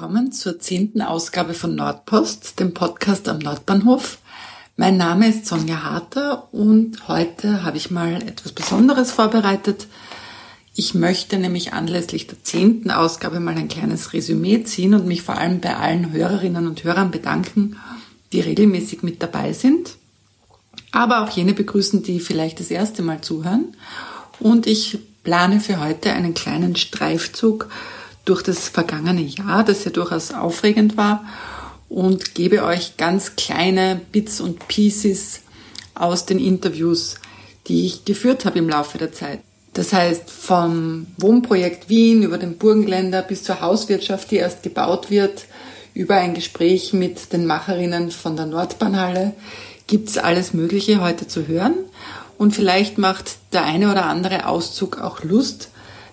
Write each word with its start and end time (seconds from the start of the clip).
Willkommen 0.00 0.32
zur 0.32 0.58
zehnten 0.58 1.02
Ausgabe 1.02 1.52
von 1.52 1.74
Nordpost, 1.74 2.58
dem 2.58 2.72
Podcast 2.72 3.28
am 3.28 3.38
Nordbahnhof. 3.38 4.16
Mein 4.78 4.96
Name 4.96 5.28
ist 5.28 5.44
Sonja 5.44 5.82
Harter 5.82 6.48
und 6.54 7.06
heute 7.06 7.64
habe 7.64 7.76
ich 7.76 7.90
mal 7.90 8.14
etwas 8.22 8.52
Besonderes 8.52 9.12
vorbereitet. 9.12 9.88
Ich 10.74 10.94
möchte 10.94 11.36
nämlich 11.36 11.74
anlässlich 11.74 12.26
der 12.26 12.42
zehnten 12.42 12.90
Ausgabe 12.90 13.40
mal 13.40 13.58
ein 13.58 13.68
kleines 13.68 14.14
Resümee 14.14 14.64
ziehen 14.64 14.94
und 14.94 15.06
mich 15.06 15.20
vor 15.20 15.36
allem 15.36 15.60
bei 15.60 15.76
allen 15.76 16.12
Hörerinnen 16.12 16.66
und 16.66 16.82
Hörern 16.82 17.10
bedanken, 17.10 17.76
die 18.32 18.40
regelmäßig 18.40 19.02
mit 19.02 19.22
dabei 19.22 19.52
sind, 19.52 19.96
aber 20.92 21.20
auch 21.22 21.28
jene 21.28 21.52
begrüßen, 21.52 22.02
die 22.02 22.20
vielleicht 22.20 22.58
das 22.58 22.70
erste 22.70 23.02
Mal 23.02 23.20
zuhören. 23.20 23.76
Und 24.38 24.66
ich 24.66 24.98
plane 25.24 25.60
für 25.60 25.78
heute 25.78 26.14
einen 26.14 26.32
kleinen 26.32 26.74
Streifzug 26.74 27.68
durch 28.24 28.42
das 28.42 28.68
vergangene 28.68 29.22
Jahr, 29.22 29.64
das 29.64 29.84
ja 29.84 29.90
durchaus 29.90 30.32
aufregend 30.32 30.96
war, 30.96 31.24
und 31.88 32.34
gebe 32.34 32.62
euch 32.64 32.96
ganz 32.96 33.34
kleine 33.36 34.00
Bits 34.12 34.40
und 34.40 34.68
Pieces 34.68 35.40
aus 35.94 36.24
den 36.24 36.38
Interviews, 36.38 37.16
die 37.66 37.86
ich 37.86 38.04
geführt 38.04 38.44
habe 38.44 38.58
im 38.58 38.68
Laufe 38.68 38.98
der 38.98 39.12
Zeit. 39.12 39.40
Das 39.72 39.92
heißt, 39.92 40.30
vom 40.30 41.06
Wohnprojekt 41.16 41.88
Wien 41.88 42.22
über 42.22 42.38
den 42.38 42.58
Burgenländer 42.58 43.22
bis 43.22 43.42
zur 43.44 43.60
Hauswirtschaft, 43.60 44.30
die 44.30 44.36
erst 44.36 44.62
gebaut 44.62 45.10
wird, 45.10 45.46
über 45.94 46.16
ein 46.16 46.34
Gespräch 46.34 46.92
mit 46.92 47.32
den 47.32 47.46
Macherinnen 47.46 48.10
von 48.10 48.36
der 48.36 48.46
Nordbahnhalle, 48.46 49.34
gibt's 49.86 50.18
alles 50.18 50.54
Mögliche 50.54 51.00
heute 51.00 51.26
zu 51.26 51.46
hören. 51.46 51.74
Und 52.38 52.54
vielleicht 52.54 52.98
macht 52.98 53.36
der 53.52 53.64
eine 53.64 53.90
oder 53.90 54.06
andere 54.06 54.46
Auszug 54.46 54.98
auch 54.98 55.22
Lust, 55.22 55.68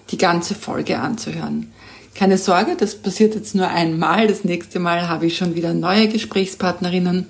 die 0.10 0.18
ganze 0.18 0.56
Folge 0.56 1.00
anzuhören. 1.00 1.72
Keine 2.18 2.40
Sorge, 2.40 2.76
das 2.76 2.96
passiert 2.96 3.36
jetzt 3.36 3.54
nur 3.54 3.68
einmal. 3.68 4.26
Das 4.26 4.44
nächste 4.44 4.80
Mal 4.80 5.08
habe 5.08 5.28
ich 5.28 5.38
schon 5.38 5.54
wieder 5.54 5.76
neue 5.76 6.08
Gesprächspartnerinnen. 6.08 7.28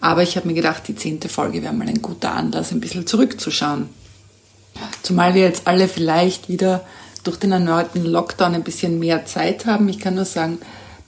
Aber 0.00 0.24
ich 0.24 0.36
habe 0.36 0.48
mir 0.48 0.54
gedacht, 0.54 0.88
die 0.88 0.96
zehnte 0.96 1.28
Folge 1.28 1.62
wäre 1.62 1.72
mal 1.72 1.86
ein 1.86 2.02
guter 2.02 2.32
Anlass, 2.32 2.72
ein 2.72 2.80
bisschen 2.80 3.06
zurückzuschauen. 3.06 3.88
Zumal 5.02 5.34
wir 5.34 5.42
jetzt 5.42 5.68
alle 5.68 5.86
vielleicht 5.86 6.48
wieder 6.48 6.84
durch 7.22 7.36
den 7.36 7.52
erneuten 7.52 8.04
Lockdown 8.04 8.56
ein 8.56 8.64
bisschen 8.64 8.98
mehr 8.98 9.24
Zeit 9.24 9.66
haben. 9.66 9.88
Ich 9.88 10.00
kann 10.00 10.16
nur 10.16 10.24
sagen, 10.24 10.58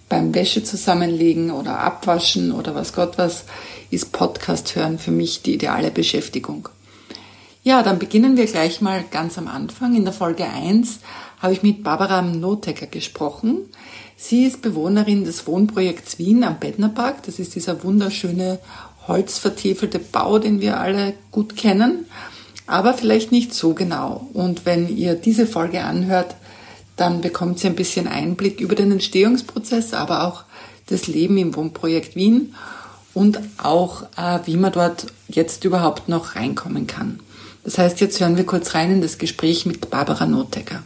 beim 0.08 0.32
Wäsche 0.32 0.62
zusammenlegen 0.62 1.50
oder 1.50 1.80
abwaschen 1.80 2.52
oder 2.52 2.76
was 2.76 2.92
Gott 2.92 3.18
was, 3.18 3.44
ist 3.90 4.12
Podcast 4.12 4.76
hören 4.76 5.00
für 5.00 5.10
mich 5.10 5.42
die 5.42 5.54
ideale 5.54 5.90
Beschäftigung. 5.90 6.68
Ja, 7.64 7.82
dann 7.82 7.98
beginnen 7.98 8.36
wir 8.36 8.46
gleich 8.46 8.80
mal 8.80 9.04
ganz 9.10 9.36
am 9.36 9.48
Anfang. 9.48 9.96
In 9.96 10.04
der 10.04 10.14
Folge 10.14 10.44
1 10.44 11.00
habe 11.46 11.54
ich 11.54 11.62
mit 11.62 11.84
Barbara 11.84 12.22
Notecker 12.22 12.88
gesprochen. 12.88 13.66
Sie 14.16 14.46
ist 14.46 14.62
Bewohnerin 14.62 15.22
des 15.22 15.46
Wohnprojekts 15.46 16.18
Wien 16.18 16.42
am 16.42 16.58
Bettnerpark. 16.58 17.22
Das 17.22 17.38
ist 17.38 17.54
dieser 17.54 17.84
wunderschöne 17.84 18.58
holzvertiefelte 19.06 20.00
Bau, 20.00 20.40
den 20.40 20.60
wir 20.60 20.80
alle 20.80 21.14
gut 21.30 21.56
kennen, 21.56 22.06
aber 22.66 22.94
vielleicht 22.94 23.30
nicht 23.30 23.54
so 23.54 23.74
genau. 23.74 24.28
Und 24.32 24.66
wenn 24.66 24.88
ihr 24.88 25.14
diese 25.14 25.46
Folge 25.46 25.84
anhört, 25.84 26.34
dann 26.96 27.20
bekommt 27.20 27.60
sie 27.60 27.68
ein 27.68 27.76
bisschen 27.76 28.08
Einblick 28.08 28.60
über 28.60 28.74
den 28.74 28.90
Entstehungsprozess, 28.90 29.94
aber 29.94 30.26
auch 30.26 30.42
das 30.86 31.06
Leben 31.06 31.38
im 31.38 31.54
Wohnprojekt 31.54 32.16
Wien 32.16 32.56
und 33.14 33.38
auch, 33.58 34.02
äh, 34.16 34.40
wie 34.46 34.56
man 34.56 34.72
dort 34.72 35.06
jetzt 35.28 35.64
überhaupt 35.64 36.08
noch 36.08 36.34
reinkommen 36.34 36.88
kann. 36.88 37.20
Das 37.62 37.78
heißt, 37.78 38.00
jetzt 38.00 38.18
hören 38.18 38.36
wir 38.36 38.46
kurz 38.46 38.74
rein 38.74 38.90
in 38.90 39.00
das 39.00 39.18
Gespräch 39.18 39.64
mit 39.64 39.90
Barbara 39.90 40.26
Notecker. 40.26 40.82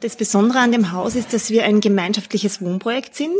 Das 0.00 0.16
Besondere 0.16 0.58
an 0.58 0.72
dem 0.72 0.92
Haus 0.92 1.14
ist, 1.14 1.32
dass 1.32 1.50
wir 1.50 1.64
ein 1.64 1.80
gemeinschaftliches 1.80 2.60
Wohnprojekt 2.60 3.14
sind. 3.14 3.34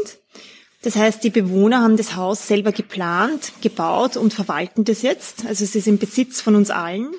Das 0.82 0.96
heißt, 0.96 1.24
die 1.24 1.30
Bewohner 1.30 1.80
haben 1.80 1.96
das 1.96 2.14
Haus 2.14 2.46
selber 2.46 2.72
geplant, 2.72 3.52
gebaut 3.62 4.16
und 4.16 4.34
verwalten 4.34 4.84
das 4.84 5.02
jetzt. 5.02 5.46
Also 5.46 5.64
es 5.64 5.74
ist 5.74 5.86
im 5.86 5.98
Besitz 5.98 6.40
von 6.40 6.54
uns 6.54 6.70
allen. 6.70 7.10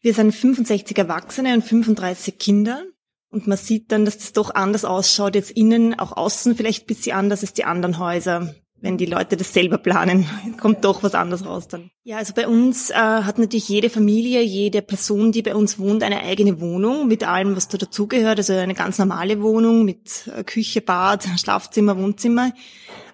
Wir 0.00 0.14
sind 0.14 0.32
65 0.32 0.96
Erwachsene 0.98 1.54
und 1.54 1.62
35 1.62 2.38
Kinder. 2.38 2.84
Und 3.30 3.46
man 3.46 3.56
sieht 3.56 3.90
dann, 3.92 4.04
dass 4.04 4.18
das 4.18 4.34
doch 4.34 4.54
anders 4.54 4.84
ausschaut, 4.84 5.34
jetzt 5.34 5.52
innen, 5.52 5.98
auch 5.98 6.14
außen 6.14 6.54
vielleicht 6.54 6.84
ein 6.84 6.86
bisschen 6.86 7.16
anders 7.16 7.40
als 7.40 7.54
die 7.54 7.64
anderen 7.64 7.98
Häuser 7.98 8.54
wenn 8.82 8.98
die 8.98 9.06
Leute 9.06 9.36
das 9.36 9.54
selber 9.54 9.78
planen, 9.78 10.26
kommt 10.60 10.84
doch 10.84 11.02
was 11.02 11.14
anderes 11.14 11.46
raus 11.46 11.68
dann. 11.68 11.90
Ja, 12.04 12.18
also 12.18 12.34
bei 12.34 12.46
uns 12.46 12.90
äh, 12.90 12.94
hat 12.94 13.38
natürlich 13.38 13.68
jede 13.68 13.88
Familie, 13.88 14.42
jede 14.42 14.82
Person, 14.82 15.32
die 15.32 15.42
bei 15.42 15.54
uns 15.54 15.78
wohnt, 15.78 16.02
eine 16.02 16.20
eigene 16.20 16.60
Wohnung 16.60 17.06
mit 17.06 17.26
allem, 17.26 17.56
was 17.56 17.68
da 17.68 17.78
dazugehört. 17.78 18.38
Also 18.38 18.52
eine 18.54 18.74
ganz 18.74 18.98
normale 18.98 19.40
Wohnung 19.40 19.84
mit 19.84 20.28
äh, 20.36 20.44
Küche, 20.44 20.80
Bad, 20.80 21.26
Schlafzimmer, 21.38 21.96
Wohnzimmer. 21.96 22.52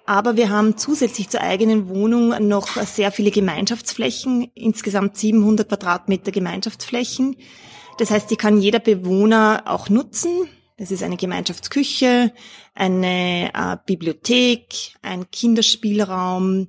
Aber 0.07 0.39
wir 0.39 0.49
haben 0.49 0.79
zusätzlich 0.79 1.29
zur 1.29 1.43
eigenen 1.43 1.91
Wohnung 1.91 2.49
noch 2.49 2.69
sehr 2.83 3.13
viele 3.13 3.31
Gemeinschaftsflächen, 3.31 4.51
insgesamt 4.55 5.19
700 5.19 5.69
Quadratmeter 5.69 6.33
Gemeinschaftsflächen. 6.33 7.37
Das 7.99 8.11
heißt, 8.11 8.31
die 8.31 8.37
kann 8.37 8.59
jeder 8.59 8.79
Bewohner 8.79 9.65
auch 9.67 9.91
nutzen. 9.91 10.49
Das 10.79 10.93
ist 10.93 11.03
eine 11.03 11.17
Gemeinschaftsküche, 11.17 12.33
eine 12.73 13.51
äh, 13.53 13.77
Bibliothek, 13.85 14.95
ein 15.03 15.29
Kinderspielraum. 15.29 16.69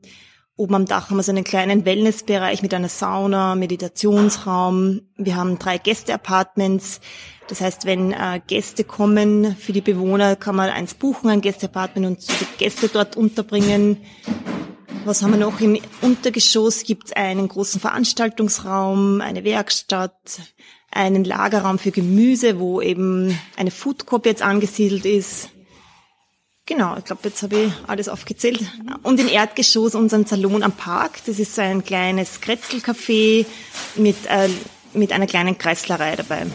Oben 0.55 0.75
am 0.75 0.85
Dach 0.85 1.09
haben 1.09 1.17
wir 1.17 1.23
so 1.23 1.31
einen 1.31 1.43
kleinen 1.43 1.85
Wellnessbereich 1.85 2.63
mit 2.63 2.73
einer 2.73 2.89
Sauna, 2.89 3.53
Meditationsraum. 3.53 5.01
Wir 5.15 5.35
haben 5.35 5.59
drei 5.59 5.77
Gästeapartments. 5.77 7.01
Das 7.49 7.61
heißt, 7.61 7.85
wenn 7.85 8.11
äh, 8.11 8.41
Gäste 8.47 8.83
kommen 8.83 9.55
für 9.55 9.73
die 9.73 9.81
Bewohner, 9.81 10.35
kann 10.35 10.55
man 10.55 10.71
eins 10.71 10.95
buchen, 10.95 11.29
ein 11.29 11.41
Gästeapartment 11.41 12.07
und 12.07 12.27
die 12.27 12.57
Gäste 12.57 12.87
dort 12.87 13.15
unterbringen. 13.15 13.97
Was 15.05 15.21
haben 15.21 15.31
wir 15.31 15.39
noch? 15.39 15.61
Im 15.61 15.79
Untergeschoss 16.01 16.83
gibt 16.83 17.05
es 17.05 17.13
einen 17.13 17.47
großen 17.47 17.79
Veranstaltungsraum, 17.79 19.21
eine 19.21 19.43
Werkstatt, 19.43 20.41
einen 20.91 21.23
Lagerraum 21.23 21.79
für 21.79 21.91
Gemüse, 21.91 22.59
wo 22.59 22.81
eben 22.81 23.37
eine 23.55 23.71
Food 23.71 24.05
Coop 24.05 24.25
jetzt 24.25 24.41
angesiedelt 24.41 25.05
ist. 25.05 25.49
Genau, 26.65 26.95
ich 26.97 27.05
glaube, 27.05 27.21
jetzt 27.23 27.41
habe 27.41 27.57
ich 27.57 27.73
alles 27.87 28.09
aufgezählt. 28.09 28.61
Und 29.01 29.19
im 29.19 29.27
Erdgeschoss 29.27 29.95
unseren 29.95 30.27
Salon 30.27 30.61
am 30.61 30.71
Park. 30.71 31.19
Das 31.25 31.39
ist 31.39 31.55
so 31.55 31.61
ein 31.61 31.83
kleines 31.83 32.41
Kretzelcafé 32.41 33.47
mit, 33.95 34.17
äh, 34.27 34.49
mit 34.93 35.11
einer 35.11 35.25
kleinen 35.25 35.57
Kreislerei 35.57 36.15
dabei. 36.15 36.45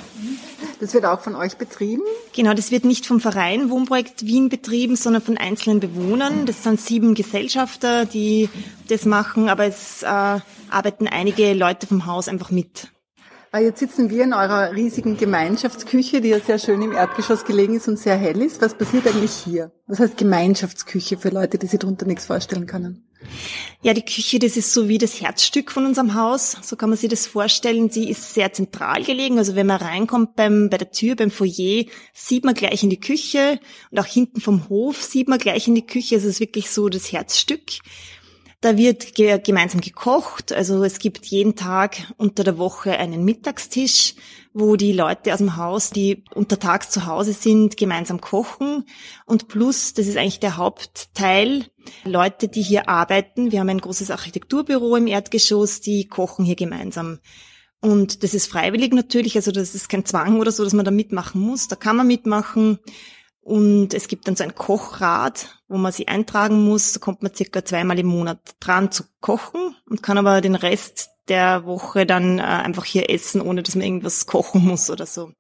Das 0.79 0.95
wird 0.95 1.05
auch 1.05 1.21
von 1.21 1.35
euch 1.35 1.57
betrieben? 1.57 2.03
Genau, 2.33 2.55
das 2.55 2.71
wird 2.71 2.85
nicht 2.85 3.07
vom 3.07 3.19
Verein 3.19 3.71
Wohnprojekt 3.71 4.25
Wien 4.25 4.49
betrieben, 4.49 4.97
sondern 4.97 5.23
von 5.23 5.37
einzelnen 5.37 5.81
Bewohnern. 5.81 6.47
Das 6.47 6.63
sind 6.63 6.81
sieben 6.81 7.15
Gesellschafter, 7.15 8.07
die 8.07 8.49
das 8.89 9.07
machen, 9.07 9.49
aber 9.49 9.65
es 9.65 10.03
äh, 10.03 10.07
arbeiten 10.07 11.09
einige 11.09 11.55
Leute 11.55 11.87
vom 11.87 12.07
Haus 12.07 12.29
einfach 12.29 12.51
mit. 12.51 12.89
Ah, 13.55 13.61
jetzt 13.61 13.79
sitzen 13.79 14.11
wir 14.11 14.25
in 14.25 14.33
eurer 14.33 14.73
riesigen 14.73 15.17
Gemeinschaftsküche, 15.17 16.21
die 16.21 16.31
ja 16.31 16.41
sehr 16.41 16.59
schön 16.59 16.83
im 16.83 16.91
Erdgeschoss 16.91 17.45
gelegen 17.45 17.77
ist 17.77 17.87
und 17.87 18.01
sehr 18.01 18.17
hell 18.17 18.43
ist. 18.43 18.61
Was 18.61 18.77
passiert 18.77 19.07
eigentlich 19.07 19.31
hier? 19.31 19.71
Was 19.87 20.01
heißt 20.01 20.17
Gemeinschaftsküche 20.17 21.19
für 21.19 21.29
Leute, 21.29 21.57
die 21.57 21.69
sich 21.69 21.79
darunter 21.79 22.05
nichts 22.05 22.27
vorstellen 22.27 22.67
können? 22.67 23.07
Ja, 23.81 23.95
die 23.95 24.05
Küche, 24.05 24.41
das 24.41 24.57
ist 24.57 24.73
so 24.73 24.89
wie 24.89 24.99
das 24.99 25.21
Herzstück 25.21 25.71
von 25.71 25.87
unserem 25.87 26.15
Haus. 26.15 26.57
So 26.63 26.75
kann 26.75 26.89
man 26.89 26.99
sich 26.99 27.09
das 27.09 27.29
vorstellen. 27.29 27.91
Sie 27.91 28.11
ist 28.11 28.35
sehr 28.35 28.53
zentral 28.53 29.05
gelegen. 29.05 29.39
Also 29.39 29.55
wenn 29.55 29.69
man 29.69 29.81
reinkommt 29.81 30.35
beim, 30.35 30.69
bei 30.69 30.79
der 30.79 30.91
Tür, 30.91 31.15
beim 31.15 31.31
Foyer, 31.31 31.85
sieht 32.13 32.45
man 32.45 32.55
gleich 32.55 32.83
in 32.83 32.91
die 32.91 32.99
Küche 32.99 33.61
und 33.93 34.01
auch 34.01 34.07
hinten 34.07 34.41
vom 34.41 34.69
Hof 34.69 35.01
sieht 35.01 35.29
man 35.29 35.39
gleich 35.39 35.69
in 35.69 35.77
die 35.77 35.87
Küche. 35.87 36.17
Also 36.17 36.27
es 36.27 36.35
ist 36.35 36.41
wirklich 36.41 36.71
so 36.71 36.89
das 36.89 37.13
Herzstück. 37.13 37.63
Da 38.65 38.79
wird 38.79 39.15
ge 39.15 39.39
gemeinsam 39.41 39.83
gekocht. 39.83 40.51
Also 40.51 40.85
es 40.85 40.99
gibt 40.99 41.27
jeden 41.27 41.55
Tag 41.55 41.99
unter 42.17 42.45
der 42.45 42.57
Woche 42.57 42.93
einen 42.93 43.23
Mittagstisch, 43.23 44.15
wo 44.55 44.77
die 44.77 44.95
Leute 44.95 45.35
aus 45.35 45.39
dem 45.41 45.59
Haus, 45.59 45.91
die 45.91 46.25
untertags 46.35 46.89
zu 46.89 47.05
Hause 47.05 47.35
sind, 47.35 47.77
gemeinsam 47.77 48.23
kochen. 48.23 48.87
Und 49.27 49.49
plus, 49.49 49.93
das 49.93 50.07
ist 50.07 50.17
eigentlich 50.17 50.41
der 50.41 50.57
Hauptteil, 50.57 51.67
Leute, 52.05 52.49
die 52.49 52.63
hier 52.63 52.89
arbeiten. 52.89 53.53
Wir 53.53 53.61
haben 53.61 53.69
ein 53.69 53.83
großes 53.83 54.11
Architekturbüro 54.11 54.97
im 54.97 55.09
Erdgeschoss, 55.09 55.83
die 55.83 56.07
kochen 56.09 56.47
hier 56.47 56.57
gemeinsam. 56.57 57.19
Und 57.83 58.23
das 58.23 58.33
ist 58.33 58.51
freiwillig 58.51 58.95
natürlich, 58.95 59.37
also 59.37 59.53
das 59.53 59.75
ist 59.75 59.91
kein 59.91 60.07
Zwang 60.07 60.41
oder 60.41 60.53
so, 60.53 60.65
dass 60.65 60.73
man 60.73 60.87
da 60.87 60.91
mitmachen 60.91 61.39
muss. 61.39 61.69
Da 61.69 61.77
kann 61.77 61.97
man 61.97 62.07
mitmachen. 62.07 62.79
Und 63.45 63.93
es 63.93 64.09
gibt 64.09 64.27
dann 64.27 64.37
so 64.37 64.43
ein 64.43 64.55
Kochrad, 64.55 65.61
wo 65.69 65.77
man 65.77 65.93
sich 65.93 66.09
eintragen 66.09 66.65
muss. 66.65 66.95
Da 66.95 67.01
kommt 67.01 67.23
man 67.23 67.35
circa 67.35 67.63
zweimal 67.63 67.99
im 67.99 68.07
Monat 68.07 68.39
dran 68.59 68.91
zu 68.91 69.05
kochen 69.21 69.77
und 69.87 70.03
kann 70.03 70.17
aber 70.17 70.41
den 70.41 70.55
Rest 70.55 71.11
der 71.29 71.67
Woche 71.67 72.07
dann 72.07 72.39
äh, 72.39 72.43
einfach 72.43 72.87
hier 72.87 73.11
essen, 73.11 73.43
ohne 73.43 73.63
dass 73.63 73.75
man 73.75 73.85
irgendwas 73.85 74.25
kochen 74.27 74.65
muss 74.65 74.89
oder 74.89 75.05
so. 75.05 75.33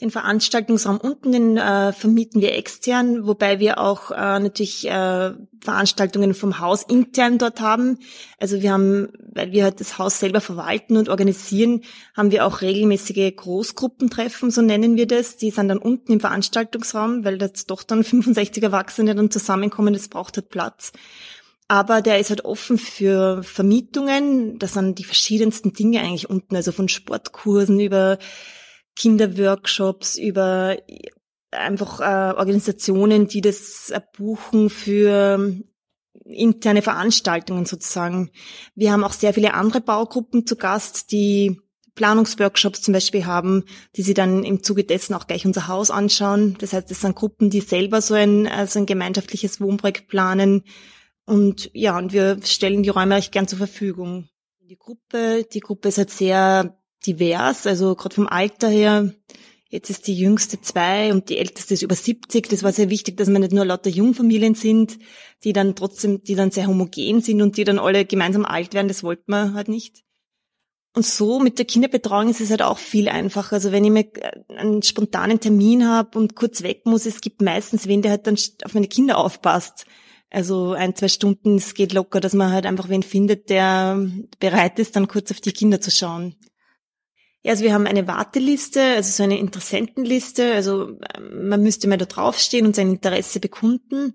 Den 0.00 0.10
Veranstaltungsraum 0.10 0.98
unten, 0.98 1.32
den 1.32 1.56
äh, 1.56 1.92
vermieten 1.94 2.42
wir 2.42 2.54
extern, 2.54 3.26
wobei 3.26 3.60
wir 3.60 3.80
auch 3.80 4.10
äh, 4.10 4.38
natürlich 4.38 4.86
äh, 4.86 5.32
Veranstaltungen 5.60 6.34
vom 6.34 6.58
Haus 6.58 6.82
intern 6.82 7.38
dort 7.38 7.62
haben. 7.62 7.98
Also 8.38 8.60
wir 8.60 8.72
haben, 8.72 9.08
weil 9.32 9.52
wir 9.52 9.64
halt 9.64 9.80
das 9.80 9.98
Haus 9.98 10.20
selber 10.20 10.42
verwalten 10.42 10.98
und 10.98 11.08
organisieren, 11.08 11.80
haben 12.14 12.30
wir 12.30 12.44
auch 12.44 12.60
regelmäßige 12.60 13.34
Großgruppentreffen, 13.36 14.50
so 14.50 14.60
nennen 14.60 14.96
wir 14.96 15.06
das. 15.06 15.38
Die 15.38 15.50
sind 15.50 15.68
dann 15.68 15.78
unten 15.78 16.12
im 16.12 16.20
Veranstaltungsraum, 16.20 17.24
weil 17.24 17.38
das 17.38 17.64
doch 17.64 17.82
dann 17.82 18.04
65 18.04 18.62
Erwachsene 18.62 19.14
dann 19.14 19.30
zusammenkommen, 19.30 19.94
das 19.94 20.08
braucht 20.08 20.36
halt 20.36 20.50
Platz. 20.50 20.92
Aber 21.68 22.00
der 22.02 22.20
ist 22.20 22.30
halt 22.30 22.44
offen 22.44 22.78
für 22.78 23.42
Vermietungen. 23.42 24.58
Das 24.58 24.74
sind 24.74 24.98
die 24.98 25.04
verschiedensten 25.04 25.72
Dinge 25.72 26.00
eigentlich 26.00 26.30
unten, 26.30 26.54
also 26.54 26.70
von 26.70 26.88
Sportkursen 26.88 27.80
über 27.80 28.18
Kinderworkshops, 28.96 30.18
über 30.18 30.76
einfach 31.50 32.00
äh, 32.00 32.36
Organisationen, 32.36 33.28
die 33.28 33.40
das 33.40 33.92
buchen 34.16 34.70
für 34.70 35.54
interne 36.24 36.82
Veranstaltungen 36.82 37.66
sozusagen. 37.66 38.30
Wir 38.74 38.92
haben 38.92 39.04
auch 39.04 39.12
sehr 39.12 39.34
viele 39.34 39.54
andere 39.54 39.80
Baugruppen 39.80 40.46
zu 40.46 40.56
Gast, 40.56 41.12
die 41.12 41.60
Planungsworkshops 41.94 42.82
zum 42.82 42.92
Beispiel 42.92 43.24
haben, 43.26 43.64
die 43.96 44.02
sie 44.02 44.14
dann 44.14 44.44
im 44.44 44.62
Zuge 44.62 44.84
dessen 44.84 45.14
auch 45.14 45.26
gleich 45.26 45.46
unser 45.46 45.66
Haus 45.66 45.90
anschauen. 45.90 46.56
Das 46.58 46.72
heißt, 46.72 46.90
es 46.90 47.00
sind 47.00 47.16
Gruppen, 47.16 47.48
die 47.48 47.60
selber 47.60 48.02
so 48.02 48.14
ein, 48.14 48.46
also 48.46 48.78
ein 48.78 48.86
gemeinschaftliches 48.86 49.60
Wohnprojekt 49.60 50.08
planen. 50.08 50.64
Und 51.24 51.70
ja, 51.72 51.96
und 51.96 52.12
wir 52.12 52.38
stellen 52.44 52.82
die 52.82 52.90
Räume 52.90 53.16
euch 53.16 53.30
gern 53.30 53.48
zur 53.48 53.58
Verfügung. 53.58 54.28
Die 54.60 54.76
Gruppe, 54.76 55.46
die 55.50 55.60
Gruppe 55.60 55.88
ist 55.88 55.98
halt 55.98 56.10
sehr 56.10 56.75
divers, 57.04 57.66
also 57.66 57.94
gerade 57.94 58.14
vom 58.14 58.26
Alter 58.26 58.68
her. 58.68 59.12
Jetzt 59.68 59.90
ist 59.90 60.06
die 60.06 60.16
jüngste 60.16 60.60
zwei 60.60 61.12
und 61.12 61.28
die 61.28 61.38
älteste 61.38 61.74
ist 61.74 61.82
über 61.82 61.96
70. 61.96 62.48
Das 62.48 62.62
war 62.62 62.72
sehr 62.72 62.88
wichtig, 62.88 63.16
dass 63.16 63.28
wir 63.28 63.38
nicht 63.38 63.52
nur 63.52 63.64
lauter 63.64 63.90
Jungfamilien 63.90 64.54
sind, 64.54 64.98
die 65.42 65.52
dann 65.52 65.74
trotzdem, 65.74 66.22
die 66.22 66.36
dann 66.36 66.52
sehr 66.52 66.68
homogen 66.68 67.20
sind 67.20 67.42
und 67.42 67.56
die 67.56 67.64
dann 67.64 67.80
alle 67.80 68.04
gemeinsam 68.04 68.44
alt 68.44 68.74
werden. 68.74 68.88
Das 68.88 69.02
wollten 69.02 69.30
wir 69.32 69.54
halt 69.54 69.68
nicht. 69.68 70.04
Und 70.94 71.04
so 71.04 71.40
mit 71.40 71.58
der 71.58 71.66
Kinderbetreuung 71.66 72.30
ist 72.30 72.40
es 72.40 72.48
halt 72.48 72.62
auch 72.62 72.78
viel 72.78 73.08
einfacher. 73.08 73.56
Also 73.56 73.70
wenn 73.70 73.84
ich 73.84 73.90
mir 73.90 74.06
einen 74.56 74.82
spontanen 74.82 75.40
Termin 75.40 75.86
habe 75.86 76.18
und 76.18 76.36
kurz 76.36 76.62
weg 76.62 76.86
muss, 76.86 77.04
es 77.04 77.20
gibt 77.20 77.42
meistens 77.42 77.86
wen, 77.86 78.00
der 78.00 78.12
halt 78.12 78.26
dann 78.26 78.38
auf 78.64 78.72
meine 78.72 78.88
Kinder 78.88 79.18
aufpasst. 79.18 79.84
Also 80.30 80.72
ein, 80.72 80.94
zwei 80.94 81.08
Stunden, 81.08 81.56
es 81.56 81.74
geht 81.74 81.92
locker, 81.92 82.20
dass 82.20 82.32
man 82.32 82.50
halt 82.50 82.64
einfach 82.64 82.88
wen 82.88 83.02
findet, 83.02 83.50
der 83.50 84.08
bereit 84.38 84.78
ist, 84.78 84.96
dann 84.96 85.06
kurz 85.06 85.30
auf 85.30 85.40
die 85.40 85.52
Kinder 85.52 85.82
zu 85.82 85.90
schauen. 85.90 86.34
Ja, 87.46 87.52
also 87.52 87.62
wir 87.62 87.72
haben 87.74 87.86
eine 87.86 88.08
Warteliste, 88.08 88.82
also 88.82 89.12
so 89.12 89.22
eine 89.22 89.38
Interessentenliste. 89.38 90.52
Also 90.54 90.98
ähm, 91.16 91.48
man 91.48 91.62
müsste 91.62 91.86
mal 91.86 91.96
da 91.96 92.04
draufstehen 92.04 92.66
und 92.66 92.74
sein 92.74 92.90
Interesse 92.90 93.38
bekunden. 93.38 94.14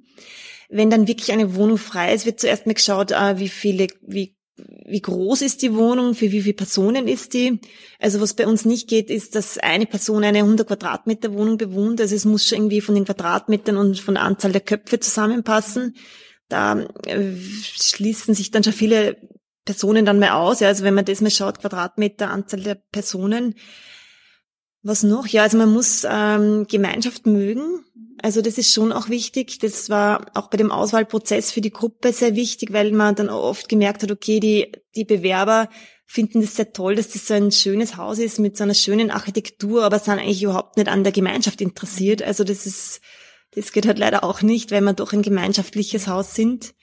Wenn 0.67 0.89
dann 0.89 1.07
wirklich 1.07 1.31
eine 1.31 1.55
Wohnung 1.55 1.77
frei 1.77 2.13
ist, 2.13 2.25
wird 2.25 2.41
zuerst 2.41 2.65
mal 2.65 2.73
geschaut, 2.73 3.13
ah, 3.13 3.39
wie 3.39 3.47
viele, 3.47 3.87
wie 4.05 4.35
wie 4.85 5.01
groß 5.01 5.43
ist 5.43 5.61
die 5.61 5.73
Wohnung, 5.73 6.13
für 6.13 6.29
wie 6.33 6.41
viele 6.41 6.55
Personen 6.55 7.07
ist 7.07 7.33
die. 7.33 7.61
Also 7.99 8.19
was 8.19 8.33
bei 8.33 8.45
uns 8.45 8.65
nicht 8.65 8.89
geht, 8.89 9.09
ist, 9.09 9.33
dass 9.35 9.57
eine 9.57 9.85
Person 9.85 10.25
eine 10.25 10.39
100 10.39 10.67
Quadratmeter 10.67 11.33
Wohnung 11.33 11.57
bewohnt. 11.57 12.01
Also 12.01 12.13
es 12.15 12.25
muss 12.25 12.45
schon 12.45 12.57
irgendwie 12.57 12.81
von 12.81 12.95
den 12.95 13.05
Quadratmetern 13.05 13.77
und 13.77 13.97
von 13.97 14.15
der 14.15 14.25
Anzahl 14.25 14.51
der 14.51 14.59
Köpfe 14.59 14.99
zusammenpassen. 14.99 15.95
Da 16.49 16.81
äh, 17.05 17.31
schließen 17.63 18.35
sich 18.35 18.51
dann 18.51 18.65
schon 18.65 18.73
viele 18.73 19.15
Personen 19.65 20.05
dann 20.05 20.19
mal 20.19 20.31
aus. 20.31 20.59
Ja, 20.59 20.67
also 20.67 20.83
wenn 20.83 20.93
man 20.93 21.05
das 21.05 21.21
mal 21.21 21.31
schaut, 21.31 21.59
Quadratmeter, 21.59 22.29
Anzahl 22.29 22.61
der 22.61 22.75
Personen. 22.75 23.55
Was 24.83 25.03
noch? 25.03 25.27
Ja, 25.27 25.43
also 25.43 25.57
man 25.57 25.71
muss 25.71 26.05
ähm, 26.09 26.65
Gemeinschaft 26.67 27.27
mögen. 27.27 27.83
Also 28.23 28.41
das 28.41 28.57
ist 28.57 28.73
schon 28.73 28.91
auch 28.91 29.09
wichtig. 29.09 29.59
Das 29.59 29.89
war 29.89 30.25
auch 30.33 30.49
bei 30.49 30.57
dem 30.57 30.71
Auswahlprozess 30.71 31.51
für 31.51 31.61
die 31.61 31.71
Gruppe 31.71 32.13
sehr 32.13 32.35
wichtig, 32.35 32.73
weil 32.73 32.91
man 32.91 33.15
dann 33.15 33.29
oft 33.29 33.69
gemerkt 33.69 34.03
hat, 34.03 34.11
okay, 34.11 34.39
die, 34.39 34.71
die 34.95 35.05
Bewerber 35.05 35.69
finden 36.05 36.41
das 36.41 36.55
sehr 36.55 36.73
toll, 36.73 36.95
dass 36.95 37.09
das 37.09 37.27
so 37.27 37.33
ein 37.33 37.51
schönes 37.51 37.95
Haus 37.95 38.19
ist 38.19 38.37
mit 38.37 38.57
so 38.57 38.63
einer 38.63 38.73
schönen 38.73 39.11
Architektur, 39.11 39.83
aber 39.85 39.97
sind 39.97 40.19
eigentlich 40.19 40.43
überhaupt 40.43 40.77
nicht 40.77 40.89
an 40.89 41.03
der 41.03 41.13
Gemeinschaft 41.13 41.61
interessiert. 41.61 42.21
Also 42.21 42.43
das 42.43 42.65
ist, 42.65 42.99
das 43.51 43.71
geht 43.71 43.87
halt 43.87 43.97
leider 43.97 44.23
auch 44.23 44.41
nicht, 44.41 44.71
weil 44.71 44.81
wir 44.81 44.93
doch 44.93 45.13
ein 45.13 45.21
gemeinschaftliches 45.21 46.07
Haus 46.07 46.35
sind. 46.35 46.73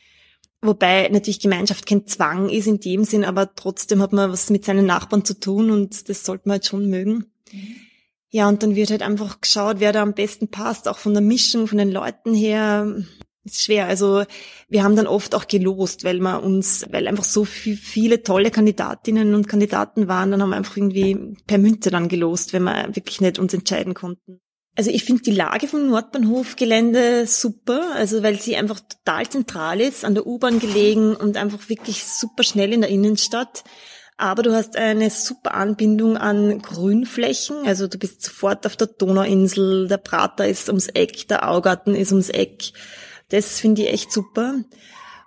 Wobei 0.61 1.09
natürlich 1.09 1.41
Gemeinschaft 1.41 1.87
kein 1.87 2.07
Zwang 2.07 2.49
ist 2.49 2.67
in 2.67 2.81
dem 2.81 3.05
Sinn, 3.05 3.25
aber 3.25 3.55
trotzdem 3.55 4.03
hat 4.03 4.13
man 4.13 4.33
was 4.33 4.51
mit 4.51 4.65
seinen 4.65 4.87
Nachbarn 4.87 5.25
zu 5.25 5.39
tun 5.39 5.71
und 5.71 6.09
das 6.09 6.25
sollte 6.25 6.49
man 6.49 6.55
halt 6.55 6.67
schon 6.67 6.91
mögen. 6.91 7.27
Mhm. 7.53 7.77
Ja, 8.31 8.49
und 8.49 8.63
dann 8.63 8.77
wird 8.77 8.91
halt 8.91 9.03
einfach 9.03 9.41
geschaut, 9.41 9.77
wer 9.81 9.93
da 9.93 10.03
am 10.03 10.13
besten 10.13 10.49
passt, 10.49 10.87
auch 10.87 10.99
von 10.99 11.15
der 11.15 11.23
Mischung, 11.23 11.67
von 11.67 11.79
den 11.79 11.91
Leuten 11.91 12.35
her. 12.35 12.97
Ist 13.45 13.63
schwer. 13.63 13.87
Also 13.87 14.25
wir 14.69 14.83
haben 14.83 14.97
dann 14.97 15.07
oft 15.07 15.35
auch 15.35 15.47
gelost, 15.47 16.05
weil 16.05 16.21
man 16.21 16.43
uns, 16.43 16.85
weil 16.91 17.09
einfach 17.09 17.25
so 17.25 17.47
viel, 17.47 17.77
viele 17.77 18.23
tolle 18.23 18.51
Kandidatinnen 18.51 19.35
und 19.35 19.49
Kandidaten 19.49 20.09
waren, 20.09 20.31
dann 20.31 20.43
haben 20.43 20.51
wir 20.51 20.57
einfach 20.57 20.77
irgendwie 20.77 21.37
per 21.47 21.57
Münze 21.57 21.91
dann 21.91 22.09
gelost, 22.09 22.53
wenn 22.53 22.65
wir 22.65 22.95
wirklich 22.95 23.23
nicht 23.23 23.39
uns 23.39 23.55
entscheiden 23.55 23.95
konnten. 23.95 24.41
Also 24.79 24.93
ich 24.93 25.03
finde 25.03 25.25
die 25.25 25.33
Lage 25.33 25.67
vom 25.67 25.89
Nordbahnhofgelände 25.89 27.27
super, 27.27 27.97
also 27.97 28.23
weil 28.23 28.41
sie 28.41 28.55
einfach 28.55 28.79
total 28.79 29.29
zentral 29.29 29.81
ist, 29.81 30.05
an 30.05 30.15
der 30.15 30.25
U-Bahn 30.25 30.61
gelegen 30.61 31.17
und 31.17 31.37
einfach 31.37 31.69
wirklich 31.69 32.05
super 32.05 32.45
schnell 32.45 32.73
in 32.73 32.83
der 32.83 32.91
Innenstadt. 32.91 33.65
Aber 34.19 34.45
du 34.45 34.55
hast 34.55 34.77
eine 34.77 35.11
super 35.11 35.55
Anbindung 35.55 36.17
an 36.17 36.63
Grünflächen. 36.63 37.67
Also 37.67 37.89
du 37.89 37.99
bist 37.99 38.23
sofort 38.23 38.67
auf 38.67 38.77
der 38.77 38.87
Donauinsel, 38.87 39.89
der 39.89 39.97
Prater 39.97 40.47
ist 40.47 40.69
ums 40.69 40.87
Eck, 40.87 41.27
der 41.27 41.51
Augarten 41.51 41.97
ist 41.97 42.13
ums 42.13 42.29
Eck. 42.29 42.71
Das 43.31 43.59
finde 43.59 43.83
ich 43.83 43.89
echt 43.89 44.13
super. 44.13 44.61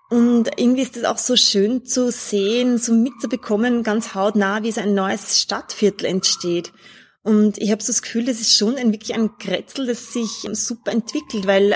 Und 0.09 0.49
irgendwie 0.55 0.83
ist 0.83 0.95
es 0.95 1.03
auch 1.03 1.17
so 1.17 1.35
schön 1.35 1.83
zu 1.83 2.09
sehen, 2.09 2.77
so 2.77 2.93
mitzubekommen, 2.93 3.83
ganz 3.83 4.15
hautnah, 4.15 4.63
wie 4.63 4.71
so 4.71 4.79
ein 4.79 4.93
neues 4.93 5.41
Stadtviertel 5.41 6.05
entsteht. 6.05 6.71
Und 7.23 7.59
ich 7.59 7.71
habe 7.71 7.83
so 7.83 7.91
das 7.91 8.01
Gefühl, 8.01 8.25
das 8.25 8.41
ist 8.41 8.57
schon 8.57 8.77
ein, 8.77 8.91
wirklich 8.91 9.13
ein 9.13 9.37
Kretzel, 9.37 9.85
das 9.85 10.11
sich 10.11 10.47
super 10.53 10.91
entwickelt, 10.91 11.45
weil 11.45 11.75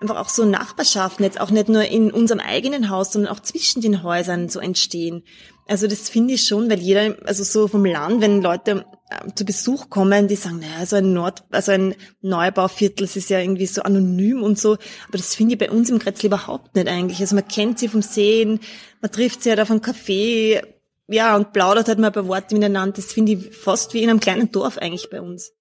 einfach 0.00 0.16
auch 0.16 0.28
so 0.28 0.44
Nachbarschaften 0.44 1.24
jetzt 1.24 1.40
auch 1.40 1.50
nicht 1.50 1.68
nur 1.68 1.84
in 1.84 2.10
unserem 2.10 2.40
eigenen 2.40 2.90
Haus, 2.90 3.12
sondern 3.12 3.32
auch 3.32 3.40
zwischen 3.40 3.82
den 3.82 4.02
Häusern 4.02 4.48
so 4.48 4.58
entstehen. 4.58 5.22
Also 5.68 5.86
das 5.86 6.08
finde 6.08 6.34
ich 6.34 6.44
schon, 6.44 6.68
weil 6.68 6.80
jeder, 6.80 7.16
also 7.24 7.44
so 7.44 7.68
vom 7.68 7.84
Land, 7.84 8.20
wenn 8.20 8.42
Leute 8.42 8.84
äh, 9.10 9.32
zu 9.36 9.44
Besuch 9.44 9.88
kommen, 9.88 10.26
die 10.26 10.34
sagen, 10.34 10.58
naja, 10.58 10.84
so 10.84 10.96
ein 10.96 11.12
Nord, 11.12 11.44
also 11.52 11.70
ein 11.70 11.94
Neubauviertel, 12.22 13.06
das 13.06 13.14
ist 13.14 13.30
ja 13.30 13.38
irgendwie 13.38 13.66
so 13.66 13.82
anonym 13.82 14.42
und 14.42 14.58
so. 14.58 14.72
Aber 14.72 15.18
das 15.18 15.36
finde 15.36 15.52
ich 15.52 15.60
bei 15.60 15.70
uns 15.70 15.88
im 15.88 16.00
Kretzel 16.00 16.26
überhaupt 16.26 16.74
nicht 16.74 16.88
eigentlich. 16.88 17.20
Also 17.20 17.36
man 17.36 17.46
kennt 17.46 17.78
sie 17.78 17.86
vom 17.86 18.02
Sehen, 18.02 18.58
man 19.00 19.12
trifft 19.12 19.44
sie 19.44 19.50
halt 19.50 19.60
auf 19.60 19.70
einem 19.70 19.80
Café, 19.80 20.60
ja, 21.10 21.34
und 21.34 21.52
plaudert 21.52 21.88
halt 21.88 21.98
mal 21.98 22.08
ein 22.08 22.12
paar 22.12 22.28
Worte 22.28 22.54
miteinander. 22.54 22.96
Das 22.96 23.12
finde 23.12 23.32
ich 23.32 23.56
fast 23.56 23.94
wie 23.94 24.02
in 24.02 24.10
einem 24.10 24.20
kleinen 24.20 24.52
Dorf 24.52 24.78
eigentlich 24.78 25.10
bei 25.10 25.20
uns. 25.20 25.52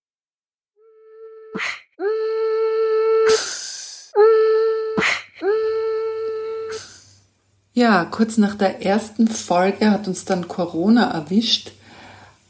Ja, 7.73 8.05
kurz 8.05 8.37
nach 8.37 8.55
der 8.55 8.85
ersten 8.85 9.27
Folge 9.27 9.89
hat 9.89 10.07
uns 10.07 10.25
dann 10.25 10.47
Corona 10.47 11.11
erwischt, 11.11 11.71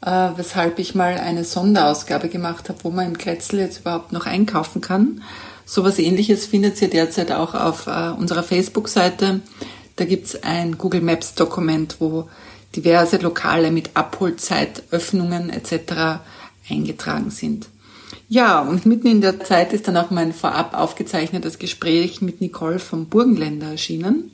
äh, 0.01 0.29
weshalb 0.35 0.79
ich 0.79 0.95
mal 0.95 1.19
eine 1.19 1.43
Sonderausgabe 1.43 2.29
gemacht 2.29 2.67
habe, 2.67 2.83
wo 2.83 2.89
man 2.89 3.05
im 3.05 3.17
Kretzel 3.17 3.59
jetzt 3.59 3.81
überhaupt 3.81 4.11
noch 4.11 4.25
einkaufen 4.25 4.81
kann. 4.81 5.23
Sowas 5.65 5.99
ähnliches 5.99 6.47
findet 6.47 6.81
ihr 6.81 6.89
derzeit 6.89 7.31
auch 7.31 7.53
auf 7.53 7.87
äh, 7.87 8.09
unserer 8.09 8.43
Facebook-Seite. 8.43 9.41
Da 9.97 10.05
gibt's 10.05 10.41
ein 10.43 10.77
Google 10.77 11.01
Maps 11.01 11.35
Dokument, 11.35 11.97
wo 11.99 12.27
diverse 12.75 13.17
Lokale 13.17 13.71
mit 13.71 13.91
Abholzeit, 13.95 14.83
Öffnungen 14.91 15.49
etc. 15.49 16.21
eingetragen 16.69 17.31
sind. 17.31 17.67
Ja, 18.27 18.61
und 18.61 18.85
mitten 18.85 19.07
in 19.07 19.21
der 19.21 19.39
Zeit 19.39 19.73
ist 19.73 19.88
dann 19.88 19.97
auch 19.97 20.11
mein 20.11 20.33
vorab 20.33 20.75
aufgezeichnetes 20.75 21.57
Gespräch 21.57 22.21
mit 22.21 22.41
Nicole 22.41 22.79
vom 22.79 23.07
Burgenländer 23.07 23.71
erschienen. 23.71 24.31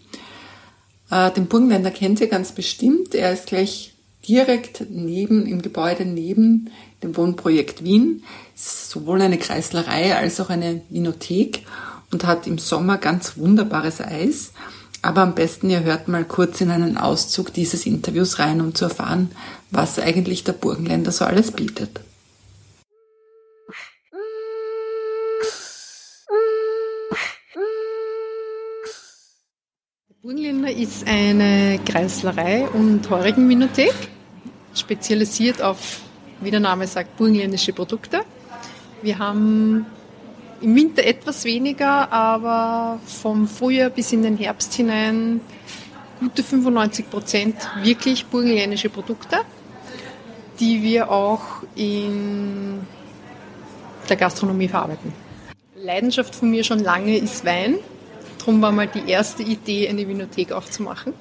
Äh, 1.10 1.32
den 1.32 1.48
Burgenländer 1.48 1.92
kennt 1.92 2.20
ihr 2.20 2.28
ganz 2.28 2.52
bestimmt. 2.52 3.16
Er 3.16 3.32
ist 3.32 3.48
gleich 3.48 3.94
direkt 4.28 4.86
neben, 4.90 5.46
im 5.46 5.62
Gebäude 5.62 6.06
neben 6.06 6.72
dem 7.04 7.16
Wohnprojekt 7.16 7.84
Wien. 7.84 8.24
Ist 8.56 8.90
sowohl 8.90 9.22
eine 9.22 9.38
Kreislerei 9.38 10.16
als 10.16 10.40
auch 10.40 10.50
eine 10.50 10.82
Winothek 10.90 11.66
und 12.12 12.26
hat 12.26 12.48
im 12.48 12.58
Sommer 12.58 12.98
ganz 12.98 13.38
wunderbares 13.38 14.02
Eis. 14.02 14.52
Aber 15.06 15.22
am 15.22 15.36
besten 15.36 15.70
ihr 15.70 15.84
hört 15.84 16.08
mal 16.08 16.26
kurz 16.26 16.62
in 16.62 16.72
einen 16.72 16.98
Auszug 16.98 17.54
dieses 17.54 17.86
Interviews 17.86 18.40
rein, 18.40 18.60
um 18.60 18.74
zu 18.74 18.86
erfahren, 18.86 19.30
was 19.70 20.00
eigentlich 20.00 20.44
der 20.44 20.54
Burgenländer 20.54 21.12
so 21.12 21.26
alles 21.26 21.52
bietet. 21.52 22.00
Burgenländer 30.24 30.72
ist 30.72 31.06
eine 31.06 31.80
Kreislerei 31.86 32.68
und 32.70 33.08
Heurigenminothek, 33.08 33.94
spezialisiert 34.74 35.62
auf, 35.62 36.00
wie 36.42 36.50
der 36.50 36.62
Name 36.62 36.88
sagt, 36.88 37.16
burgenländische 37.18 37.74
Produkte. 37.74 38.22
Wir 39.04 39.20
haben 39.20 39.86
im 40.66 40.76
Winter 40.76 41.04
etwas 41.04 41.46
weniger, 41.46 42.12
aber 42.12 43.00
vom 43.06 43.48
Frühjahr 43.48 43.92
bis 43.92 44.12
in 44.12 44.24
den 44.24 44.36
Herbst 44.36 44.74
hinein 44.74 45.40
gute 46.20 46.42
95 46.42 47.08
Prozent 47.08 47.56
wirklich 47.84 48.26
burgenländische 48.26 48.90
Produkte, 48.90 49.38
die 50.60 50.82
wir 50.82 51.12
auch 51.12 51.44
in 51.76 52.80
der 54.10 54.16
Gastronomie 54.16 54.68
verarbeiten. 54.68 55.14
Leidenschaft 55.76 56.34
von 56.34 56.50
mir 56.50 56.64
schon 56.64 56.80
lange 56.80 57.16
ist 57.16 57.46
Wein. 57.46 57.76
Darum 58.40 58.60
war 58.64 58.72
mal 58.72 58.88
die 58.88 59.08
erste 59.08 59.44
Idee, 59.44 59.88
eine 59.88 60.08
Vinothek 60.08 60.52
aufzumachen. 60.52 61.14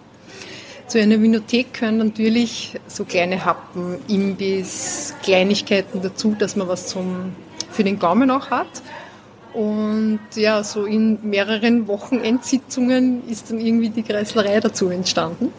Zu 0.87 1.01
einer 1.01 1.21
Vinothek 1.21 1.75
können 1.75 1.99
natürlich 1.99 2.81
so 2.87 3.05
kleine 3.05 3.45
Happen, 3.45 3.99
Imbiss, 4.09 5.15
Kleinigkeiten 5.23 6.01
dazu, 6.01 6.35
dass 6.39 6.57
man 6.57 6.67
was 6.69 6.87
zum, 6.87 7.37
für 7.71 7.85
den 7.85 7.99
Gaumen 7.99 8.31
auch 8.31 8.49
hat. 8.49 8.69
Und 9.55 10.21
ja, 10.35 10.65
so 10.65 10.85
in 10.85 11.19
mehreren 11.23 11.87
Wochenendsitzungen 11.87 13.27
ist 13.29 13.51
dann 13.51 13.61
irgendwie 13.61 13.89
die 13.89 14.03
Kreislerei 14.03 14.59
dazu 14.59 14.89
entstanden, 14.89 15.53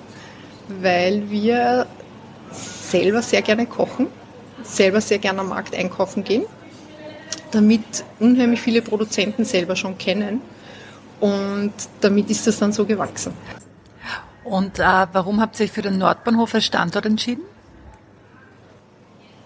weil 0.81 1.29
wir 1.29 1.87
selber 2.51 3.21
sehr 3.21 3.41
gerne 3.41 3.65
kochen, 3.65 4.07
selber 4.63 4.99
sehr 4.99 5.19
gerne 5.19 5.39
am 5.39 5.49
Markt 5.49 5.73
einkaufen 5.73 6.25
gehen, 6.25 6.43
damit 7.51 8.03
unheimlich 8.19 8.61
viele 8.61 8.81
Produzenten 8.81 9.45
selber 9.45 9.77
schon 9.77 9.97
kennen 9.97 10.41
und 11.21 11.73
damit 12.01 12.29
ist 12.29 12.45
das 12.47 12.59
dann 12.59 12.73
so 12.73 12.85
gewachsen. 12.85 13.33
Und 14.43 14.77
äh, 14.77 15.07
warum 15.11 15.39
habt 15.39 15.59
ihr 15.59 15.63
euch 15.63 15.71
für 15.71 15.81
den 15.81 15.97
Nordbahnhof 15.97 16.53
als 16.53 16.65
Standort 16.65 17.05
entschieden? 17.05 17.43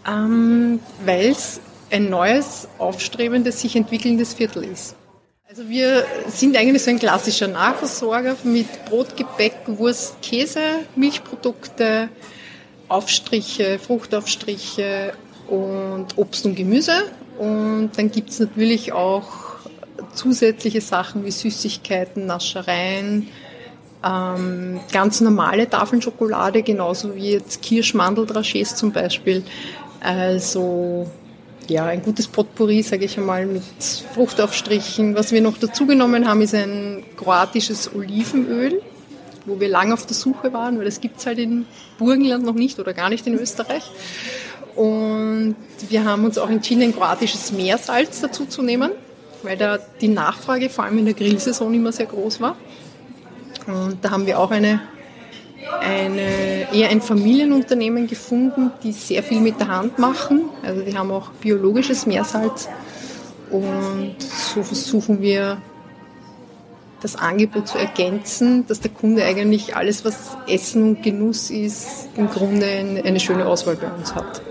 Ähm, 0.07 0.79
Weil 1.05 1.29
es 1.29 1.61
ein 1.91 2.09
neues, 2.09 2.67
aufstrebendes, 2.77 3.61
sich 3.61 3.75
entwickelndes 3.75 4.33
Viertel 4.33 4.63
ist. 4.63 4.95
Also 5.47 5.67
wir 5.67 6.05
sind 6.27 6.55
eigentlich 6.55 6.83
so 6.83 6.91
ein 6.91 6.99
klassischer 6.99 7.47
Nahversorger 7.47 8.35
mit 8.43 8.67
Brot, 8.85 9.17
Gebäck, 9.17 9.55
Wurst, 9.65 10.21
Käse, 10.21 10.61
Milchprodukte, 10.95 12.09
Aufstriche, 12.87 13.79
Fruchtaufstriche 13.79 15.13
und 15.47 16.17
Obst 16.17 16.45
und 16.45 16.55
Gemüse. 16.55 17.03
Und 17.39 17.91
dann 17.95 18.11
gibt 18.11 18.29
es 18.29 18.39
natürlich 18.39 18.93
auch 18.93 19.27
zusätzliche 20.13 20.81
Sachen 20.81 21.25
wie 21.25 21.31
Süßigkeiten, 21.31 22.25
Naschereien, 22.25 23.27
ähm, 24.03 24.79
ganz 24.91 25.19
normale 25.19 25.69
Tafeln 25.69 26.01
Schokolade, 26.01 26.63
genauso 26.63 27.15
wie 27.15 27.31
jetzt 27.31 27.63
Kirschmandeldrachés 27.63 28.75
zum 28.75 28.91
Beispiel. 28.91 29.43
Also 29.99 31.09
ja, 31.69 31.85
ein 31.85 32.01
gutes 32.01 32.27
Potpourri, 32.27 32.81
sage 32.81 33.05
ich 33.05 33.17
einmal, 33.17 33.45
mit 33.45 33.63
Fruchtaufstrichen. 34.13 35.15
Was 35.15 35.31
wir 35.31 35.41
noch 35.41 35.57
dazu 35.57 35.85
genommen 35.85 36.27
haben, 36.27 36.41
ist 36.41 36.55
ein 36.55 37.03
kroatisches 37.15 37.93
Olivenöl, 37.93 38.81
wo 39.45 39.59
wir 39.59 39.69
lange 39.69 39.93
auf 39.93 40.05
der 40.05 40.15
Suche 40.15 40.51
waren, 40.53 40.77
weil 40.77 40.85
das 40.85 40.99
gibt's 40.99 41.25
halt 41.25 41.37
in 41.37 41.65
Burgenland 41.97 42.43
noch 42.43 42.55
nicht 42.55 42.79
oder 42.79 42.93
gar 42.93 43.09
nicht 43.09 43.25
in 43.27 43.35
Österreich. 43.35 43.83
Und 44.75 45.55
wir 45.89 46.05
haben 46.05 46.25
uns 46.25 46.37
auch 46.37 46.49
entschieden, 46.49 46.83
ein 46.83 46.95
kroatisches 46.95 47.51
Meersalz 47.51 48.21
dazu 48.21 48.45
zu 48.45 48.61
nehmen, 48.61 48.91
weil 49.43 49.57
da 49.57 49.77
die 50.01 50.07
Nachfrage 50.07 50.69
vor 50.69 50.85
allem 50.85 50.99
in 50.99 51.05
der 51.05 51.13
Grillsaison 51.13 51.73
immer 51.73 51.91
sehr 51.91 52.05
groß 52.05 52.41
war. 52.41 52.55
Und 53.67 53.97
da 54.01 54.11
haben 54.11 54.25
wir 54.25 54.39
auch 54.39 54.51
eine, 54.51 54.81
eine, 55.81 56.73
eher 56.73 56.89
ein 56.89 57.01
Familienunternehmen 57.01 58.07
gefunden, 58.07 58.71
die 58.83 58.91
sehr 58.91 59.23
viel 59.23 59.41
mit 59.41 59.59
der 59.59 59.67
Hand 59.67 59.99
machen. 59.99 60.49
Also 60.63 60.81
die 60.81 60.97
haben 60.97 61.11
auch 61.11 61.31
biologisches 61.31 62.05
Meersalz. 62.05 62.69
Und 63.49 64.15
so 64.19 64.63
versuchen 64.63 65.21
wir 65.21 65.61
das 67.01 67.15
Angebot 67.15 67.67
zu 67.67 67.77
ergänzen, 67.77 68.67
dass 68.67 68.81
der 68.81 68.91
Kunde 68.91 69.23
eigentlich 69.23 69.75
alles, 69.75 70.03
was 70.05 70.37
Essen 70.47 70.83
und 70.83 71.03
Genuss 71.03 71.49
ist, 71.49 72.09
im 72.15 72.29
Grunde 72.29 72.65
eine 73.03 73.19
schöne 73.19 73.45
Auswahl 73.45 73.75
bei 73.75 73.87
uns 73.87 74.15
hat. 74.15 74.41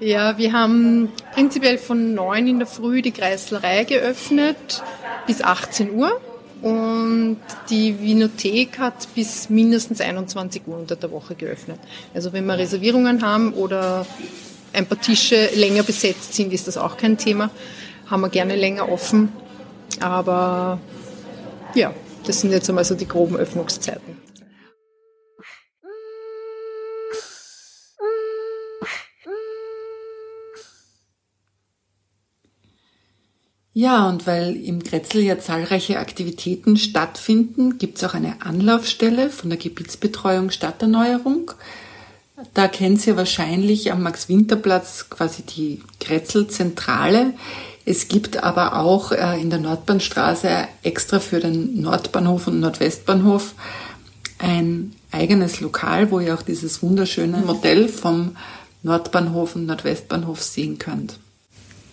Ja, 0.00 0.38
wir 0.38 0.54
haben 0.54 1.10
prinzipiell 1.34 1.76
von 1.76 2.14
neun 2.14 2.46
in 2.46 2.58
der 2.58 2.66
Früh 2.66 3.02
die 3.02 3.12
Kreislerei 3.12 3.84
geöffnet 3.84 4.82
bis 5.26 5.42
18 5.42 5.92
Uhr. 5.92 6.18
Und 6.62 7.38
die 7.70 8.00
Vinothek 8.00 8.78
hat 8.78 9.08
bis 9.14 9.48
mindestens 9.48 10.00
21 10.00 10.62
Uhr 10.66 10.76
unter 10.76 10.96
der 10.96 11.10
Woche 11.10 11.34
geöffnet. 11.34 11.78
Also 12.14 12.32
wenn 12.32 12.44
wir 12.46 12.58
Reservierungen 12.58 13.22
haben 13.22 13.54
oder 13.54 14.06
ein 14.72 14.86
paar 14.86 15.00
Tische 15.00 15.50
länger 15.54 15.82
besetzt 15.82 16.34
sind, 16.34 16.52
ist 16.52 16.68
das 16.68 16.76
auch 16.76 16.96
kein 16.96 17.16
Thema. 17.16 17.50
Haben 18.06 18.22
wir 18.22 18.28
gerne 18.28 18.56
länger 18.56 18.90
offen. 18.90 19.32
Aber 20.00 20.78
ja, 21.74 21.94
das 22.24 22.40
sind 22.40 22.52
jetzt 22.52 22.68
einmal 22.68 22.84
so 22.84 22.94
die 22.94 23.08
groben 23.08 23.36
Öffnungszeiten. 23.36 24.19
Ja, 33.72 34.08
und 34.08 34.26
weil 34.26 34.56
im 34.56 34.82
Grätzl 34.82 35.20
ja 35.20 35.38
zahlreiche 35.38 36.00
Aktivitäten 36.00 36.76
stattfinden, 36.76 37.78
gibt 37.78 37.98
es 37.98 38.04
auch 38.04 38.14
eine 38.14 38.42
Anlaufstelle 38.42 39.30
von 39.30 39.48
der 39.48 39.58
Gebietsbetreuung 39.58 40.50
Stadterneuerung. 40.50 41.52
Da 42.54 42.66
kennt 42.68 43.06
ihr 43.06 43.16
wahrscheinlich 43.16 43.92
am 43.92 44.02
Max-Winter-Platz 44.02 45.10
quasi 45.10 45.42
die 45.42 45.82
Grätzl-Zentrale. 46.00 47.34
Es 47.84 48.08
gibt 48.08 48.42
aber 48.42 48.76
auch 48.76 49.12
äh, 49.12 49.40
in 49.40 49.50
der 49.50 49.58
Nordbahnstraße 49.60 50.48
extra 50.82 51.20
für 51.20 51.38
den 51.38 51.80
Nordbahnhof 51.80 52.48
und 52.48 52.60
Nordwestbahnhof 52.60 53.54
ein 54.38 54.92
eigenes 55.12 55.60
Lokal, 55.60 56.10
wo 56.10 56.18
ihr 56.18 56.34
auch 56.34 56.42
dieses 56.42 56.82
wunderschöne 56.82 57.38
Modell 57.38 57.88
vom 57.88 58.36
Nordbahnhof 58.82 59.54
und 59.54 59.66
Nordwestbahnhof 59.66 60.42
sehen 60.42 60.78
könnt. 60.78 61.18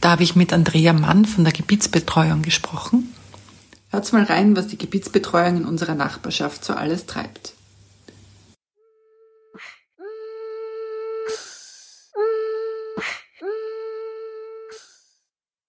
Da 0.02 0.12
habe 0.12 0.24
ich 0.24 0.36
mit 0.36 0.54
Andrea 0.54 0.94
Mann 0.94 1.26
von 1.26 1.44
der 1.44 1.54
Gebietsbetreuung 1.54 2.42
gesprochen. 2.42 3.14
Hört's 3.90 4.12
mal 4.12 4.24
rein, 4.24 4.56
was 4.56 4.68
die 4.68 4.78
Gebietsbetreuung 4.78 5.58
in 5.58 5.66
unserer 5.66 5.96
Nachbarschaft 5.96 6.64
so 6.64 6.74
alles 6.74 7.06
treibt. 7.06 7.54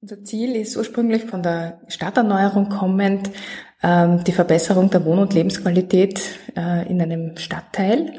Unser 0.01 0.25
Ziel 0.25 0.57
ist 0.57 0.77
ursprünglich 0.77 1.25
von 1.25 1.43
der 1.43 1.81
Stadterneuerung 1.89 2.69
kommend 2.71 3.31
ähm, 3.83 4.25
die 4.25 4.33
Verbesserung 4.33 4.91
der 4.91 5.05
Wohn- 5.05 5.19
und 5.19 5.35
Lebensqualität 5.35 6.23
äh, 6.57 6.89
in 6.89 7.03
einem 7.03 7.37
Stadtteil. 7.37 8.19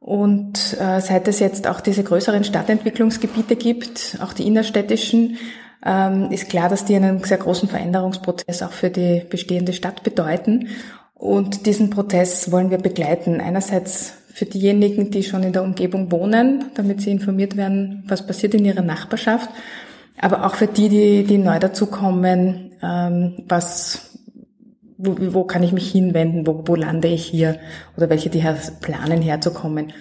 Und 0.00 0.76
äh, 0.80 1.00
seit 1.00 1.26
es 1.28 1.40
jetzt 1.40 1.66
auch 1.66 1.80
diese 1.80 2.04
größeren 2.04 2.44
Stadtentwicklungsgebiete 2.44 3.56
gibt, 3.56 4.18
auch 4.22 4.32
die 4.32 4.46
innerstädtischen, 4.46 5.38
ähm, 5.84 6.30
ist 6.30 6.48
klar, 6.48 6.68
dass 6.68 6.84
die 6.84 6.96
einen 6.96 7.22
sehr 7.22 7.38
großen 7.38 7.68
Veränderungsprozess 7.68 8.62
auch 8.62 8.72
für 8.72 8.90
die 8.90 9.22
bestehende 9.28 9.72
Stadt 9.72 10.02
bedeuten. 10.02 10.68
Und 11.14 11.66
diesen 11.66 11.90
Prozess 11.90 12.52
wollen 12.52 12.70
wir 12.70 12.78
begleiten. 12.78 13.40
Einerseits 13.40 14.14
für 14.32 14.46
diejenigen, 14.46 15.10
die 15.10 15.24
schon 15.24 15.42
in 15.42 15.52
der 15.52 15.64
Umgebung 15.64 16.12
wohnen, 16.12 16.66
damit 16.74 17.00
sie 17.00 17.10
informiert 17.10 17.56
werden, 17.56 18.04
was 18.06 18.24
passiert 18.24 18.54
in 18.54 18.64
ihrer 18.64 18.82
Nachbarschaft, 18.82 19.50
aber 20.20 20.46
auch 20.46 20.54
für 20.54 20.68
die, 20.68 20.88
die, 20.88 21.24
die 21.24 21.38
neu 21.38 21.58
dazukommen, 21.58 22.72
ähm, 22.82 23.34
was 23.48 24.17
wo, 24.98 25.16
wo 25.32 25.44
kann 25.44 25.62
ich 25.62 25.72
mich 25.72 25.90
hinwenden, 25.90 26.46
wo, 26.46 26.64
wo 26.66 26.74
lande 26.74 27.08
ich 27.08 27.24
hier 27.24 27.58
oder 27.96 28.10
welche, 28.10 28.28
die 28.28 28.44
planen 28.80 29.22
herzukommen. 29.22 29.92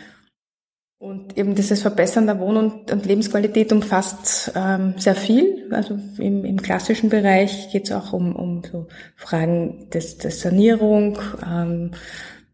Und 1.00 1.38
eben 1.38 1.54
dieses 1.54 1.84
Verbessern 1.84 2.26
der 2.26 2.40
Wohn- 2.40 2.58
und, 2.58 2.92
und 2.92 3.06
Lebensqualität 3.06 3.72
umfasst 3.72 4.52
ähm, 4.56 4.96
sehr 4.98 5.14
viel. 5.14 5.68
Also 5.72 6.00
im, 6.18 6.44
im 6.44 6.60
klassischen 6.60 7.10
Bereich 7.10 7.72
geht 7.72 7.86
es 7.86 7.92
auch 7.92 8.14
um, 8.14 8.36
um 8.36 8.64
so 8.64 8.88
Fragen 9.16 9.90
des, 9.92 10.18
des 10.18 10.42
Sanierung, 10.42 11.20
ähm, 11.48 11.92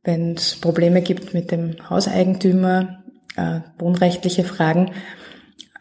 wenn 0.04 0.34
es 0.34 0.60
Probleme 0.60 1.02
gibt 1.02 1.34
mit 1.34 1.52
dem 1.52 1.90
Hauseigentümer, 1.90 3.04
äh, 3.38 3.62
wohnrechtliche 3.80 4.44
Fragen, 4.44 4.92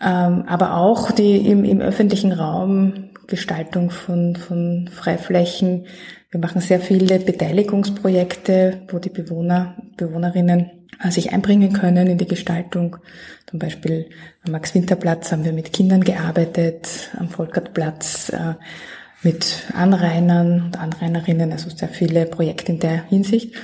ähm, 0.01 0.45
aber 0.47 0.77
auch 0.77 1.11
die 1.11 1.39
im, 1.39 1.65
im 1.65 1.81
öffentlichen 1.81 2.33
Raum 2.33 3.11
Gestaltung 3.27 3.91
von, 3.91 4.37
von 4.37 4.89
Freiflächen, 4.93 5.87
wir 6.33 6.41
machen 6.41 6.63
sehr 6.63 6.81
viele 6.81 7.19
Beteiligungsprojekte, 7.19 8.83
wo 8.89 8.99
die 8.99 9.11
Bewohner, 9.11 9.77
Bewohnerinnen 9.99 10.71
äh, 11.05 11.11
sich 11.11 11.31
einbringen 11.31 11.75
können 11.75 12.07
in 12.07 12.17
die 12.17 12.27
Gestaltung. 12.27 12.97
Zum 13.47 13.59
Beispiel 13.59 14.09
am 14.45 14.53
Max-Winter-Platz 14.53 15.31
haben 15.31 15.45
wir 15.45 15.53
mit 15.53 15.75
Kindern 15.75 16.03
gearbeitet, 16.03 17.11
am 17.19 17.29
Volkertplatz 17.29 18.31
äh, 18.31 18.55
mit 19.23 19.65
Anrainern 19.75 20.63
und 20.65 20.81
Anrainerinnen, 20.81 21.53
also 21.53 21.69
sehr 21.69 21.89
viele 21.89 22.25
Projekte 22.25 22.73
in 22.73 22.81
der 22.81 23.05
Hinsicht. 23.05 23.55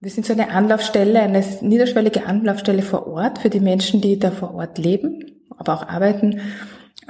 Wir 0.00 0.10
sind 0.10 0.26
so 0.26 0.32
eine 0.32 0.50
Anlaufstelle, 0.50 1.20
eine 1.20 1.44
niederschwellige 1.60 2.26
Anlaufstelle 2.26 2.82
vor 2.82 3.06
Ort 3.06 3.38
für 3.38 3.50
die 3.50 3.60
Menschen, 3.60 4.00
die 4.00 4.18
da 4.18 4.32
vor 4.32 4.52
Ort 4.54 4.78
leben, 4.78 5.24
aber 5.56 5.74
auch 5.74 5.88
arbeiten 5.88 6.40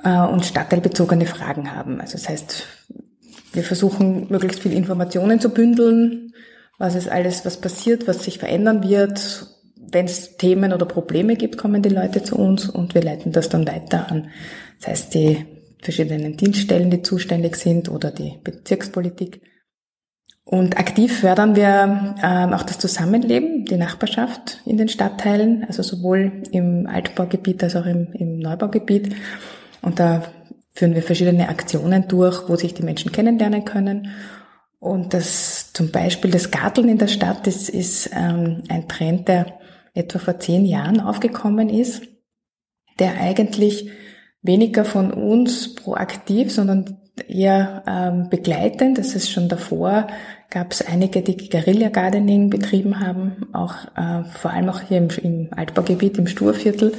äh, 0.05 0.19
und 0.19 0.45
stadtteilbezogene 0.45 1.25
Fragen 1.25 1.75
haben. 1.75 2.03
Also 2.03 2.13
das 2.19 2.29
heißt, 2.29 2.67
wir 3.57 3.65
versuchen 3.65 4.27
möglichst 4.31 4.61
viel 4.61 4.73
Informationen 4.73 5.41
zu 5.41 5.51
bündeln, 5.51 6.33
was 6.79 6.95
ist 6.95 7.09
alles, 7.09 7.45
was 7.45 7.61
passiert, 7.61 8.07
was 8.07 8.25
sich 8.25 8.39
verändern 8.39 8.89
wird. 8.89 9.47
Wenn 9.89 10.05
es 10.05 10.37
Themen 10.37 10.73
oder 10.73 10.85
Probleme 10.85 11.37
gibt, 11.37 11.57
kommen 11.57 11.83
die 11.83 11.89
Leute 11.89 12.23
zu 12.23 12.37
uns 12.37 12.69
und 12.69 12.95
wir 12.95 13.03
leiten 13.03 13.33
das 13.33 13.49
dann 13.49 13.67
weiter 13.67 14.11
an. 14.11 14.29
Das 14.79 14.89
heißt, 14.89 15.15
die 15.15 15.47
verschiedenen 15.81 16.37
Dienststellen, 16.37 16.91
die 16.91 17.03
zuständig 17.03 17.57
sind 17.57 17.89
oder 17.89 18.11
die 18.11 18.35
Bezirkspolitik. 18.43 19.41
Und 20.45 20.79
aktiv 20.79 21.21
fördern 21.21 21.57
wir 21.57 22.15
ähm, 22.23 22.53
auch 22.53 22.63
das 22.63 22.79
Zusammenleben, 22.79 23.65
die 23.65 23.77
Nachbarschaft 23.77 24.61
in 24.65 24.77
den 24.77 24.89
Stadtteilen, 24.89 25.65
also 25.65 25.83
sowohl 25.83 26.43
im 26.53 26.87
Altbaugebiet 26.87 27.65
als 27.65 27.75
auch 27.75 27.87
im, 27.87 28.13
im 28.13 28.39
Neubaugebiet. 28.39 29.17
Und 29.83 29.99
da 29.99 30.23
führen 30.77 30.95
wir 30.95 31.03
verschiedene 31.03 31.49
Aktionen 31.49 32.07
durch, 32.07 32.49
wo 32.49 32.57
sich 32.57 32.75
die 32.75 32.83
Menschen 32.83 33.11
kennenlernen 33.11 33.65
können. 33.65 34.11
Und 34.79 35.15
das 35.15 35.73
zum 35.73 35.91
Beispiel 35.91 36.31
das 36.31 36.51
Garteln 36.51 36.91
in 36.91 36.99
der 36.99 37.09
Stadt, 37.09 37.47
das 37.47 37.71
ist 37.71 38.11
ähm, 38.15 38.63
ein 38.69 38.87
Trend, 38.87 39.27
der 39.27 39.59
etwa 39.95 40.19
vor 40.19 40.39
zehn 40.39 40.67
Jahren 40.67 41.01
aufgekommen 41.01 41.71
ist, 41.71 42.03
der 42.99 43.19
eigentlich 43.19 43.91
weniger 44.43 44.85
von 44.85 45.13
uns 45.13 45.75
proaktiv, 45.75 46.53
sondern 46.53 46.99
eher 47.27 47.83
ähm, 47.87 48.29
begleitend. 48.29 48.99
Das 48.99 49.15
ist 49.15 49.31
schon 49.31 49.49
davor, 49.49 50.09
gab 50.51 50.73
es 50.73 50.87
einige, 50.87 51.23
die 51.23 51.49
Guerilla 51.49 51.89
Gardening 51.89 52.51
betrieben 52.51 53.01
haben, 53.01 53.47
auch 53.55 53.75
äh, 53.97 54.25
vor 54.25 54.51
allem 54.51 54.69
auch 54.69 54.83
hier 54.83 54.99
im, 54.99 55.09
im 55.23 55.49
Altbaugebiet, 55.57 56.19
im 56.19 56.27
Sturviertel. 56.27 56.93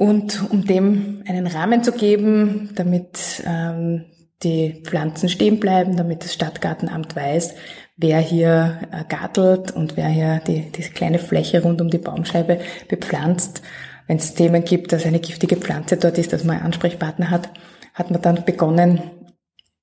Und 0.00 0.50
um 0.50 0.64
dem 0.64 1.22
einen 1.28 1.46
Rahmen 1.46 1.84
zu 1.84 1.92
geben, 1.92 2.70
damit 2.74 3.44
ähm, 3.46 4.06
die 4.42 4.80
Pflanzen 4.82 5.28
stehen 5.28 5.60
bleiben, 5.60 5.94
damit 5.94 6.24
das 6.24 6.32
Stadtgartenamt 6.32 7.14
weiß, 7.14 7.54
wer 7.98 8.18
hier 8.18 8.80
äh, 8.92 9.04
gartelt 9.06 9.72
und 9.72 9.98
wer 9.98 10.08
hier 10.08 10.40
die, 10.46 10.72
diese 10.72 10.92
kleine 10.92 11.18
Fläche 11.18 11.60
rund 11.62 11.82
um 11.82 11.90
die 11.90 11.98
Baumscheibe 11.98 12.60
bepflanzt. 12.88 13.60
Wenn 14.06 14.16
es 14.16 14.32
Themen 14.32 14.64
gibt, 14.64 14.90
dass 14.94 15.04
eine 15.04 15.20
giftige 15.20 15.56
Pflanze 15.56 15.98
dort 15.98 16.16
ist, 16.16 16.32
dass 16.32 16.44
man 16.44 16.56
einen 16.56 16.64
Ansprechpartner 16.64 17.28
hat, 17.28 17.50
hat 17.92 18.10
man 18.10 18.22
dann 18.22 18.46
begonnen, 18.46 19.02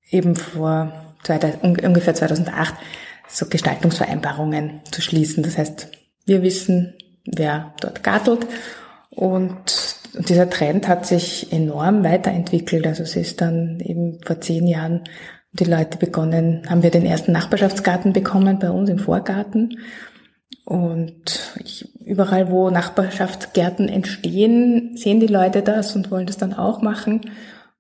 eben 0.10 0.36
vor 0.36 0.94
2000, 1.26 1.84
ungefähr 1.84 2.16
2008 2.16 2.74
so 3.28 3.46
Gestaltungsvereinbarungen 3.46 4.82
zu 4.90 5.04
schließen. 5.04 5.44
Das 5.44 5.60
heißt, 5.60 5.92
wir 6.26 6.42
wissen, 6.42 6.96
wer 7.24 7.76
dort 7.82 8.02
gartelt 8.02 8.48
und 9.18 9.87
dieser 10.14 10.50
Trend 10.50 10.88
hat 10.88 11.06
sich 11.06 11.52
enorm 11.52 12.04
weiterentwickelt. 12.04 12.88
Also 12.88 13.04
es 13.04 13.16
ist 13.16 13.42
dann 13.42 13.80
eben 13.80 14.20
vor 14.26 14.40
zehn 14.42 14.68
Jahren 14.68 15.04
die 15.54 15.64
Leute 15.64 15.98
begonnen, 15.98 16.64
haben 16.70 16.84
wir 16.84 16.92
den 16.92 17.06
ersten 17.06 17.32
Nachbarschaftsgarten 17.32 18.14
bekommen 18.14 18.60
bei 18.60 18.70
uns 18.70 18.90
im 18.90 19.00
Vorgarten. 19.00 19.80
Und 20.66 21.54
ich, 21.64 21.90
überall, 22.06 22.52
wo 22.52 22.70
Nachbarschaftsgärten 22.70 23.88
entstehen, 23.88 24.98
sehen 24.98 25.20
die 25.20 25.28
Leute 25.28 25.62
das 25.62 25.96
und 25.96 26.12
wollen 26.12 26.28
das 26.28 26.38
dann 26.38 26.54
auch 26.54 26.82
machen. 26.82 27.22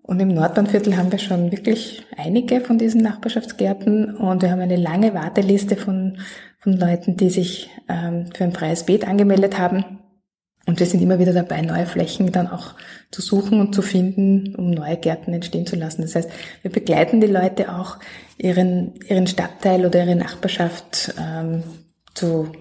Und 0.02 0.22
im 0.22 0.30
Nordbahnviertel 0.30 0.96
haben 0.96 1.12
wir 1.12 1.20
schon 1.20 1.52
wirklich 1.52 2.06
einige 2.16 2.62
von 2.62 2.78
diesen 2.78 3.02
Nachbarschaftsgärten 3.02 4.16
und 4.16 4.42
wir 4.42 4.52
haben 4.52 4.62
eine 4.62 4.78
lange 4.78 5.14
Warteliste 5.14 5.76
von, 5.76 6.20
von 6.60 6.74
Leuten, 6.74 7.18
die 7.18 7.30
sich 7.30 7.70
ähm, 7.90 8.28
für 8.34 8.46
ein 8.46 8.54
freies 8.54 8.86
Beet 8.86 9.06
angemeldet 9.06 9.58
haben. 9.58 9.84
Und 10.68 10.82
wir 10.82 10.86
sind 10.86 11.02
immer 11.02 11.18
wieder 11.18 11.32
dabei, 11.32 11.62
neue 11.62 11.86
Flächen 11.86 12.30
dann 12.34 12.48
auch 12.48 12.76
zu 13.10 13.22
suchen 13.22 13.62
und 13.62 13.74
zu 13.74 13.82
finden, 13.82 14.54
um 14.56 14.70
neue 14.70 14.98
Gärten 14.98 15.34
entstehen 15.34 15.66
zu 15.66 15.78
lassen. 15.78 16.02
Das 16.02 16.14
heißt, 16.14 16.30
wir 16.62 16.70
begleiten 16.70 17.22
die 17.22 17.28
Leute 17.28 17.74
auch, 17.74 17.98
ihren, 18.38 18.96
ihren 19.08 19.28
Stadtteil 19.28 19.86
oder 19.86 20.04
ihre 20.04 20.18
Nachbarschaft 20.18 21.16
ähm, 21.18 21.64
zu 22.14 22.52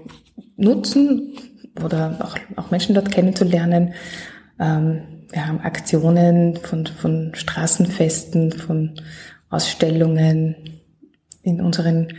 nutzen 0.56 1.36
oder 1.84 2.16
auch, 2.20 2.36
auch 2.56 2.70
Menschen 2.70 2.94
dort 2.94 3.10
kennenzulernen. 3.10 3.94
Ähm, 4.60 5.02
wir 5.32 5.44
haben 5.44 5.60
Aktionen 5.60 6.56
von, 6.58 6.86
von 6.86 7.34
Straßenfesten, 7.34 8.52
von 8.52 9.00
Ausstellungen 9.50 10.54
in 11.42 11.60
unseren 11.60 12.14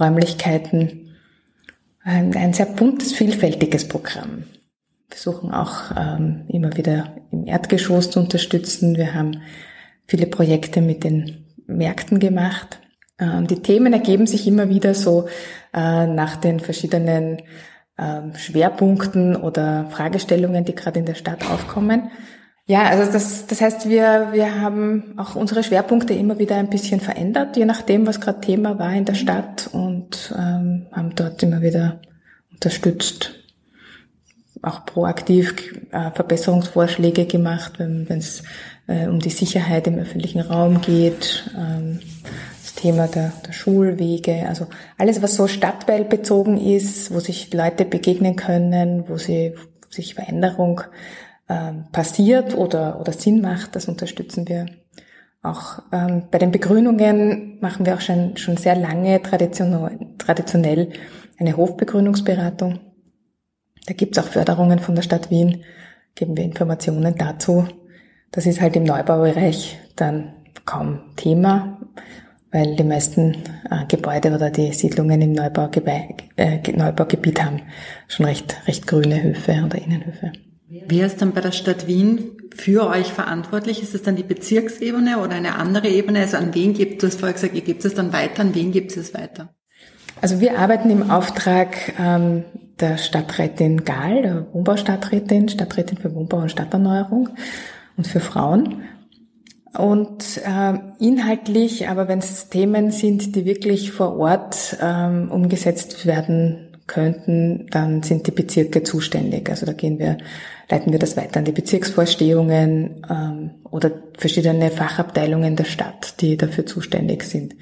Räumlichkeiten. 0.00 1.14
Ein, 2.02 2.34
ein 2.34 2.52
sehr 2.52 2.66
buntes, 2.66 3.12
vielfältiges 3.12 3.86
Programm. 3.86 4.44
Versuchen 5.08 5.52
auch 5.52 5.90
ähm, 5.96 6.44
immer 6.48 6.76
wieder 6.76 7.16
im 7.30 7.46
Erdgeschoss 7.46 8.10
zu 8.10 8.20
unterstützen. 8.20 8.96
Wir 8.96 9.14
haben 9.14 9.40
viele 10.06 10.26
Projekte 10.26 10.80
mit 10.80 11.04
den 11.04 11.46
Märkten 11.66 12.18
gemacht. 12.18 12.80
Ähm, 13.18 13.46
die 13.46 13.62
Themen 13.62 13.92
ergeben 13.92 14.26
sich 14.26 14.46
immer 14.46 14.68
wieder 14.68 14.94
so 14.94 15.28
äh, 15.74 16.06
nach 16.06 16.36
den 16.36 16.60
verschiedenen 16.60 17.42
ähm, 17.98 18.34
Schwerpunkten 18.36 19.36
oder 19.36 19.86
Fragestellungen, 19.90 20.64
die 20.64 20.74
gerade 20.74 21.00
in 21.00 21.06
der 21.06 21.14
Stadt 21.14 21.50
aufkommen. 21.50 22.10
Ja, 22.66 22.82
also 22.82 23.10
das, 23.10 23.46
das 23.46 23.62
heißt, 23.62 23.88
wir, 23.88 24.28
wir 24.32 24.60
haben 24.60 25.14
auch 25.16 25.34
unsere 25.34 25.64
Schwerpunkte 25.64 26.12
immer 26.12 26.38
wieder 26.38 26.56
ein 26.56 26.68
bisschen 26.68 27.00
verändert, 27.00 27.56
je 27.56 27.64
nachdem, 27.64 28.06
was 28.06 28.20
gerade 28.20 28.42
Thema 28.42 28.78
war 28.78 28.92
in 28.92 29.06
der 29.06 29.14
Stadt 29.14 29.70
und 29.72 30.34
ähm, 30.38 30.86
haben 30.92 31.14
dort 31.16 31.42
immer 31.42 31.62
wieder 31.62 32.00
unterstützt, 32.52 33.37
auch 34.62 34.84
proaktiv 34.84 35.54
äh, 35.90 36.10
Verbesserungsvorschläge 36.10 37.26
gemacht, 37.26 37.74
wenn 37.78 38.06
es 38.08 38.42
äh, 38.86 39.06
um 39.06 39.20
die 39.20 39.30
Sicherheit 39.30 39.86
im 39.86 39.98
öffentlichen 39.98 40.40
Raum 40.40 40.80
geht, 40.80 41.50
ähm, 41.56 42.00
das 42.62 42.74
Thema 42.74 43.06
der, 43.06 43.32
der 43.46 43.52
Schulwege, 43.52 44.46
also 44.48 44.66
alles, 44.96 45.22
was 45.22 45.34
so 45.34 45.46
stadtteilbezogen 45.46 46.58
ist, 46.58 47.12
wo 47.12 47.20
sich 47.20 47.52
Leute 47.52 47.84
begegnen 47.84 48.36
können, 48.36 49.08
wo 49.08 49.16
sie 49.16 49.54
wo 49.56 49.92
sich 49.92 50.14
Veränderung 50.14 50.82
ähm, 51.48 51.86
passiert 51.92 52.54
oder, 52.54 53.00
oder 53.00 53.12
Sinn 53.12 53.40
macht, 53.40 53.76
das 53.76 53.88
unterstützen 53.88 54.48
wir. 54.48 54.66
Auch 55.42 55.80
ähm, 55.92 56.24
bei 56.30 56.38
den 56.38 56.50
Begrünungen 56.50 57.58
machen 57.60 57.86
wir 57.86 57.94
auch 57.94 58.00
schon, 58.00 58.36
schon 58.36 58.56
sehr 58.56 58.74
lange 58.74 59.22
traditionell, 59.22 59.98
traditionell 60.18 60.90
eine 61.38 61.56
Hofbegrünungsberatung. 61.56 62.80
Da 63.88 63.94
gibt's 63.94 64.18
auch 64.18 64.26
Förderungen 64.26 64.80
von 64.80 64.94
der 64.94 65.00
Stadt 65.00 65.30
Wien, 65.30 65.64
geben 66.14 66.36
wir 66.36 66.44
Informationen 66.44 67.14
dazu. 67.16 67.66
Das 68.30 68.44
ist 68.44 68.60
halt 68.60 68.76
im 68.76 68.84
Neubaubereich 68.84 69.78
dann 69.96 70.34
kaum 70.66 71.00
Thema, 71.16 71.78
weil 72.52 72.76
die 72.76 72.84
meisten 72.84 73.38
äh, 73.70 73.86
Gebäude 73.88 74.34
oder 74.34 74.50
die 74.50 74.74
Siedlungen 74.74 75.22
im 75.22 75.32
Neubaugebiet, 75.32 76.22
äh, 76.36 76.58
Neubaugebiet 76.70 77.42
haben 77.42 77.62
schon 78.08 78.26
recht, 78.26 78.58
recht 78.66 78.86
grüne 78.86 79.22
Höfe 79.22 79.62
oder 79.64 79.78
Innenhöfe. 79.78 80.32
Wer 80.68 81.06
ist 81.06 81.22
dann 81.22 81.32
bei 81.32 81.40
der 81.40 81.52
Stadt 81.52 81.86
Wien 81.86 82.32
für 82.54 82.86
euch 82.88 83.06
verantwortlich? 83.06 83.82
Ist 83.82 83.94
es 83.94 84.02
dann 84.02 84.16
die 84.16 84.22
Bezirksebene 84.22 85.18
oder 85.18 85.32
eine 85.32 85.54
andere 85.54 85.88
Ebene? 85.88 86.20
Also 86.20 86.36
an 86.36 86.54
wen 86.54 86.74
gibt, 86.74 87.02
du 87.02 87.06
hast 87.06 87.20
vorher 87.20 87.32
gesagt, 87.32 87.54
ihr 87.54 87.62
gebt 87.62 87.86
es 87.86 87.94
dann 87.94 88.12
weiter, 88.12 88.42
an 88.42 88.54
wen 88.54 88.70
gibt 88.70 88.94
es 88.94 89.14
weiter? 89.14 89.54
Also 90.20 90.40
wir 90.40 90.58
arbeiten 90.58 90.90
im 90.90 91.10
Auftrag 91.10 91.94
ähm, 91.98 92.44
der 92.80 92.98
Stadträtin 92.98 93.84
Gahl, 93.84 94.22
der 94.22 94.46
Wohnbaustadträtin, 94.52 95.48
Stadträtin 95.48 95.98
für 95.98 96.14
Wohnbau 96.14 96.38
und 96.38 96.50
Stadterneuerung 96.50 97.30
und 97.96 98.06
für 98.06 98.20
Frauen. 98.20 98.82
Und 99.76 100.40
äh, 100.44 100.78
inhaltlich, 100.98 101.88
aber 101.88 102.08
wenn 102.08 102.20
es 102.20 102.48
Themen 102.48 102.90
sind, 102.90 103.36
die 103.36 103.44
wirklich 103.44 103.92
vor 103.92 104.18
Ort 104.18 104.78
ähm, 104.80 105.30
umgesetzt 105.30 106.06
werden 106.06 106.78
könnten, 106.86 107.66
dann 107.70 108.02
sind 108.02 108.26
die 108.26 108.32
Bezirke 108.32 108.82
zuständig. 108.82 109.50
Also 109.50 109.66
da 109.66 109.72
gehen 109.72 109.98
wir 109.98 110.16
leiten 110.68 110.92
wir 110.92 110.98
das 110.98 111.16
weiter 111.16 111.38
an 111.38 111.44
die 111.44 111.52
Bezirksvorstehungen 111.52 113.06
ähm, 113.08 113.50
oder 113.64 113.90
verschiedene 114.16 114.70
Fachabteilungen 114.70 115.56
der 115.56 115.64
Stadt, 115.64 116.20
die 116.20 116.36
dafür 116.36 116.66
zuständig 116.66 117.24
sind. 117.24 117.54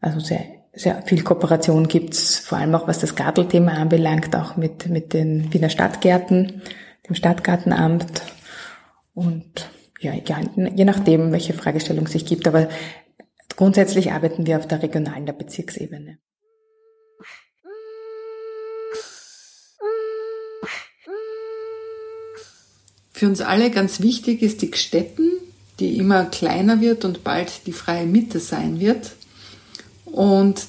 Also 0.00 0.20
sehr, 0.20 0.44
sehr 0.76 1.02
viel 1.02 1.24
Kooperation 1.24 1.88
gibt's, 1.88 2.38
vor 2.38 2.58
allem 2.58 2.74
auch 2.74 2.86
was 2.86 3.00
das 3.00 3.16
Gartelthema 3.16 3.72
anbelangt, 3.72 4.36
auch 4.36 4.56
mit, 4.56 4.88
mit 4.88 5.14
den 5.14 5.52
Wiener 5.52 5.70
Stadtgärten, 5.70 6.62
dem 7.08 7.14
Stadtgartenamt 7.14 8.22
und 9.14 9.70
ja, 10.00 10.12
je 10.12 10.84
nachdem, 10.84 11.32
welche 11.32 11.54
Fragestellung 11.54 12.06
sich 12.06 12.26
gibt. 12.26 12.46
Aber 12.46 12.68
grundsätzlich 13.56 14.12
arbeiten 14.12 14.46
wir 14.46 14.58
auf 14.58 14.68
der 14.68 14.82
regionalen, 14.82 15.24
der 15.24 15.32
Bezirksebene. 15.32 16.18
Für 23.12 23.26
uns 23.26 23.40
alle 23.40 23.70
ganz 23.70 24.02
wichtig 24.02 24.42
ist 24.42 24.60
die 24.60 24.70
Gstetten, 24.70 25.32
die 25.80 25.96
immer 25.96 26.26
kleiner 26.26 26.82
wird 26.82 27.06
und 27.06 27.24
bald 27.24 27.66
die 27.66 27.72
freie 27.72 28.04
Mitte 28.04 28.40
sein 28.40 28.78
wird. 28.78 29.12
Und 30.16 30.66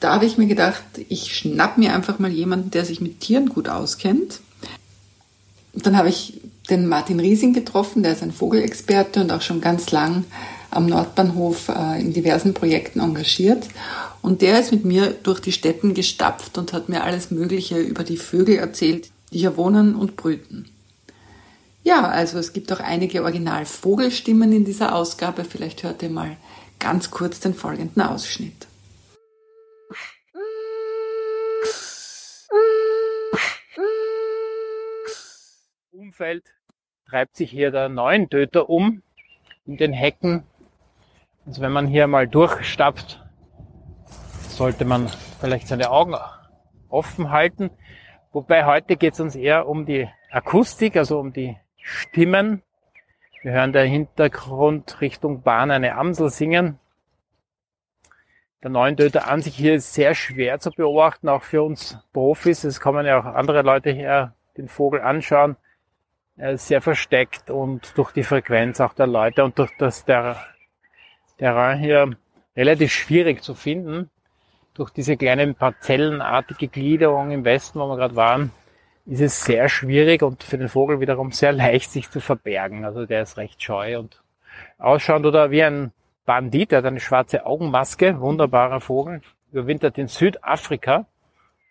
da 0.00 0.12
habe 0.12 0.26
ich 0.26 0.36
mir 0.36 0.46
gedacht, 0.46 0.84
ich 1.08 1.34
schnapp 1.34 1.78
mir 1.78 1.94
einfach 1.94 2.18
mal 2.18 2.30
jemanden, 2.30 2.70
der 2.70 2.84
sich 2.84 3.00
mit 3.00 3.20
Tieren 3.20 3.48
gut 3.48 3.70
auskennt. 3.70 4.40
Dann 5.72 5.96
habe 5.96 6.10
ich 6.10 6.42
den 6.68 6.86
Martin 6.86 7.18
Riesing 7.18 7.54
getroffen, 7.54 8.02
der 8.02 8.12
ist 8.12 8.22
ein 8.22 8.32
Vogelexperte 8.32 9.22
und 9.22 9.32
auch 9.32 9.40
schon 9.40 9.62
ganz 9.62 9.92
lang 9.92 10.26
am 10.70 10.84
Nordbahnhof 10.84 11.70
äh, 11.70 12.02
in 12.02 12.12
diversen 12.12 12.52
Projekten 12.52 13.00
engagiert. 13.00 13.66
Und 14.20 14.42
der 14.42 14.60
ist 14.60 14.72
mit 14.72 14.84
mir 14.84 15.06
durch 15.22 15.40
die 15.40 15.52
Städten 15.52 15.94
gestapft 15.94 16.58
und 16.58 16.74
hat 16.74 16.90
mir 16.90 17.02
alles 17.02 17.30
Mögliche 17.30 17.78
über 17.78 18.04
die 18.04 18.18
Vögel 18.18 18.56
erzählt, 18.56 19.08
die 19.32 19.38
hier 19.38 19.56
wohnen 19.56 19.94
und 19.94 20.16
brüten. 20.16 20.66
Ja, 21.82 22.06
also 22.06 22.36
es 22.36 22.52
gibt 22.52 22.70
auch 22.72 22.80
einige 22.80 23.22
Original-Vogelstimmen 23.22 24.52
in 24.52 24.66
dieser 24.66 24.94
Ausgabe. 24.94 25.44
Vielleicht 25.44 25.82
hört 25.82 26.02
ihr 26.02 26.10
mal 26.10 26.36
ganz 26.78 27.10
kurz 27.10 27.40
den 27.40 27.54
folgenden 27.54 28.02
Ausschnitt. 28.02 28.66
Umfeld 35.90 36.44
treibt 37.08 37.36
sich 37.36 37.50
hier 37.50 37.70
der 37.70 37.88
Neuentöter 37.88 38.68
um 38.68 39.02
in 39.66 39.76
den 39.76 39.92
Hecken. 39.92 40.44
Also 41.46 41.60
wenn 41.60 41.72
man 41.72 41.86
hier 41.86 42.06
mal 42.06 42.26
durchstapft, 42.26 43.22
sollte 44.48 44.84
man 44.84 45.08
vielleicht 45.40 45.68
seine 45.68 45.90
Augen 45.90 46.14
offen 46.88 47.30
halten. 47.30 47.70
Wobei 48.32 48.64
heute 48.64 48.96
geht 48.96 49.14
es 49.14 49.20
uns 49.20 49.36
eher 49.36 49.68
um 49.68 49.86
die 49.86 50.08
Akustik, 50.30 50.96
also 50.96 51.18
um 51.18 51.32
die 51.32 51.56
Stimmen. 51.80 52.62
Wir 53.42 53.52
hören 53.52 53.72
der 53.72 53.84
Hintergrund 53.84 55.00
Richtung 55.00 55.42
Bahn 55.42 55.70
eine 55.70 55.94
Amsel 55.94 56.30
singen. 56.30 56.78
Der 58.62 58.70
Neuntöter 58.70 59.28
an 59.28 59.42
sich 59.42 59.54
hier 59.54 59.74
ist 59.74 59.94
sehr 59.94 60.14
schwer 60.14 60.58
zu 60.58 60.70
beobachten, 60.70 61.28
auch 61.28 61.42
für 61.42 61.62
uns 61.62 61.98
Profis. 62.12 62.64
Es 62.64 62.80
kommen 62.80 63.06
ja 63.06 63.20
auch 63.20 63.24
andere 63.24 63.62
Leute 63.62 63.90
her, 63.90 64.34
den 64.56 64.68
Vogel 64.68 65.02
anschauen. 65.02 65.56
Er 66.36 66.52
ist 66.52 66.66
sehr 66.66 66.80
versteckt 66.80 67.50
und 67.50 67.96
durch 67.96 68.12
die 68.12 68.24
Frequenz 68.24 68.80
auch 68.80 68.94
der 68.94 69.06
Leute 69.06 69.44
und 69.44 69.58
durch 69.58 69.70
das 69.78 70.04
der 70.04 70.36
Terrain 71.38 71.78
hier 71.78 72.16
relativ 72.56 72.92
schwierig 72.92 73.42
zu 73.42 73.54
finden. 73.54 74.10
Durch 74.74 74.90
diese 74.90 75.16
kleinen 75.16 75.54
parzellenartige 75.54 76.68
Gliederung 76.68 77.30
im 77.30 77.44
Westen, 77.44 77.78
wo 77.78 77.86
wir 77.86 77.96
gerade 77.96 78.16
waren, 78.16 78.50
ist 79.06 79.20
es 79.20 79.44
sehr 79.44 79.68
schwierig 79.68 80.22
und 80.22 80.42
für 80.42 80.58
den 80.58 80.68
Vogel 80.68 81.00
wiederum 81.00 81.30
sehr 81.30 81.52
leicht, 81.52 81.90
sich 81.90 82.10
zu 82.10 82.20
verbergen. 82.20 82.84
Also 82.84 83.06
der 83.06 83.22
ist 83.22 83.36
recht 83.36 83.62
scheu 83.62 83.98
und 83.98 84.22
ausschauend 84.78 85.26
oder 85.26 85.50
wie 85.50 85.62
ein 85.62 85.92
Bandit, 86.24 86.72
der 86.72 86.78
hat 86.78 86.86
eine 86.86 87.00
schwarze 87.00 87.46
Augenmaske, 87.46 88.20
wunderbarer 88.20 88.80
Vogel, 88.80 89.22
überwintert 89.52 89.96
in 89.96 90.08
Südafrika. 90.08 91.06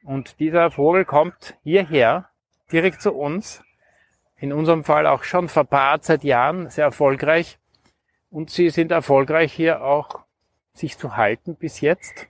Und 0.03 0.39
dieser 0.39 0.71
Vogel 0.71 1.03
kommt 1.03 1.57
hierher, 1.63 2.29
direkt 2.71 3.01
zu 3.01 3.13
uns. 3.13 3.63
In 4.37 4.53
unserem 4.53 4.83
Fall 4.83 5.07
auch 5.07 5.23
schon 5.23 5.49
verpaart 5.49 6.05
seit 6.05 6.23
Jahren, 6.23 6.69
sehr 6.69 6.85
erfolgreich. 6.85 7.57
Und 8.29 8.49
sie 8.49 8.69
sind 8.69 8.91
erfolgreich 8.91 9.51
hier 9.51 9.83
auch 9.83 10.19
sich 10.73 10.97
zu 10.97 11.17
halten 11.17 11.55
bis 11.55 11.81
jetzt. 11.81 12.27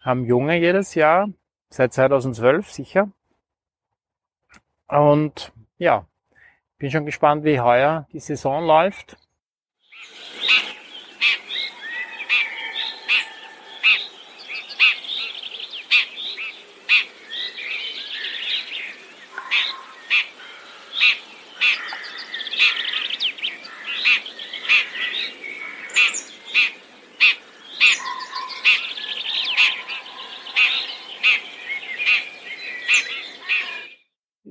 Haben 0.00 0.24
Junge 0.24 0.58
jedes 0.58 0.94
Jahr, 0.94 1.28
seit 1.68 1.92
2012 1.92 2.70
sicher. 2.70 3.10
Und 4.88 5.52
ja, 5.78 6.06
bin 6.78 6.90
schon 6.90 7.06
gespannt, 7.06 7.44
wie 7.44 7.60
heuer 7.60 8.06
die 8.12 8.20
Saison 8.20 8.64
läuft. 8.64 9.16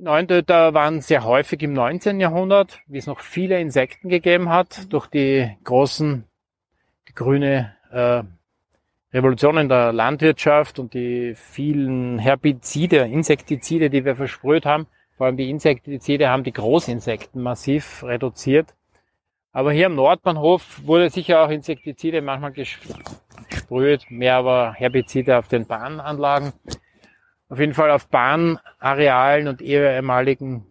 Neuntöter 0.04 0.74
waren 0.74 1.00
sehr 1.00 1.24
häufig 1.24 1.62
im 1.62 1.72
19. 1.72 2.20
Jahrhundert, 2.20 2.80
wie 2.86 2.98
es 2.98 3.06
noch 3.06 3.20
viele 3.20 3.58
Insekten 3.58 4.10
gegeben 4.10 4.50
hat, 4.50 4.92
durch 4.92 5.06
die 5.06 5.50
großen, 5.64 6.24
die 7.08 7.14
grüne 7.14 7.74
äh, 7.90 8.22
Revolution 9.14 9.56
in 9.56 9.70
der 9.70 9.94
Landwirtschaft 9.94 10.78
und 10.78 10.92
die 10.92 11.34
vielen 11.34 12.18
Herbizide, 12.18 12.98
Insektizide, 12.98 13.88
die 13.88 14.04
wir 14.04 14.14
versprüht 14.14 14.66
haben. 14.66 14.86
Vor 15.16 15.26
allem 15.26 15.38
die 15.38 15.48
Insektizide 15.48 16.28
haben 16.28 16.44
die 16.44 16.52
Großinsekten 16.52 17.42
massiv 17.42 18.04
reduziert. 18.04 18.74
Aber 19.52 19.72
hier 19.72 19.86
am 19.86 19.94
Nordbahnhof 19.94 20.82
wurde 20.84 21.08
sicher 21.08 21.42
auch 21.42 21.48
Insektizide 21.48 22.20
manchmal 22.20 22.52
gesprüht, 22.52 24.10
mehr 24.10 24.36
aber 24.36 24.74
Herbizide 24.74 25.38
auf 25.38 25.48
den 25.48 25.66
Bahnanlagen 25.66 26.52
auf 27.54 27.60
jeden 27.60 27.74
Fall 27.74 27.92
auf 27.92 28.08
Bahnarealen 28.08 29.46
und 29.46 29.62
ehemaligen 29.62 30.66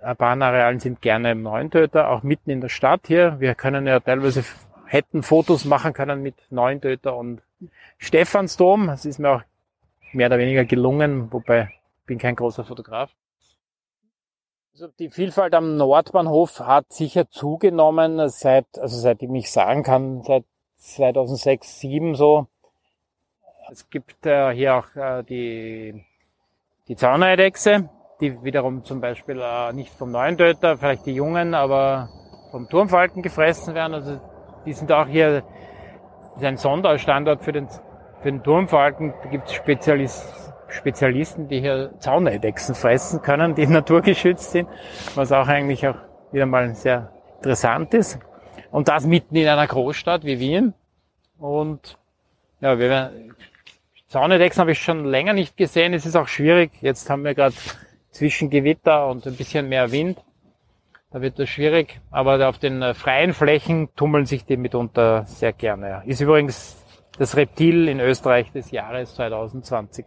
äh, 0.00 0.14
Bahnarealen 0.14 0.78
sind 0.78 1.02
gerne 1.02 1.34
Neuntöter, 1.34 2.08
auch 2.10 2.22
mitten 2.22 2.50
in 2.50 2.60
der 2.60 2.68
Stadt 2.68 3.08
hier. 3.08 3.40
Wir 3.40 3.56
können 3.56 3.84
ja 3.84 3.98
teilweise 3.98 4.44
hätten 4.86 5.24
Fotos 5.24 5.64
machen 5.64 5.92
können 5.94 6.22
mit 6.22 6.36
Neuntöter 6.50 7.16
und 7.16 7.42
Stephansdom. 7.96 8.86
Das 8.86 9.06
ist 9.06 9.18
mir 9.18 9.30
auch 9.30 9.42
mehr 10.12 10.28
oder 10.28 10.38
weniger 10.38 10.64
gelungen, 10.64 11.32
wobei 11.32 11.62
ich 12.00 12.06
bin 12.06 12.18
kein 12.18 12.36
großer 12.36 12.62
Fotograf. 12.62 13.10
Also 14.74 14.86
die 15.00 15.10
Vielfalt 15.10 15.52
am 15.52 15.76
Nordbahnhof 15.76 16.60
hat 16.60 16.92
sicher 16.92 17.28
zugenommen 17.28 18.28
seit, 18.28 18.66
also 18.78 18.96
seit 18.96 19.20
ich 19.20 19.28
mich 19.28 19.50
sagen 19.50 19.82
kann, 19.82 20.22
seit 20.22 20.44
2006, 20.76 21.80
2007 21.80 22.14
so. 22.14 22.46
Es 23.70 23.90
gibt 23.90 24.24
äh, 24.24 24.50
hier 24.52 24.76
auch 24.76 24.96
äh, 24.96 25.22
die, 25.24 26.02
die 26.88 26.96
Zauneidechse, 26.96 27.90
die 28.18 28.42
wiederum 28.42 28.82
zum 28.82 29.02
Beispiel 29.02 29.40
äh, 29.42 29.74
nicht 29.74 29.92
vom 29.92 30.10
neuen 30.10 30.38
Töter, 30.38 30.78
vielleicht 30.78 31.04
die 31.04 31.12
Jungen, 31.12 31.52
aber 31.52 32.08
vom 32.50 32.66
Turmfalken 32.68 33.22
gefressen 33.22 33.74
werden. 33.74 33.92
Also 33.92 34.20
die 34.64 34.72
sind 34.72 34.90
auch 34.90 35.06
hier, 35.06 35.42
ist 36.36 36.44
ein 36.44 36.56
Sonderstandort 36.56 37.44
für 37.44 37.52
den, 37.52 37.68
für 38.20 38.32
den 38.32 38.42
Turmfalken. 38.42 39.12
Da 39.22 39.28
gibt 39.28 39.48
es 39.48 39.52
Spezialist, 39.52 40.54
Spezialisten, 40.68 41.48
die 41.48 41.60
hier 41.60 41.92
Zauneidechsen 41.98 42.74
fressen 42.74 43.20
können, 43.20 43.54
die 43.54 43.66
naturgeschützt 43.66 44.52
sind, 44.52 44.68
was 45.14 45.30
auch 45.30 45.46
eigentlich 45.46 45.86
auch 45.86 45.96
wieder 46.32 46.46
mal 46.46 46.74
sehr 46.74 47.12
interessant 47.36 47.92
ist. 47.92 48.18
Und 48.70 48.88
das 48.88 49.06
mitten 49.06 49.36
in 49.36 49.46
einer 49.46 49.66
Großstadt 49.66 50.24
wie 50.24 50.40
Wien. 50.40 50.72
Und 51.38 51.98
ja, 52.60 52.78
wir 52.78 53.12
Zaunedechsen 54.08 54.60
habe 54.60 54.72
ich 54.72 54.80
schon 54.80 55.04
länger 55.04 55.34
nicht 55.34 55.58
gesehen. 55.58 55.92
Es 55.92 56.06
ist 56.06 56.16
auch 56.16 56.28
schwierig. 56.28 56.70
Jetzt 56.80 57.10
haben 57.10 57.24
wir 57.24 57.34
gerade 57.34 57.54
zwischen 58.10 58.48
Gewitter 58.48 59.06
und 59.06 59.26
ein 59.26 59.36
bisschen 59.36 59.68
mehr 59.68 59.92
Wind. 59.92 60.18
Da 61.10 61.20
wird 61.20 61.38
das 61.38 61.50
schwierig. 61.50 62.00
Aber 62.10 62.48
auf 62.48 62.58
den 62.58 62.80
äh, 62.80 62.94
freien 62.94 63.34
Flächen 63.34 63.94
tummeln 63.96 64.24
sich 64.24 64.46
die 64.46 64.56
mitunter 64.56 65.24
sehr 65.26 65.52
gerne. 65.52 66.02
Ist 66.06 66.22
übrigens 66.22 66.82
das 67.18 67.36
Reptil 67.36 67.86
in 67.86 68.00
Österreich 68.00 68.50
des 68.50 68.70
Jahres 68.70 69.14
2020. 69.14 70.06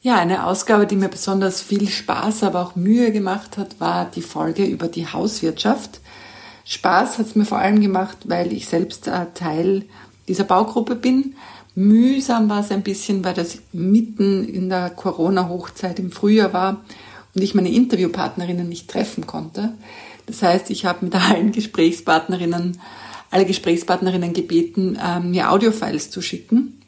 Ja, 0.00 0.16
eine 0.16 0.46
Ausgabe, 0.46 0.86
die 0.86 0.96
mir 0.96 1.08
besonders 1.08 1.60
viel 1.60 1.88
Spaß, 1.88 2.44
aber 2.44 2.62
auch 2.62 2.76
Mühe 2.76 3.12
gemacht 3.12 3.58
hat, 3.58 3.78
war 3.78 4.06
die 4.06 4.22
Folge 4.22 4.64
über 4.64 4.88
die 4.88 5.06
Hauswirtschaft. 5.06 6.00
Spaß 6.64 7.18
hat 7.18 7.26
es 7.26 7.34
mir 7.34 7.44
vor 7.44 7.58
allem 7.58 7.80
gemacht, 7.80 8.18
weil 8.24 8.52
ich 8.52 8.68
selbst 8.68 9.08
äh, 9.08 9.26
Teil 9.34 9.84
dieser 10.28 10.44
Baugruppe 10.44 10.94
bin. 10.94 11.34
Mühsam 11.74 12.48
war 12.48 12.60
es 12.60 12.70
ein 12.70 12.82
bisschen, 12.82 13.24
weil 13.24 13.34
das 13.34 13.58
mitten 13.72 14.48
in 14.48 14.68
der 14.68 14.90
Corona-Hochzeit 14.90 15.98
im 15.98 16.10
Frühjahr 16.10 16.52
war 16.52 16.80
und 17.34 17.42
ich 17.42 17.54
meine 17.54 17.70
Interviewpartnerinnen 17.70 18.68
nicht 18.68 18.88
treffen 18.88 19.26
konnte. 19.26 19.74
Das 20.26 20.42
heißt, 20.42 20.70
ich 20.70 20.84
habe 20.86 21.04
mit 21.04 21.14
allen 21.14 21.52
Gesprächspartnerinnen, 21.52 22.80
alle 23.30 23.46
Gesprächspartnerinnen 23.46 24.32
gebeten, 24.32 24.96
äh, 24.96 25.20
mir 25.20 25.50
Audiofiles 25.50 26.10
zu 26.10 26.22
schicken 26.22 26.80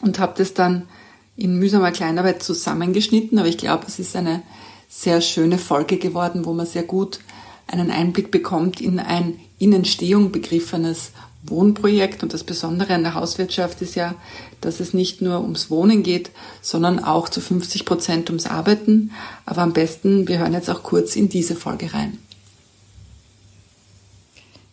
und 0.00 0.18
habe 0.18 0.34
das 0.36 0.54
dann 0.54 0.88
in 1.36 1.58
mühsamer 1.58 1.92
Kleinarbeit 1.92 2.42
zusammengeschnitten, 2.42 3.38
aber 3.38 3.48
ich 3.48 3.58
glaube, 3.58 3.84
es 3.86 3.98
ist 3.98 4.16
eine 4.16 4.42
sehr 4.88 5.20
schöne 5.20 5.58
Folge 5.58 5.98
geworden, 5.98 6.44
wo 6.44 6.52
man 6.52 6.66
sehr 6.66 6.82
gut 6.82 7.20
einen 7.66 7.90
Einblick 7.90 8.30
bekommt 8.30 8.80
in 8.80 8.98
ein 8.98 9.38
in 9.58 9.72
Entstehung 9.72 10.32
begriffenes 10.32 11.12
Wohnprojekt. 11.42 12.22
Und 12.22 12.32
das 12.32 12.44
Besondere 12.44 12.94
an 12.94 13.02
der 13.02 13.14
Hauswirtschaft 13.14 13.82
ist 13.82 13.94
ja, 13.94 14.14
dass 14.60 14.80
es 14.80 14.94
nicht 14.94 15.20
nur 15.20 15.40
ums 15.40 15.70
Wohnen 15.70 16.02
geht, 16.02 16.30
sondern 16.62 17.02
auch 17.02 17.28
zu 17.28 17.40
50 17.40 17.84
Prozent 17.84 18.30
ums 18.30 18.46
Arbeiten. 18.46 19.10
Aber 19.46 19.62
am 19.62 19.72
besten, 19.72 20.28
wir 20.28 20.38
hören 20.38 20.52
jetzt 20.52 20.70
auch 20.70 20.82
kurz 20.82 21.16
in 21.16 21.28
diese 21.28 21.56
Folge 21.56 21.92
rein. 21.92 22.18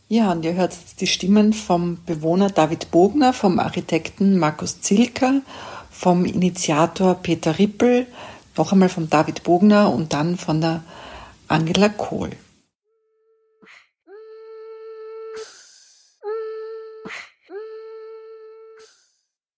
Ja, 0.08 0.32
und 0.32 0.46
ihr 0.46 0.54
hört 0.54 0.72
jetzt 0.72 1.02
die 1.02 1.08
Stimmen 1.08 1.52
vom 1.52 1.98
Bewohner 2.06 2.52
David 2.52 2.92
Bogner, 2.92 3.34
vom 3.34 3.58
Architekten 3.58 4.38
Markus 4.38 4.80
Zilker, 4.82 5.42
vom 5.90 6.26
Initiator 6.26 7.16
Peter 7.16 7.58
Rippel, 7.58 8.06
noch 8.56 8.72
einmal 8.72 8.90
vom 8.90 9.10
David 9.10 9.42
Bogner 9.42 9.92
und 9.92 10.14
dann 10.14 10.38
von 10.38 10.62
der 10.62 10.84
Angela 11.48 11.90
Kohl. 11.90 12.30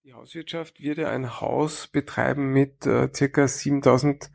Die 0.05 0.13
Hauswirtschaft 0.13 0.79
wird 0.79 0.99
ja 0.99 1.09
ein 1.09 1.41
Haus 1.41 1.87
betreiben 1.87 2.53
mit 2.53 2.85
äh, 2.85 3.09
circa 3.13 3.49
7000 3.49 4.31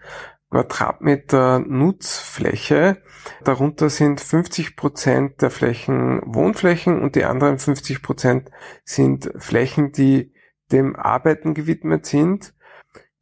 Quadratmeter 0.53 1.61
Nutzfläche. 1.61 2.99
Darunter 3.43 3.89
sind 3.89 4.21
50 4.21 4.77
Prozent 4.77 5.41
der 5.41 5.51
Flächen 5.51 6.21
Wohnflächen 6.27 7.01
und 7.01 7.17
die 7.17 7.25
anderen 7.25 7.59
50 7.59 8.03
Prozent 8.03 8.51
sind 8.85 9.33
Flächen, 9.39 9.93
die 9.93 10.35
dem 10.71 10.95
Arbeiten 10.95 11.55
gewidmet 11.55 12.05
sind. 12.05 12.53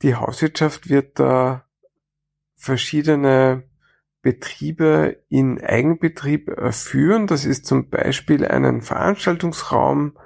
Die 0.02 0.16
Hauswirtschaft 0.16 0.88
wird 0.90 1.20
da 1.20 1.66
verschiedene 2.56 3.62
Betriebe 4.22 5.22
in 5.28 5.62
Eigenbetrieb 5.62 6.50
führen. 6.72 7.28
Das 7.28 7.44
ist 7.44 7.64
zum 7.64 7.90
Beispiel 7.90 8.44
einen 8.44 8.82
Veranstaltungsraum, 8.82 10.18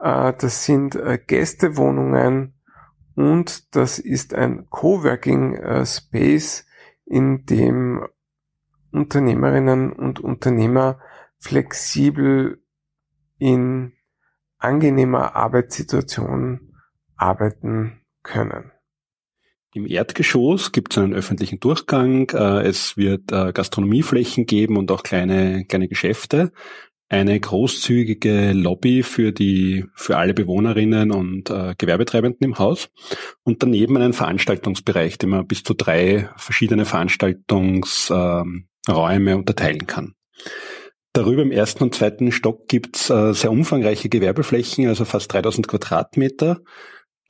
äh, 0.00 0.32
das 0.32 0.64
sind 0.64 0.96
äh, 0.96 1.18
Gästewohnungen, 1.18 2.55
und 3.16 3.74
das 3.74 3.98
ist 3.98 4.34
ein 4.34 4.68
Coworking 4.68 5.54
äh, 5.54 5.86
Space, 5.86 6.66
in 7.06 7.46
dem 7.46 8.06
Unternehmerinnen 8.92 9.92
und 9.92 10.20
Unternehmer 10.20 11.00
flexibel 11.38 12.62
in 13.38 13.92
angenehmer 14.58 15.34
Arbeitssituation 15.34 16.74
arbeiten 17.16 18.02
können. 18.22 18.72
Im 19.72 19.86
Erdgeschoss 19.86 20.72
gibt 20.72 20.92
es 20.92 20.98
einen 20.98 21.14
öffentlichen 21.14 21.60
Durchgang. 21.60 22.30
Äh, 22.30 22.66
es 22.66 22.98
wird 22.98 23.32
äh, 23.32 23.52
Gastronomieflächen 23.52 24.44
geben 24.44 24.76
und 24.76 24.90
auch 24.90 25.02
kleine, 25.02 25.64
kleine 25.64 25.88
Geschäfte 25.88 26.52
eine 27.08 27.38
großzügige 27.38 28.52
Lobby 28.52 29.02
für 29.02 29.32
die 29.32 29.84
für 29.94 30.16
alle 30.16 30.34
Bewohnerinnen 30.34 31.12
und 31.12 31.50
äh, 31.50 31.74
Gewerbetreibenden 31.78 32.44
im 32.44 32.58
Haus 32.58 32.88
und 33.44 33.62
daneben 33.62 33.96
einen 33.96 34.12
Veranstaltungsbereich, 34.12 35.18
den 35.18 35.30
man 35.30 35.46
bis 35.46 35.62
zu 35.62 35.74
drei 35.74 36.28
verschiedene 36.36 36.84
Veranstaltungsräume 36.84 38.50
äh, 39.30 39.34
unterteilen 39.34 39.86
kann. 39.86 40.14
Darüber 41.12 41.42
im 41.42 41.52
ersten 41.52 41.84
und 41.84 41.94
zweiten 41.94 42.32
Stock 42.32 42.68
gibt's 42.68 43.08
äh, 43.08 43.32
sehr 43.32 43.50
umfangreiche 43.50 44.08
Gewerbeflächen, 44.08 44.88
also 44.88 45.04
fast 45.04 45.32
3000 45.32 45.66
Quadratmeter, 45.68 46.60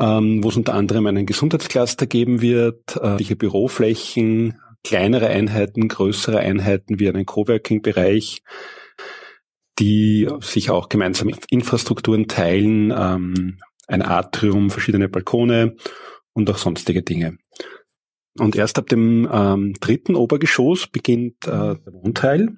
ähm, 0.00 0.42
wo 0.42 0.48
es 0.48 0.56
unter 0.56 0.74
anderem 0.74 1.06
einen 1.06 1.26
Gesundheitscluster 1.26 2.06
geben 2.06 2.40
wird, 2.40 2.96
äh, 3.00 3.34
Büroflächen, 3.34 4.58
kleinere 4.82 5.28
Einheiten, 5.28 5.86
größere 5.88 6.38
Einheiten 6.38 6.98
wie 6.98 7.08
einen 7.08 7.26
Coworking-Bereich, 7.26 8.42
die 9.78 10.28
sich 10.40 10.70
auch 10.70 10.88
gemeinsam 10.88 11.30
Infrastrukturen 11.50 12.28
teilen, 12.28 12.92
ähm, 12.96 13.58
ein 13.86 14.02
Atrium, 14.02 14.70
verschiedene 14.70 15.08
Balkone 15.08 15.76
und 16.32 16.50
auch 16.50 16.58
sonstige 16.58 17.02
Dinge. 17.02 17.38
Und 18.38 18.56
erst 18.56 18.78
ab 18.78 18.88
dem 18.88 19.28
ähm, 19.32 19.74
dritten 19.80 20.14
Obergeschoss 20.14 20.86
beginnt 20.86 21.46
äh, 21.46 21.76
der 21.76 21.92
Wohnteil. 21.92 22.56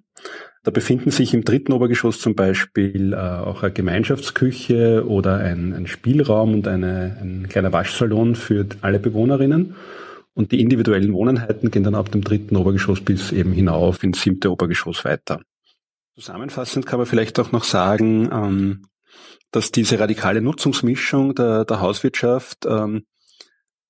Da 0.64 0.72
befinden 0.72 1.10
sich 1.10 1.34
im 1.34 1.44
dritten 1.44 1.72
Obergeschoss 1.72 2.20
zum 2.20 2.34
Beispiel 2.34 3.12
äh, 3.12 3.16
auch 3.16 3.62
eine 3.62 3.72
Gemeinschaftsküche 3.72 5.06
oder 5.06 5.36
ein, 5.36 5.72
ein 5.72 5.86
Spielraum 5.86 6.54
und 6.54 6.66
eine, 6.66 7.16
ein 7.20 7.48
kleiner 7.48 7.72
Waschsalon 7.72 8.34
für 8.34 8.66
alle 8.80 8.98
Bewohnerinnen. 8.98 9.76
Und 10.34 10.52
die 10.52 10.60
individuellen 10.60 11.12
Wohneinheiten 11.12 11.70
gehen 11.70 11.84
dann 11.84 11.94
ab 11.94 12.10
dem 12.10 12.22
dritten 12.22 12.56
Obergeschoss 12.56 13.00
bis 13.00 13.32
eben 13.32 13.52
hinauf 13.52 14.02
ins 14.02 14.20
siebte 14.20 14.50
Obergeschoss 14.50 15.04
weiter. 15.04 15.40
Zusammenfassend 16.18 16.84
kann 16.84 16.98
man 16.98 17.06
vielleicht 17.06 17.38
auch 17.38 17.52
noch 17.52 17.62
sagen, 17.62 18.28
ähm, 18.32 18.82
dass 19.52 19.70
diese 19.70 20.00
radikale 20.00 20.40
Nutzungsmischung 20.40 21.36
der, 21.36 21.64
der 21.64 21.80
Hauswirtschaft 21.80 22.66
ähm, 22.66 23.04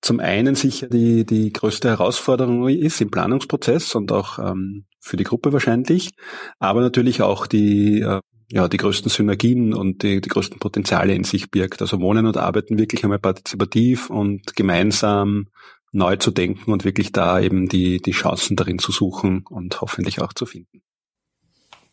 zum 0.02 0.20
einen 0.20 0.54
sicher 0.54 0.88
die, 0.88 1.24
die 1.24 1.50
größte 1.50 1.88
Herausforderung 1.88 2.68
ist 2.68 3.00
im 3.00 3.10
Planungsprozess 3.10 3.94
und 3.94 4.12
auch 4.12 4.38
ähm, 4.38 4.84
für 5.00 5.16
die 5.16 5.24
Gruppe 5.24 5.54
wahrscheinlich, 5.54 6.10
aber 6.58 6.82
natürlich 6.82 7.22
auch 7.22 7.46
die, 7.46 8.02
äh, 8.02 8.20
ja, 8.50 8.68
die 8.68 8.76
größten 8.76 9.10
Synergien 9.10 9.72
und 9.72 10.02
die, 10.02 10.20
die 10.20 10.28
größten 10.28 10.58
Potenziale 10.58 11.14
in 11.14 11.24
sich 11.24 11.50
birgt. 11.50 11.80
Also 11.80 11.98
Wohnen 11.98 12.26
und 12.26 12.36
Arbeiten 12.36 12.78
wirklich 12.78 13.04
einmal 13.04 13.20
partizipativ 13.20 14.10
und 14.10 14.54
gemeinsam 14.54 15.48
neu 15.92 16.16
zu 16.16 16.30
denken 16.30 16.72
und 16.72 16.84
wirklich 16.84 17.10
da 17.10 17.40
eben 17.40 17.70
die, 17.70 18.02
die 18.02 18.12
Chancen 18.12 18.54
darin 18.54 18.78
zu 18.78 18.92
suchen 18.92 19.46
und 19.48 19.80
hoffentlich 19.80 20.20
auch 20.20 20.34
zu 20.34 20.44
finden 20.44 20.82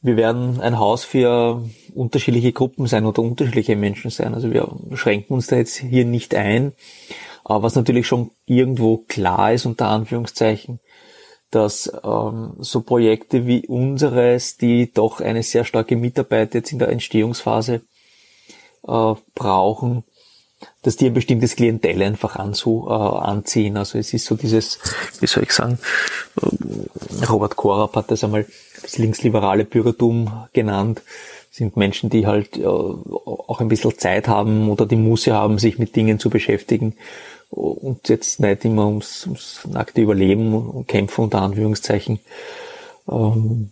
wir 0.05 0.17
werden 0.17 0.61
ein 0.61 0.77
Haus 0.77 1.03
für 1.03 1.63
unterschiedliche 1.95 2.51
Gruppen 2.51 2.85
sein 2.85 3.07
oder 3.07 3.23
unterschiedliche 3.23 3.75
Menschen 3.75 4.11
sein. 4.11 4.35
Also 4.35 4.53
wir 4.53 4.71
schränken 4.93 5.33
uns 5.33 5.47
da 5.47 5.55
jetzt 5.55 5.77
hier 5.77 6.05
nicht 6.05 6.35
ein. 6.35 6.73
Aber 7.43 7.63
was 7.63 7.75
natürlich 7.75 8.05
schon 8.05 8.29
irgendwo 8.45 8.97
klar 8.97 9.51
ist, 9.51 9.65
unter 9.65 9.87
Anführungszeichen, 9.87 10.79
dass 11.49 11.91
ähm, 12.03 12.53
so 12.59 12.81
Projekte 12.81 13.47
wie 13.47 13.65
unseres, 13.65 14.57
die 14.57 14.93
doch 14.93 15.21
eine 15.21 15.41
sehr 15.41 15.65
starke 15.65 15.95
Mitarbeit 15.95 16.53
jetzt 16.53 16.71
in 16.71 16.77
der 16.79 16.89
Entstehungsphase 16.89 17.81
äh, 18.87 19.13
brauchen, 19.33 20.03
dass 20.81 20.95
die 20.95 21.07
ein 21.07 21.13
bestimmtes 21.13 21.55
Klientel 21.55 22.01
einfach 22.01 22.35
anzu, 22.35 22.85
äh, 22.87 22.93
anziehen. 22.93 23.77
Also 23.77 23.97
es 23.97 24.13
ist 24.13 24.25
so 24.25 24.35
dieses, 24.35 24.79
wie 25.19 25.27
soll 25.27 25.43
ich 25.43 25.51
sagen, 25.51 25.79
äh, 26.41 27.25
Robert 27.25 27.55
Korab 27.55 27.95
hat 27.95 28.11
das 28.11 28.23
einmal 28.23 28.45
das 28.81 28.97
linksliberale 28.97 29.65
Bürgertum 29.65 30.47
genannt, 30.53 31.01
sind 31.51 31.77
Menschen, 31.77 32.09
die 32.09 32.27
halt 32.27 32.57
äh, 32.57 32.65
auch 32.65 33.61
ein 33.61 33.67
bisschen 33.67 33.97
Zeit 33.97 34.27
haben 34.27 34.69
oder 34.69 34.85
die 34.85 34.95
Muße 34.95 35.33
haben, 35.33 35.57
sich 35.57 35.79
mit 35.79 35.95
Dingen 35.95 36.19
zu 36.19 36.29
beschäftigen 36.29 36.95
und 37.49 38.09
jetzt 38.09 38.39
nicht 38.39 38.65
immer 38.65 38.87
ums, 38.87 39.25
ums 39.25 39.61
nackte 39.65 40.01
Überleben 40.01 40.53
und 40.53 40.87
Kämpfen 40.87 41.25
unter 41.25 41.41
Anführungszeichen. 41.41 42.19
Ähm, 43.09 43.71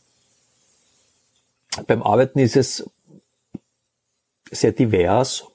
beim 1.88 2.04
Arbeiten 2.04 2.39
ist 2.39 2.56
es 2.56 2.89
sehr 4.52 4.72
divers. 4.72 5.46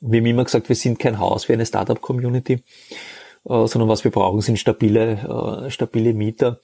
Wir 0.00 0.20
haben 0.20 0.26
immer 0.26 0.44
gesagt, 0.44 0.68
wir 0.68 0.76
sind 0.76 0.98
kein 0.98 1.18
Haus 1.18 1.48
wie 1.48 1.54
eine 1.54 1.66
Startup-Community, 1.66 2.54
äh, 2.54 3.66
sondern 3.66 3.88
was 3.88 4.04
wir 4.04 4.10
brauchen, 4.10 4.40
sind 4.40 4.58
stabile, 4.58 5.64
äh, 5.66 5.70
stabile 5.70 6.14
Mieter 6.14 6.60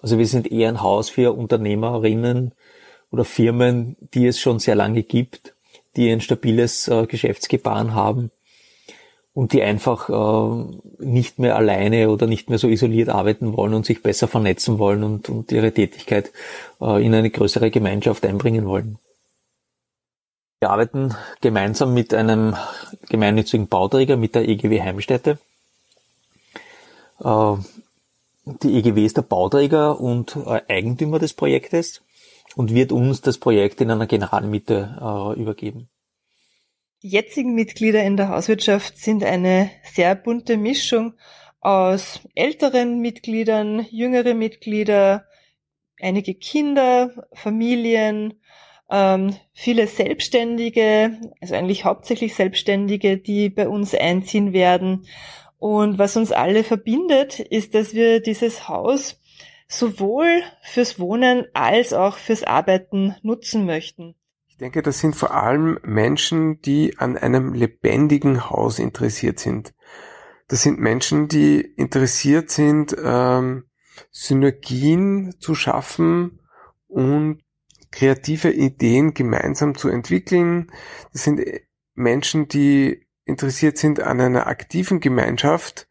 also 0.00 0.18
wir 0.18 0.26
sind 0.26 0.50
eher 0.50 0.68
ein 0.68 0.82
Haus 0.82 1.10
für 1.10 1.36
Unternehmerinnen 1.36 2.52
oder 3.10 3.24
Firmen, 3.24 3.96
die 4.14 4.26
es 4.26 4.38
schon 4.38 4.58
sehr 4.58 4.74
lange 4.74 5.02
gibt, 5.02 5.54
die 5.96 6.10
ein 6.10 6.20
stabiles 6.20 6.88
äh, 6.88 7.06
Geschäftsgebaren 7.06 7.94
haben 7.94 8.30
und 9.34 9.52
die 9.52 9.62
einfach 9.62 10.08
nicht 10.98 11.38
mehr 11.38 11.54
alleine 11.54 12.10
oder 12.10 12.26
nicht 12.26 12.48
mehr 12.48 12.58
so 12.58 12.66
isoliert 12.66 13.08
arbeiten 13.08 13.56
wollen 13.56 13.74
und 13.74 13.86
sich 13.86 14.02
besser 14.02 14.26
vernetzen 14.26 14.80
wollen 14.80 15.04
und, 15.04 15.52
ihre 15.52 15.70
Tätigkeit 15.70 16.32
in 16.80 17.14
eine 17.14 17.30
größere 17.30 17.70
Gemeinschaft 17.70 18.26
einbringen 18.26 18.66
wollen. 18.66 18.98
Wir 20.60 20.70
arbeiten 20.70 21.14
gemeinsam 21.40 21.94
mit 21.94 22.12
einem 22.12 22.56
gemeinnützigen 23.08 23.68
Bauträger, 23.68 24.16
mit 24.16 24.34
der 24.34 24.48
EGW 24.48 24.82
Heimstätte. 24.82 25.38
Äh, 27.22 27.54
die 28.62 28.78
EGW 28.78 29.04
ist 29.04 29.16
der 29.16 29.22
Bauträger 29.22 30.00
und 30.00 30.34
äh, 30.34 30.60
Eigentümer 30.68 31.20
des 31.20 31.34
Projektes 31.34 32.02
und 32.56 32.74
wird 32.74 32.90
uns 32.90 33.20
das 33.20 33.38
Projekt 33.38 33.80
in 33.80 33.90
einer 33.92 34.08
Generalmiete 34.08 34.98
äh, 35.00 35.40
übergeben. 35.40 35.88
Die 37.04 37.10
jetzigen 37.10 37.54
Mitglieder 37.54 38.02
in 38.02 38.16
der 38.16 38.30
Hauswirtschaft 38.30 38.98
sind 38.98 39.22
eine 39.22 39.70
sehr 39.84 40.16
bunte 40.16 40.56
Mischung 40.56 41.14
aus 41.60 42.20
älteren 42.34 43.00
Mitgliedern, 43.00 43.86
jüngere 43.90 44.34
Mitglieder, 44.34 45.24
einige 46.00 46.34
Kinder, 46.34 47.28
Familien, 47.32 48.34
ähm, 48.90 49.34
viele 49.52 49.86
Selbstständige, 49.86 51.18
also 51.40 51.54
eigentlich 51.54 51.84
hauptsächlich 51.84 52.34
Selbstständige, 52.34 53.18
die 53.18 53.50
bei 53.50 53.68
uns 53.68 53.94
einziehen 53.94 54.52
werden. 54.52 55.06
Und 55.58 55.98
was 55.98 56.16
uns 56.16 56.32
alle 56.32 56.64
verbindet, 56.64 57.40
ist, 57.40 57.74
dass 57.74 57.92
wir 57.94 58.20
dieses 58.20 58.68
Haus 58.68 59.20
sowohl 59.66 60.42
fürs 60.62 60.98
Wohnen 60.98 61.46
als 61.52 61.92
auch 61.92 62.16
fürs 62.16 62.44
Arbeiten 62.44 63.16
nutzen 63.22 63.66
möchten. 63.66 64.14
Ich 64.46 64.56
denke, 64.56 64.82
das 64.82 64.98
sind 64.98 65.14
vor 65.14 65.34
allem 65.34 65.78
Menschen, 65.84 66.60
die 66.62 66.98
an 66.98 67.16
einem 67.16 67.52
lebendigen 67.52 68.48
Haus 68.50 68.78
interessiert 68.78 69.38
sind. 69.38 69.74
Das 70.48 70.62
sind 70.62 70.80
Menschen, 70.80 71.28
die 71.28 71.60
interessiert 71.60 72.50
sind, 72.50 72.96
ähm, 73.00 73.64
Synergien 74.10 75.34
zu 75.38 75.54
schaffen 75.54 76.40
und 76.86 77.42
kreative 77.90 78.50
Ideen 78.50 79.14
gemeinsam 79.14 79.76
zu 79.76 79.88
entwickeln. 79.88 80.70
Das 81.12 81.24
sind 81.24 81.40
Menschen, 81.94 82.48
die 82.48 83.06
interessiert 83.24 83.78
sind 83.78 84.00
an 84.00 84.20
einer 84.20 84.46
aktiven 84.46 85.00
Gemeinschaft, 85.00 85.88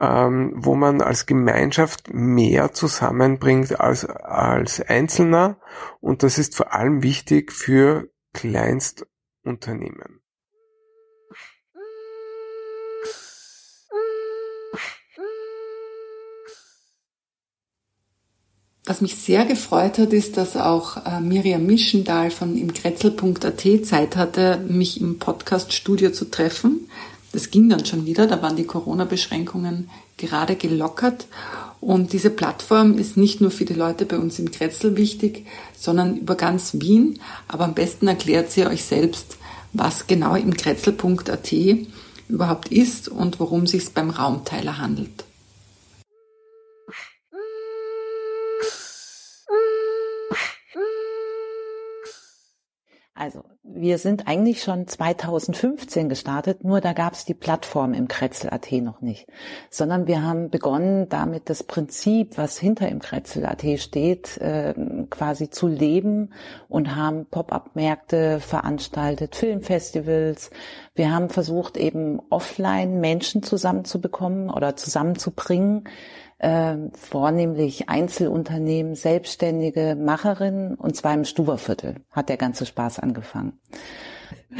ähm, 0.00 0.52
wo 0.56 0.74
man 0.74 1.00
als 1.00 1.26
Gemeinschaft 1.26 2.12
mehr 2.12 2.72
zusammenbringt 2.72 3.78
als, 3.78 4.04
als 4.04 4.80
Einzelner. 4.80 5.60
Und 6.00 6.22
das 6.22 6.38
ist 6.38 6.56
vor 6.56 6.72
allem 6.72 7.02
wichtig 7.02 7.52
für 7.52 8.08
Kleinstunternehmen. 8.32 10.23
Was 18.86 19.00
mich 19.00 19.16
sehr 19.16 19.46
gefreut 19.46 19.96
hat, 19.96 20.12
ist, 20.12 20.36
dass 20.36 20.58
auch 20.58 21.06
äh, 21.06 21.18
Miriam 21.18 21.64
Mischendahl 21.64 22.30
von 22.30 22.54
imkretzel.at 22.54 23.86
Zeit 23.86 24.16
hatte, 24.16 24.62
mich 24.68 25.00
im 25.00 25.18
Podcast-Studio 25.18 26.10
zu 26.10 26.30
treffen. 26.30 26.90
Das 27.32 27.50
ging 27.50 27.70
dann 27.70 27.86
schon 27.86 28.04
wieder, 28.04 28.26
da 28.26 28.42
waren 28.42 28.56
die 28.56 28.66
Corona-Beschränkungen 28.66 29.88
gerade 30.18 30.54
gelockert. 30.54 31.26
Und 31.80 32.12
diese 32.12 32.28
Plattform 32.28 32.98
ist 32.98 33.16
nicht 33.16 33.40
nur 33.40 33.50
für 33.50 33.64
die 33.64 33.72
Leute 33.72 34.04
bei 34.04 34.18
uns 34.18 34.38
im 34.38 34.50
Kretzel 34.50 34.98
wichtig, 34.98 35.46
sondern 35.74 36.18
über 36.18 36.34
ganz 36.34 36.74
Wien. 36.74 37.20
Aber 37.48 37.64
am 37.64 37.74
besten 37.74 38.06
erklärt 38.06 38.50
sie 38.50 38.66
euch 38.66 38.84
selbst, 38.84 39.38
was 39.72 40.06
genau 40.06 40.36
im 40.36 40.54
Kretzel.at 40.54 41.54
überhaupt 42.28 42.68
ist 42.68 43.08
und 43.08 43.40
worum 43.40 43.62
es 43.62 43.70
sich 43.70 43.88
beim 43.94 44.10
Raumteiler 44.10 44.76
handelt. 44.76 45.23
Also 53.24 53.42
wir 53.62 53.96
sind 53.96 54.28
eigentlich 54.28 54.62
schon 54.62 54.86
2015 54.86 56.10
gestartet, 56.10 56.62
nur 56.62 56.82
da 56.82 56.92
gab 56.92 57.14
es 57.14 57.24
die 57.24 57.32
Plattform 57.32 57.94
im 57.94 58.06
Kretzel.at 58.06 58.70
noch 58.72 59.00
nicht, 59.00 59.26
sondern 59.70 60.06
wir 60.06 60.22
haben 60.22 60.50
begonnen 60.50 61.08
damit 61.08 61.48
das 61.48 61.62
Prinzip, 61.62 62.36
was 62.36 62.58
hinter 62.58 62.90
im 62.90 62.98
Kretzel.at 62.98 63.64
steht, 63.80 64.36
äh, 64.36 64.74
quasi 65.08 65.48
zu 65.48 65.68
leben 65.68 66.34
und 66.68 66.94
haben 66.96 67.24
Pop-up-Märkte 67.24 68.40
veranstaltet, 68.40 69.36
Filmfestivals. 69.36 70.50
Wir 70.94 71.10
haben 71.10 71.30
versucht 71.30 71.78
eben 71.78 72.20
offline 72.28 73.00
Menschen 73.00 73.42
zusammenzubekommen 73.42 74.50
oder 74.50 74.76
zusammenzubringen, 74.76 75.88
äh, 76.44 76.76
vornehmlich 76.92 77.88
Einzelunternehmen, 77.88 78.94
selbstständige 78.94 79.96
Macherinnen 79.96 80.74
und 80.74 80.94
zwar 80.94 81.14
im 81.14 81.24
Stuberviertel 81.24 81.96
hat 82.10 82.28
der 82.28 82.36
ganze 82.36 82.66
Spaß 82.66 82.98
angefangen. 82.98 83.58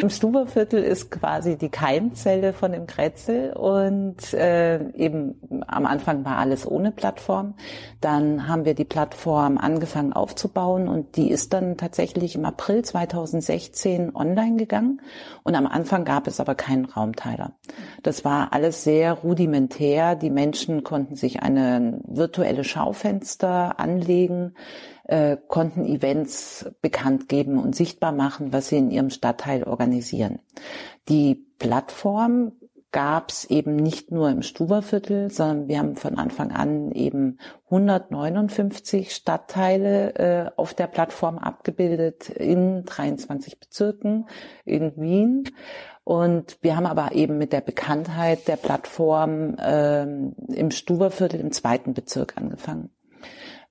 Im 0.00 0.10
Stuberviertel 0.10 0.82
ist 0.82 1.10
quasi 1.10 1.56
die 1.56 1.68
Keimzelle 1.68 2.52
von 2.52 2.72
dem 2.72 2.86
Kretzel 2.86 3.52
und 3.52 4.34
äh, 4.34 4.90
eben 4.92 5.40
am 5.66 5.86
Anfang 5.86 6.24
war 6.24 6.38
alles 6.38 6.66
ohne 6.66 6.90
Plattform. 6.90 7.54
Dann 8.00 8.48
haben 8.48 8.64
wir 8.64 8.74
die 8.74 8.84
Plattform 8.84 9.56
angefangen 9.56 10.12
aufzubauen 10.12 10.88
und 10.88 11.16
die 11.16 11.30
ist 11.30 11.52
dann 11.52 11.76
tatsächlich 11.76 12.34
im 12.34 12.44
April 12.44 12.82
2016 12.82 14.14
online 14.14 14.56
gegangen 14.56 15.00
und 15.44 15.54
am 15.54 15.66
Anfang 15.66 16.04
gab 16.04 16.26
es 16.26 16.40
aber 16.40 16.54
keinen 16.54 16.86
Raumteiler. 16.86 17.52
Das 18.02 18.24
war 18.24 18.52
alles 18.52 18.84
sehr 18.84 19.12
rudimentär. 19.12 20.16
Die 20.16 20.30
Menschen 20.30 20.82
konnten 20.82 21.14
sich 21.14 21.42
eine 21.42 22.00
virtuelle 22.06 22.64
Schaufenster 22.64 23.78
anlegen 23.78 24.54
äh, 25.04 25.36
konnten 25.48 25.84
Events 25.84 26.70
bekannt 26.80 27.28
geben 27.28 27.58
und 27.58 27.76
sichtbar 27.76 28.12
machen, 28.12 28.52
was 28.52 28.68
sie 28.68 28.78
in 28.78 28.90
ihrem 28.90 29.10
Stadtteil 29.10 29.64
organisieren. 29.64 30.40
Die 31.08 31.46
Plattform 31.58 32.52
gab 32.94 33.30
es 33.30 33.44
eben 33.46 33.74
nicht 33.74 34.12
nur 34.12 34.30
im 34.30 34.42
Stuberviertel, 34.42 35.28
sondern 35.28 35.66
wir 35.66 35.80
haben 35.80 35.96
von 35.96 36.16
Anfang 36.16 36.52
an 36.52 36.92
eben 36.92 37.38
159 37.64 39.12
Stadtteile 39.12 40.14
äh, 40.14 40.50
auf 40.56 40.74
der 40.74 40.86
Plattform 40.86 41.38
abgebildet 41.38 42.28
in 42.28 42.84
23 42.84 43.58
Bezirken 43.58 44.28
in 44.64 44.92
Wien. 44.96 45.50
Und 46.04 46.58
wir 46.62 46.76
haben 46.76 46.86
aber 46.86 47.12
eben 47.12 47.36
mit 47.36 47.52
der 47.52 47.62
Bekanntheit 47.62 48.46
der 48.46 48.56
Plattform 48.56 49.56
äh, 49.56 50.02
im 50.02 50.70
Stuberviertel 50.70 51.40
im 51.40 51.50
zweiten 51.50 51.94
Bezirk 51.94 52.36
angefangen. 52.36 52.93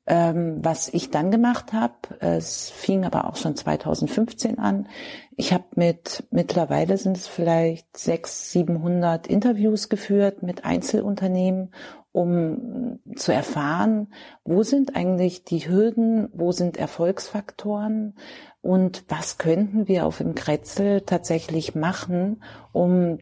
Ähm, 0.06 0.58
was 0.62 0.90
ich 0.90 1.12
dann 1.12 1.32
gemacht 1.32 1.72
habe, 1.72 1.94
es 2.20 2.70
fing 2.70 3.06
aber 3.06 3.30
auch 3.30 3.38
schon 3.38 3.56
2015 3.56 4.60
an. 4.60 4.90
Ich 5.38 5.54
habe 5.54 5.64
mit, 5.76 6.26
mittlerweile 6.30 6.98
sind 6.98 7.16
es 7.16 7.28
vielleicht 7.28 7.96
600, 7.96 8.28
700 8.28 9.28
Interviews 9.28 9.88
geführt 9.88 10.44
mit 10.44 10.66
Einzelunternehmen, 10.66 11.74
um 12.12 13.00
zu 13.16 13.32
erfahren, 13.32 14.14
wo 14.44 14.64
sind 14.64 14.96
eigentlich 14.96 15.46
die 15.46 15.68
Hürden, 15.68 16.30
wo 16.34 16.52
sind 16.52 16.78
Erfolgsfaktoren 16.78 18.16
und 18.62 19.04
was 19.08 19.38
könnten 19.38 19.88
wir 19.88 20.06
auf 20.06 20.20
dem 20.20 20.36
Kretzel 20.36 21.02
tatsächlich 21.02 21.76
machen, 21.76 22.44
um 22.72 23.20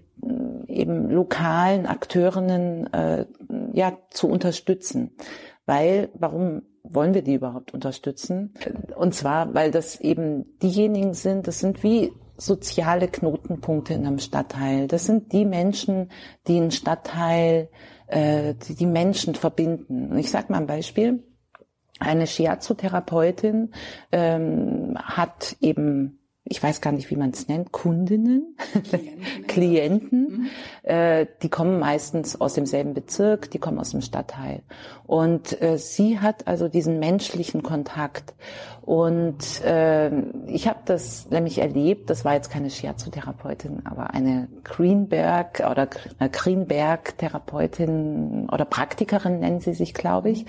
eben 0.67 1.09
lokalen 1.09 1.85
Akteurinnen 1.85 2.91
äh, 2.93 3.25
ja 3.71 3.97
zu 4.09 4.27
unterstützen. 4.27 5.15
Weil, 5.65 6.09
warum 6.13 6.63
wollen 6.83 7.13
wir 7.13 7.21
die 7.21 7.35
überhaupt 7.35 7.73
unterstützen? 7.73 8.53
Und 8.95 9.13
zwar, 9.15 9.53
weil 9.53 9.71
das 9.71 9.99
eben 9.99 10.57
diejenigen 10.59 11.13
sind, 11.13 11.47
das 11.47 11.59
sind 11.59 11.83
wie 11.83 12.11
soziale 12.37 13.07
Knotenpunkte 13.07 13.93
in 13.93 14.05
einem 14.05 14.19
Stadtteil. 14.19 14.87
Das 14.87 15.05
sind 15.05 15.31
die 15.31 15.45
Menschen, 15.45 16.09
die 16.47 16.57
einen 16.57 16.71
Stadtteil, 16.71 17.69
äh, 18.07 18.55
die, 18.55 18.75
die 18.75 18.87
Menschen 18.87 19.35
verbinden. 19.35 20.11
Und 20.11 20.17
ich 20.17 20.31
sage 20.31 20.51
mal 20.51 20.59
ein 20.59 20.67
Beispiel. 20.67 21.23
Eine 21.99 22.25
Shiatsu-Therapeutin 22.25 23.73
ähm, 24.11 24.97
hat 24.97 25.55
eben 25.61 26.20
ich 26.43 26.61
weiß 26.61 26.81
gar 26.81 26.91
nicht, 26.91 27.09
wie 27.11 27.15
man 27.15 27.29
es 27.29 27.47
nennt, 27.47 27.71
Kundinnen, 27.71 28.57
Klienten, 28.83 29.43
Klienten 29.47 30.27
mhm. 30.27 30.49
äh, 30.83 31.25
die 31.43 31.49
kommen 31.49 31.79
meistens 31.79 32.41
aus 32.41 32.55
demselben 32.55 32.93
Bezirk, 32.93 33.49
die 33.51 33.59
kommen 33.59 33.79
aus 33.79 33.91
dem 33.91 34.01
Stadtteil. 34.01 34.63
Und 35.05 35.61
äh, 35.61 35.77
sie 35.77 36.19
hat 36.19 36.47
also 36.47 36.67
diesen 36.67 36.99
menschlichen 36.99 37.63
Kontakt. 37.63 38.33
Und 38.81 39.63
äh, 39.63 40.11
ich 40.47 40.67
habe 40.67 40.79
das 40.85 41.29
nämlich 41.29 41.59
erlebt, 41.59 42.09
das 42.09 42.25
war 42.25 42.33
jetzt 42.33 42.49
keine 42.49 42.71
Shiatsu-Therapeutin, 42.71 43.85
aber 43.85 44.15
eine 44.15 44.47
Greenberg 44.63 45.63
oder 45.69 45.87
Greenberg-Therapeutin 45.87 48.49
oder 48.51 48.65
Praktikerin 48.65 49.39
nennen 49.39 49.59
sie 49.59 49.73
sich, 49.73 49.93
glaube 49.93 50.31
ich. 50.31 50.47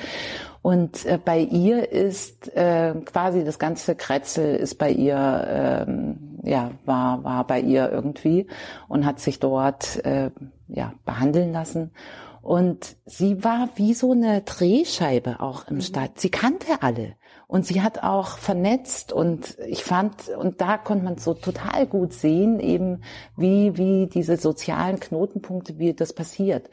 Und 0.62 1.04
äh, 1.06 1.18
bei 1.22 1.40
ihr 1.40 1.90
ist 1.90 2.54
äh, 2.56 2.94
quasi 3.04 3.44
das 3.44 3.58
ganze 3.58 3.96
Kretzel 3.96 4.54
ist 4.54 4.78
bei 4.78 4.90
ihr, 4.90 5.84
ähm, 5.86 6.38
ja, 6.44 6.70
war, 6.84 7.24
war 7.24 7.46
bei 7.46 7.60
ihr 7.60 7.90
irgendwie 7.90 8.46
und 8.88 9.04
hat 9.04 9.18
sich 9.18 9.40
dort 9.40 10.04
äh, 10.04 10.30
ja, 10.68 10.94
behandeln 11.04 11.52
lassen. 11.52 11.90
Und 12.42 12.96
sie 13.06 13.44
war 13.44 13.68
wie 13.76 13.94
so 13.94 14.12
eine 14.12 14.42
Drehscheibe 14.42 15.40
auch 15.40 15.68
im 15.68 15.76
mhm. 15.76 15.80
Stadt. 15.80 16.20
Sie 16.20 16.30
kannte 16.30 16.80
alle. 16.80 17.14
Und 17.46 17.66
sie 17.66 17.82
hat 17.82 18.02
auch 18.02 18.38
vernetzt 18.38 19.12
und 19.12 19.58
ich 19.66 19.84
fand, 19.84 20.30
und 20.30 20.62
da 20.62 20.78
konnte 20.78 21.04
man 21.04 21.18
so 21.18 21.34
total 21.34 21.86
gut 21.86 22.14
sehen, 22.14 22.60
eben 22.60 23.02
wie, 23.36 23.76
wie 23.76 24.06
diese 24.06 24.38
sozialen 24.38 24.98
Knotenpunkte, 24.98 25.78
wie 25.78 25.92
das 25.92 26.14
passiert. 26.14 26.70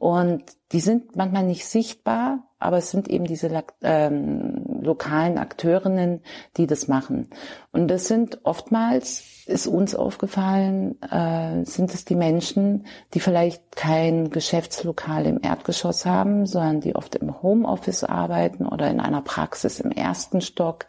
Und 0.00 0.44
die 0.72 0.80
sind 0.80 1.14
manchmal 1.14 1.44
nicht 1.44 1.66
sichtbar, 1.66 2.48
aber 2.58 2.78
es 2.78 2.90
sind 2.90 3.06
eben 3.08 3.26
diese 3.26 3.50
ähm, 3.82 4.64
lokalen 4.80 5.36
Akteurinnen, 5.36 6.22
die 6.56 6.66
das 6.66 6.88
machen. 6.88 7.28
Und 7.70 7.88
das 7.88 8.08
sind 8.08 8.40
oftmals, 8.44 9.44
ist 9.44 9.66
uns 9.66 9.94
aufgefallen, 9.94 10.96
äh, 11.02 11.66
sind 11.66 11.92
es 11.92 12.06
die 12.06 12.14
Menschen, 12.14 12.86
die 13.12 13.20
vielleicht 13.20 13.76
kein 13.76 14.30
Geschäftslokal 14.30 15.26
im 15.26 15.38
Erdgeschoss 15.42 16.06
haben, 16.06 16.46
sondern 16.46 16.80
die 16.80 16.96
oft 16.96 17.14
im 17.16 17.42
Homeoffice 17.42 18.02
arbeiten 18.02 18.64
oder 18.64 18.90
in 18.90 19.00
einer 19.00 19.20
Praxis 19.20 19.80
im 19.80 19.90
ersten 19.90 20.40
Stock. 20.40 20.86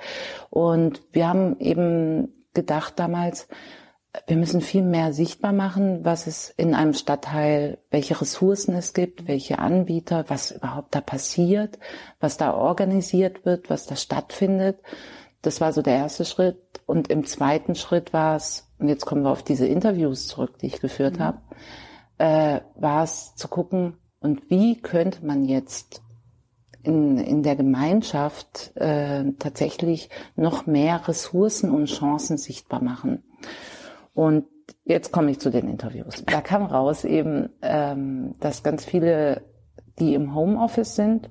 Und 0.50 1.02
wir 1.12 1.28
haben 1.28 1.60
eben 1.60 2.46
gedacht 2.54 2.94
damals, 2.96 3.50
wir 4.28 4.36
müssen 4.36 4.62
viel 4.62 4.84
mehr 4.84 5.14
sichtbar 5.14 5.54
machen, 5.54 6.04
was 6.04 6.28
es 6.28 6.50
in 6.50 6.76
einem 6.76 6.94
Stadtteil, 6.94 7.78
welche 7.92 8.20
Ressourcen 8.20 8.76
es 8.76 8.94
gibt, 8.94 9.28
welche 9.28 9.60
Anbieter, 9.60 10.26
was 10.28 10.52
überhaupt 10.52 10.94
da 10.94 11.02
passiert, 11.02 11.80
was 12.20 12.38
da 12.38 12.54
organisiert 12.54 13.46
wird, 13.46 13.70
was 13.70 13.86
da 13.86 13.96
stattfindet. 13.96 14.80
Das 15.42 15.62
war 15.62 15.72
so 15.72 15.82
der 15.82 15.96
erste 15.96 16.26
Schritt. 16.26 16.60
Und 16.86 17.10
im 17.10 17.26
zweiten 17.26 17.76
Schritt 17.76 18.12
war 18.12 18.36
es, 18.36 18.70
und 18.80 18.90
jetzt 18.90 19.06
kommen 19.06 19.24
wir 19.24 19.32
auf 19.32 19.44
diese 19.44 19.66
Interviews 19.66 20.28
zurück, 20.28 20.58
die 20.60 20.68
ich 20.68 20.82
geführt 20.82 21.18
mhm. 21.18 21.24
habe, 21.24 21.42
äh, 22.18 22.60
war 22.76 23.04
es 23.04 23.36
zu 23.36 23.48
gucken, 23.48 23.98
und 24.20 24.52
wie 24.52 24.80
könnte 24.80 25.26
man 25.26 25.46
jetzt 25.46 26.04
in, 26.84 27.18
in 27.18 27.44
der 27.44 27.56
Gemeinschaft 27.56 28.76
äh, 28.76 29.32
tatsächlich 29.40 30.10
noch 30.36 30.66
mehr 30.66 31.08
Ressourcen 31.08 31.72
und 31.72 31.86
Chancen 31.86 32.38
sichtbar 32.38 32.84
machen. 32.84 33.24
Und 34.14 34.46
jetzt 34.84 35.12
komme 35.12 35.32
ich 35.32 35.40
zu 35.40 35.50
den 35.50 35.68
Interviews. 35.68 36.24
Da 36.26 36.42
kam 36.42 36.64
raus 36.64 37.04
eben, 37.04 37.50
ähm, 37.62 38.34
dass 38.40 38.64
ganz 38.64 38.86
viele, 38.86 39.44
die 40.00 40.14
im 40.14 40.36
Homeoffice 40.36 40.96
sind, 40.96 41.30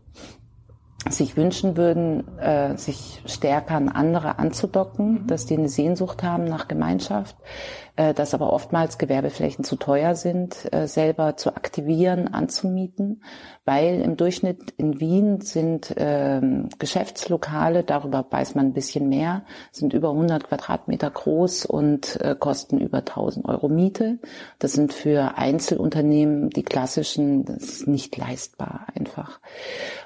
sich 1.09 1.37
wünschen 1.37 1.77
würden, 1.77 2.39
äh, 2.39 2.77
sich 2.77 3.23
stärker 3.25 3.75
an 3.75 3.89
andere 3.89 4.39
anzudocken, 4.39 5.23
mhm. 5.23 5.27
dass 5.27 5.47
die 5.47 5.57
eine 5.57 5.69
Sehnsucht 5.69 6.23
haben 6.23 6.45
nach 6.45 6.69
Gemeinschaft, 6.69 7.37
dass 7.97 8.35
aber 8.35 8.53
oftmals 8.53 8.99
Gewerbeflächen 8.99 9.65
zu 9.65 9.77
teuer 9.77 10.15
sind, 10.15 10.73
äh, 10.73 10.87
selber 10.87 11.37
zu 11.37 11.55
aktivieren, 11.55 12.29
anzumieten, 12.29 13.23
weil 13.65 14.01
im 14.01 14.17
Durchschnitt 14.17 14.73
in 14.77 15.01
Wien 15.01 15.41
sind 15.41 15.97
äh, 15.97 16.41
Geschäftslokale, 16.79 17.85
darüber 17.85 18.27
weiß 18.29 18.55
man 18.55 18.67
ein 18.67 18.73
bisschen 18.73 19.09
mehr, 19.09 19.45
sind 19.73 19.93
über 19.93 20.11
100 20.11 20.49
Quadratmeter 20.49 21.11
groß 21.11 21.67
und 21.67 22.21
äh, 22.21 22.35
kosten 22.39 22.79
über 22.79 22.99
1000 22.99 23.47
Euro 23.47 23.69
Miete. 23.69 24.19
Das 24.59 24.73
sind 24.73 24.93
für 24.93 25.37
Einzelunternehmen 25.37 26.51
die 26.51 26.63
klassischen, 26.63 27.45
das 27.45 27.63
ist 27.63 27.87
nicht 27.89 28.17
leistbar 28.17 28.87
einfach. 28.95 29.41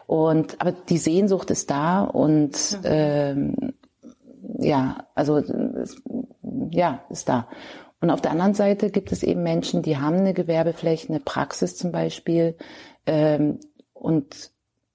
Und 0.06 0.60
aber 0.60 0.72
die 0.72 0.98
Sehnsucht 0.98 1.50
ist 1.50 1.70
da 1.70 2.02
und 2.02 2.78
ähm, 2.84 3.74
ja, 4.58 5.06
also 5.14 5.42
ja, 6.70 7.04
ist 7.10 7.28
da. 7.28 7.48
Und 8.00 8.10
auf 8.10 8.20
der 8.20 8.32
anderen 8.32 8.54
Seite 8.54 8.90
gibt 8.90 9.12
es 9.12 9.22
eben 9.22 9.42
Menschen, 9.42 9.82
die 9.82 9.96
haben 9.96 10.16
eine 10.16 10.34
Gewerbefläche, 10.34 11.08
eine 11.08 11.20
Praxis 11.20 11.76
zum 11.76 11.90
Beispiel 11.90 12.56
ähm, 13.06 13.60
und 13.92 14.50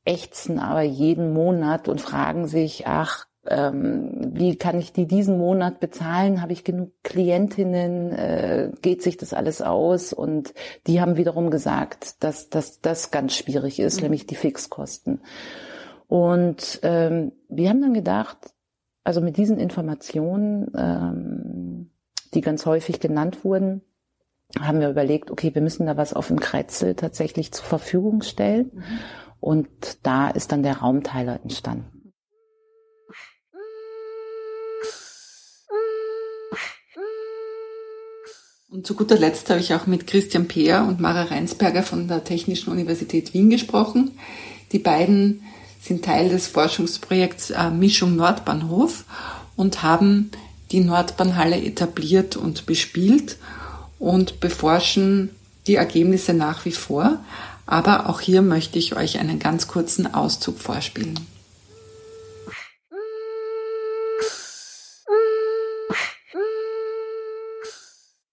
ächzen 0.05 0.60
aber 0.60 0.82
jeden 0.82 1.34
Monat 1.34 1.88
und 1.88 2.01
fragen 2.01 2.47
sich, 2.47 2.88
ach, 2.88 3.26
ähm, 3.47 4.32
wie 4.34 4.57
kann 4.57 4.78
ich 4.78 4.93
die 4.93 5.07
diesen 5.07 5.38
Monat 5.38 5.80
bezahlen? 5.80 6.41
Habe 6.41 6.53
ich 6.53 6.64
genug 6.64 6.91
Klientinnen? 7.03 8.12
Äh, 8.12 8.72
geht 8.82 9.01
sich 9.01 9.18
das 9.18 9.34
alles 9.34 9.62
aus? 9.62 10.14
Und 10.14 10.53
die 10.88 11.01
haben 11.01 11.18
wiederum 11.18 11.49
gesagt, 11.49 12.24
dass, 12.24 12.49
dass 12.49 12.82
das 12.82 13.12
ganz 13.12 13.36
schwierig 13.36 13.80
ist, 13.80 13.97
mhm. 13.97 14.03
nämlich 14.03 14.28
die 14.28 14.36
Fixkosten. 14.36 15.22
Und 16.07 16.80
ähm, 16.84 17.32
wir 17.47 17.70
haben 17.70 17.82
dann 17.82 17.93
gedacht, 17.93 18.38
also 19.03 19.21
mit 19.21 19.37
diesen 19.37 19.59
Informationen, 19.59 20.71
ähm, 20.75 21.89
die 22.33 22.41
ganz 22.41 22.65
häufig 22.65 22.99
genannt 22.99 23.43
wurden, 23.43 23.81
haben 24.59 24.79
wir 24.79 24.89
überlegt, 24.89 25.31
okay, 25.31 25.53
wir 25.53 25.61
müssen 25.61 25.85
da 25.85 25.97
was 25.97 26.13
auf 26.13 26.27
dem 26.27 26.39
Kretzel 26.39 26.95
tatsächlich 26.95 27.51
zur 27.51 27.65
Verfügung 27.65 28.21
stellen. 28.23 28.71
Mhm. 28.73 28.83
Und 29.39 29.69
da 30.03 30.29
ist 30.29 30.51
dann 30.51 30.63
der 30.63 30.77
Raumteiler 30.77 31.39
entstanden. 31.43 31.99
Und 38.71 38.85
zu 38.85 38.95
guter 38.95 39.17
Letzt 39.17 39.49
habe 39.49 39.59
ich 39.59 39.73
auch 39.73 39.87
mit 39.87 40.05
Christian 40.05 40.47
Peer 40.47 40.85
und 40.87 40.99
Mara 40.99 41.23
Reinsberger 41.23 41.81
von 41.81 42.07
der 42.07 42.23
Technischen 42.23 42.71
Universität 42.71 43.33
Wien 43.33 43.49
gesprochen. 43.49 44.11
Die 44.71 44.79
beiden 44.79 45.41
sind 45.80 46.05
Teil 46.05 46.30
des 46.30 46.47
Forschungsprojekts 46.47 47.51
äh, 47.51 47.71
Mischung 47.71 48.15
Nordbahnhof 48.15 49.05
und 49.55 49.82
haben 49.82 50.32
die 50.71 50.82
Nordbahnhalle 50.82 51.61
etabliert 51.61 52.36
und 52.38 52.65
bespielt 52.65 53.38
und 53.97 54.39
beforschen 54.39 55.32
die 55.67 55.75
Ergebnisse 55.75 56.34
nach 56.34 56.65
wie 56.65 56.71
vor. 56.71 57.19
Aber 57.65 58.09
auch 58.09 58.19
hier 58.19 58.41
möchte 58.41 58.80
ich 58.80 58.95
euch 58.95 59.19
einen 59.19 59.39
ganz 59.39 59.67
kurzen 59.67 60.13
Auszug 60.13 60.57
vorspielen. 60.59 61.19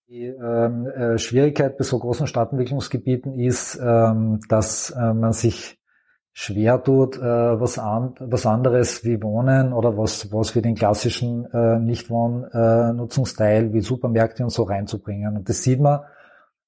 Die 0.09 0.22
ähm, 0.22 0.86
äh, 0.86 1.18
Schwierigkeit 1.18 1.76
bei 1.76 1.84
so 1.84 1.99
großen 1.99 2.26
Stadtentwicklungsgebieten 2.26 3.38
ist, 3.38 3.78
ähm, 3.82 4.40
dass 4.49 4.90
äh, 4.90 5.12
man 5.12 5.32
sich 5.32 5.78
schwer 6.39 6.82
tut, 6.82 7.16
äh, 7.16 7.22
was, 7.22 7.78
an, 7.78 8.14
was 8.20 8.45
anderes 8.45 9.03
wie 9.07 9.22
Wohnen 9.22 9.72
oder 9.72 9.97
was, 9.97 10.30
was 10.34 10.55
wie 10.55 10.61
den 10.61 10.74
klassischen 10.74 11.47
äh, 11.51 11.78
Nichtwohn-Nutzungsteil 11.78 13.72
wie 13.72 13.80
Supermärkte 13.80 14.43
und 14.43 14.51
so 14.51 14.64
reinzubringen. 14.64 15.39
Und 15.39 15.49
das 15.49 15.62
sieht 15.62 15.80
man 15.80 16.01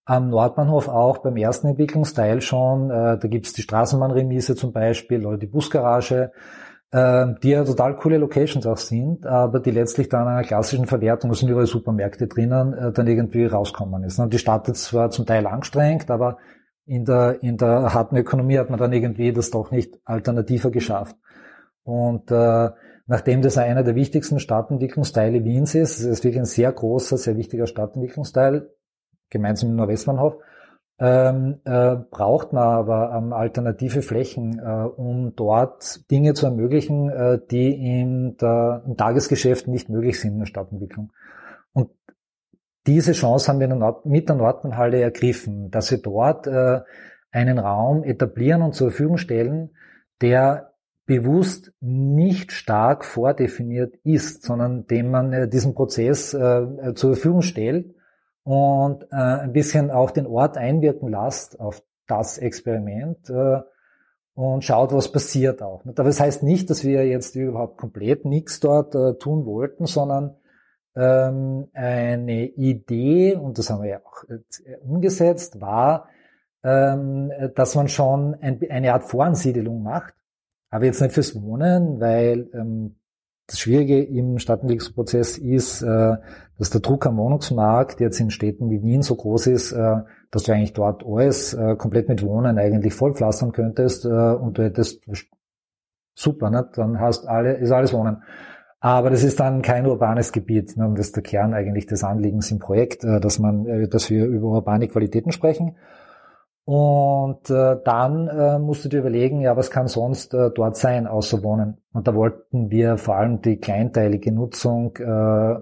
am 0.07 0.31
Nordbahnhof 0.31 0.89
auch 0.89 1.19
beim 1.19 1.37
ersten 1.37 1.67
Entwicklungsteil 1.67 2.41
schon. 2.41 2.91
Äh, 2.91 3.19
da 3.19 3.29
gibt's 3.29 3.53
die 3.53 3.61
Straßenbahnremise 3.61 4.57
zum 4.57 4.73
Beispiel 4.73 5.27
oder 5.27 5.37
die 5.37 5.47
Busgarage 5.47 6.33
äh, 6.91 7.27
die 7.43 7.51
ja 7.51 7.63
total 7.65 7.97
coole 7.97 8.17
Locations 8.17 8.67
auch 8.67 8.79
sind, 8.79 9.27
aber 9.27 9.61
die 9.61 9.71
letztlich 9.71 10.09
dann 10.09 10.27
einer 10.27 10.45
klassischen 10.45 10.87
Verwertung, 10.87 11.29
da 11.29 11.37
sind 11.37 11.51
überall 11.51 11.67
Supermärkte 11.67 12.27
drinnen, 12.27 12.73
äh, 12.73 12.93
dann 12.93 13.07
irgendwie 13.07 13.45
rauskommen 13.45 14.03
ist. 14.05 14.19
Und 14.19 14.33
die 14.33 14.39
Stadt 14.39 14.67
ist 14.69 14.85
zwar 14.85 15.11
zum 15.11 15.27
Teil 15.27 15.47
angestrengt, 15.47 16.11
aber 16.11 16.39
in 16.89 17.05
der, 17.05 17.43
in 17.43 17.59
der 17.59 17.93
harten 17.95 18.17
Ökonomie 18.17 18.59
hat 18.59 18.71
man 18.71 18.79
dann 18.79 18.93
irgendwie 18.93 19.33
das 19.33 19.51
doch 19.51 19.71
nicht 19.71 19.99
alternativer 20.05 20.71
geschafft. 20.71 21.17
Und 21.85 22.31
äh, 22.31 22.71
nachdem 23.07 23.43
das 23.43 23.59
einer 23.59 23.83
der 23.83 23.95
wichtigsten 23.95 24.41
Stadtentwicklungsteile 24.41 25.45
Wiens 25.45 25.75
ist, 25.75 26.01
es 26.01 26.07
ist 26.07 26.25
wirklich 26.25 26.41
ein 26.41 26.47
sehr 26.47 26.73
großer, 26.73 27.19
sehr 27.19 27.37
wichtiger 27.37 27.67
Stadtentwicklungsteil, 27.67 28.71
gemeinsam 29.29 29.71
mit 29.71 29.79
Nordwestbahnhof, 29.79 30.37
ähm, 30.99 31.61
äh, 31.65 31.97
braucht 32.11 32.53
man 32.53 32.63
aber 32.63 33.15
ähm, 33.17 33.33
alternative 33.33 34.03
Flächen, 34.03 34.59
äh, 34.59 34.63
um 34.63 35.37
dort 35.37 36.11
Dinge 36.11 36.35
zu 36.35 36.47
ermöglichen, 36.47 37.11
äh, 37.11 37.39
die 37.51 38.01
in 38.01 38.37
der, 38.39 38.83
im 38.87 38.97
Tagesgeschäft 38.97 39.69
nicht 39.69 39.91
möglich 39.91 40.19
sind 40.19 40.33
in 40.33 40.39
der 40.41 40.47
Stadtentwicklung. 40.47 41.13
Und 41.73 41.91
diese 42.89 43.13
Chance 43.13 43.49
haben 43.49 43.61
wir 43.61 44.01
mit 44.05 44.29
der 44.31 44.37
Nordbahnhalle 44.37 45.01
ergriffen, 45.01 45.71
dass 45.71 45.91
wir 45.91 45.99
dort 45.99 46.47
äh, 46.47 46.81
einen 47.31 47.59
Raum 47.59 48.03
etablieren 48.03 48.63
und 48.63 48.75
zur 48.75 48.91
Verfügung 48.91 49.19
stellen, 49.19 49.77
der 50.23 50.73
bewusst 51.05 51.73
nicht 51.81 52.51
stark 52.51 53.05
vordefiniert 53.05 53.95
ist, 54.05 54.43
sondern 54.43 54.87
dem 54.87 55.11
man 55.11 55.33
äh, 55.35 55.49
diesen 55.49 55.75
Prozess 55.75 56.33
äh, 56.33 56.95
zur 56.95 57.15
Verfügung 57.15 57.43
stellt 57.43 57.95
und 58.43 59.13
ein 59.13 59.53
bisschen 59.53 59.91
auch 59.91 60.11
den 60.11 60.27
Ort 60.27 60.57
einwirken 60.57 61.11
lasst 61.11 61.61
auf 61.61 61.83
das 62.07 62.39
Experiment 62.39 63.31
und 64.33 64.65
schaut, 64.65 64.95
was 64.95 65.13
passiert 65.13 65.61
auch. 65.61 65.85
Aber 65.85 66.05
das 66.05 66.19
heißt 66.19 66.43
nicht, 66.43 66.71
dass 66.71 66.83
wir 66.83 67.07
jetzt 67.07 67.37
überhaupt 67.37 67.77
komplett 67.77 68.25
nichts 68.25 68.59
dort 68.61 68.95
tun 69.21 69.45
wollten, 69.45 69.85
sondern 69.85 70.39
ähm, 70.99 71.69
eine 71.73 72.47
Idee, 72.47 73.37
und 73.37 73.59
das 73.59 73.71
haben 73.71 73.83
wir 73.83 73.91
ja 73.91 74.01
auch 74.05 74.25
äh, 74.29 74.77
umgesetzt, 74.79 75.61
war, 75.61 76.09
ähm, 76.65 77.31
dass 77.55 77.75
man 77.75 77.89
schon 77.89 78.35
ein, 78.41 78.61
eine 78.69 78.93
Art 78.93 79.05
Voransiedelung 79.05 79.83
macht, 79.83 80.15
aber 80.71 80.85
jetzt 80.85 81.01
nicht 81.01 81.13
fürs 81.13 81.41
Wohnen, 81.41 82.01
weil 82.01 82.51
ähm, 82.53 82.97
das 83.47 83.61
Schwierige 83.61 84.03
im 84.03 84.39
Stadtentwicklungsprozess 84.39 85.39
ist, 85.39 85.83
äh, 85.83 86.17
dass 86.59 86.71
der 86.71 86.81
Druck 86.81 87.07
am 87.07 87.17
Wohnungsmarkt 87.17 88.01
jetzt 88.01 88.21
in 88.21 88.31
Städten 88.31 88.71
wie 88.71 88.83
Wien 88.83 89.03
so 89.03 89.17
groß 89.17 89.47
ist, 89.47 89.73
äh, 89.73 89.97
dass 90.31 90.43
du 90.43 90.53
eigentlich 90.53 90.75
dort 90.75 91.05
alles 91.07 91.55
äh, 91.55 91.77
komplett 91.77 92.09
mit 92.09 92.23
Wohnen 92.23 92.59
eigentlich 92.59 92.93
vollpflastern 92.93 93.53
könntest 93.53 94.05
und 94.05 94.59
du 94.59 94.63
hättest 94.65 95.01
super, 96.15 96.51
ne? 96.51 96.69
dann 96.75 97.01
hast 97.01 97.27
alle, 97.27 97.55
ist 97.55 97.71
alles 97.71 97.95
Wohnen. 97.95 98.23
Aber 98.81 99.11
das 99.11 99.25
ist 99.25 99.41
dann 99.41 99.63
kein 99.63 99.87
urbanes 99.87 100.33
Gebiet. 100.33 100.77
Ne? 100.77 100.87
Und 100.87 100.99
das 100.99 101.07
ist 101.07 101.17
der 101.17 101.23
Kern 101.23 101.53
eigentlich 101.53 101.87
des 101.87 102.05
Anliegens 102.05 102.51
im 102.51 102.61
Projekt, 102.61 103.03
dass 103.03 103.39
man, 103.39 103.89
dass 103.91 104.09
wir 104.09 104.27
über 104.27 104.49
urbane 104.49 104.87
Qualitäten 104.87 105.33
sprechen. 105.33 105.77
Und 106.69 107.49
äh, 107.49 107.77
dann 107.83 108.29
äh, 108.29 108.59
musst 108.59 108.85
du 108.85 108.91
dir 108.91 108.99
überlegen, 108.99 109.41
ja, 109.41 109.57
was 109.57 109.71
kann 109.71 109.89
sonst 109.89 110.35
äh, 110.35 110.51
dort 110.51 110.77
sein, 110.77 111.07
außer 111.07 111.43
Wohnen. 111.43 111.79
Und 111.95 112.07
da 112.07 112.15
wollten 112.15 112.71
wir 112.71 112.99
vor 112.99 113.17
allem 113.17 113.41
die 113.41 113.57
kleinteilige 113.57 114.31
Nutzung 114.33 114.95
äh, 114.99 115.55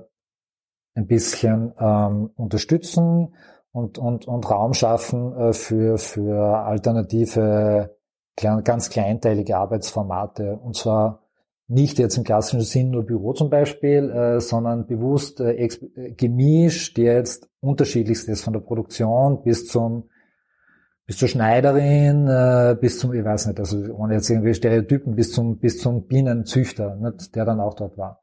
ein 0.97 1.07
bisschen 1.07 1.73
ähm, 1.79 2.31
unterstützen 2.35 3.37
und, 3.71 3.99
und, 3.99 4.27
und 4.27 4.51
Raum 4.51 4.75
schaffen 4.75 5.33
äh, 5.37 5.53
für, 5.53 5.97
für 5.99 6.65
alternative, 6.65 7.97
ganz 8.35 8.91
kleinteilige 8.91 9.59
Arbeitsformate. 9.59 10.57
Und 10.57 10.75
zwar 10.75 11.21
nicht 11.69 11.99
jetzt 11.99 12.17
im 12.17 12.25
klassischen 12.25 12.61
Sinn 12.61 12.91
nur 12.91 13.05
Büro 13.05 13.33
zum 13.33 13.51
Beispiel, 13.51 14.11
äh, 14.11 14.41
sondern 14.41 14.87
bewusst 14.87 15.41
äh, 15.41 15.53
äh 15.55 16.13
gemischt, 16.13 16.99
jetzt 16.99 17.49
unterschiedlichst 17.61 18.29
ist 18.29 18.43
von 18.43 18.53
der 18.53 18.61
Produktion 18.61 19.43
bis 19.43 19.67
zum 19.67 20.09
bis 21.07 21.19
zur 21.19 21.29
Schneiderin, 21.29 22.27
äh, 22.27 22.77
bis 22.81 22.99
zum, 22.99 23.15
ich 23.15 23.25
weiß 23.25 23.47
nicht, 23.47 23.61
also 23.61 23.79
ohne 23.95 24.15
jetzt 24.15 24.29
irgendwie 24.29 24.55
Stereotypen, 24.55 25.15
bis 25.15 25.31
zum, 25.31 25.59
bis 25.59 25.79
zum 25.79 26.07
Bienenzüchter, 26.07 26.97
nicht, 26.97 27.37
der 27.37 27.45
dann 27.45 27.61
auch 27.61 27.75
dort 27.75 27.97
war. 27.97 28.21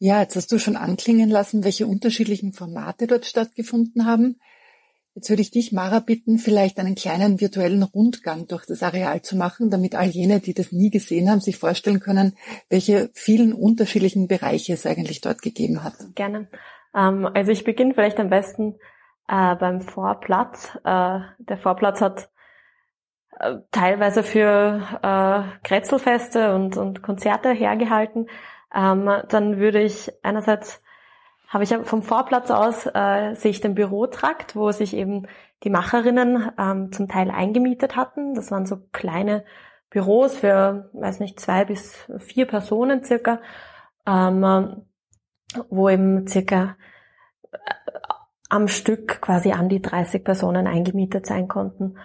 Ja, 0.00 0.20
jetzt 0.20 0.34
hast 0.34 0.50
du 0.50 0.58
schon 0.58 0.76
anklingen 0.76 1.30
lassen, 1.30 1.62
welche 1.62 1.86
unterschiedlichen 1.86 2.52
Formate 2.52 3.06
dort 3.06 3.26
stattgefunden 3.26 4.06
haben. 4.06 4.40
Jetzt 5.14 5.30
würde 5.30 5.42
ich 5.42 5.52
dich, 5.52 5.70
Mara, 5.70 6.00
bitten, 6.00 6.38
vielleicht 6.38 6.80
einen 6.80 6.96
kleinen 6.96 7.40
virtuellen 7.40 7.84
Rundgang 7.84 8.48
durch 8.48 8.66
das 8.66 8.82
Areal 8.82 9.22
zu 9.22 9.36
machen, 9.36 9.70
damit 9.70 9.94
all 9.94 10.08
jene, 10.08 10.40
die 10.40 10.54
das 10.54 10.72
nie 10.72 10.90
gesehen 10.90 11.30
haben, 11.30 11.38
sich 11.40 11.56
vorstellen 11.56 12.00
können, 12.00 12.36
welche 12.68 13.10
vielen 13.14 13.52
unterschiedlichen 13.52 14.26
Bereiche 14.26 14.72
es 14.72 14.86
eigentlich 14.86 15.20
dort 15.20 15.40
gegeben 15.40 15.84
hat. 15.84 15.94
Gerne. 16.16 16.48
Ähm, 16.94 17.28
also 17.32 17.52
ich 17.52 17.62
beginne 17.62 17.94
vielleicht 17.94 18.18
am 18.18 18.28
besten 18.28 18.74
äh, 19.28 19.54
beim 19.56 19.80
Vorplatz. 19.80 20.76
Äh, 20.84 21.20
der 21.38 21.58
Vorplatz 21.58 22.00
hat 22.00 22.28
äh, 23.38 23.56
teilweise 23.70 24.22
für 24.22 25.58
Kretzelfeste 25.62 26.54
und, 26.54 26.76
und 26.76 27.02
Konzerte 27.02 27.52
hergehalten. 27.52 28.26
Ähm, 28.74 29.08
dann 29.28 29.58
würde 29.58 29.80
ich 29.80 30.10
einerseits 30.22 30.82
habe 31.48 31.64
ich 31.64 31.74
vom 31.84 32.02
Vorplatz 32.02 32.50
aus 32.50 32.86
äh, 32.86 33.34
sehe 33.34 33.50
ich 33.50 33.60
den 33.60 33.74
Bürotrakt, 33.74 34.56
wo 34.56 34.72
sich 34.72 34.94
eben 34.94 35.26
die 35.62 35.70
Macherinnen 35.70 36.50
ähm, 36.58 36.92
zum 36.92 37.08
Teil 37.08 37.30
eingemietet 37.30 37.96
hatten. 37.96 38.34
Das 38.34 38.50
waren 38.50 38.66
so 38.66 38.78
kleine 38.92 39.44
Büros 39.90 40.36
für, 40.36 40.90
weiß 40.92 41.20
nicht, 41.20 41.38
zwei 41.38 41.64
bis 41.64 42.08
vier 42.18 42.46
Personen 42.46 43.04
circa, 43.04 43.40
ähm, 44.06 44.86
wo 45.70 45.88
eben 45.88 46.26
circa 46.26 46.76
äh, 47.52 47.58
am 48.48 48.68
Stück 48.68 49.20
quasi 49.20 49.52
an 49.52 49.68
die 49.68 49.80
30 49.80 50.24
Personen 50.24 50.66
eingemietet 50.66 51.26
sein 51.26 51.48
konnten. 51.48 51.96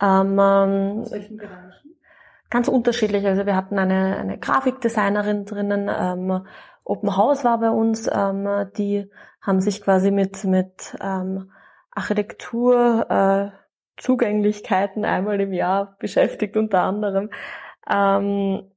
Ähm, 0.00 0.36
Bereichen? 0.36 1.40
Ganz 2.48 2.68
unterschiedlich. 2.68 3.26
Also 3.26 3.44
wir 3.44 3.56
hatten 3.56 3.78
eine, 3.78 4.16
eine 4.16 4.38
Grafikdesignerin 4.38 5.44
drinnen, 5.46 5.90
ähm, 5.92 6.46
Open 6.86 7.16
House 7.16 7.44
war 7.44 7.58
bei 7.58 7.70
uns, 7.70 8.08
ähm, 8.12 8.48
die 8.76 9.10
haben 9.42 9.60
sich 9.60 9.82
quasi 9.82 10.12
mit, 10.12 10.44
mit 10.44 10.96
ähm, 11.00 11.50
Architektur, 11.90 13.06
äh, 13.10 13.50
Zugänglichkeiten 13.96 15.04
einmal 15.04 15.40
im 15.40 15.52
Jahr 15.52 15.96
beschäftigt 15.98 16.56
unter 16.56 16.82
anderem. 16.82 17.30
Ähm, 17.90 18.70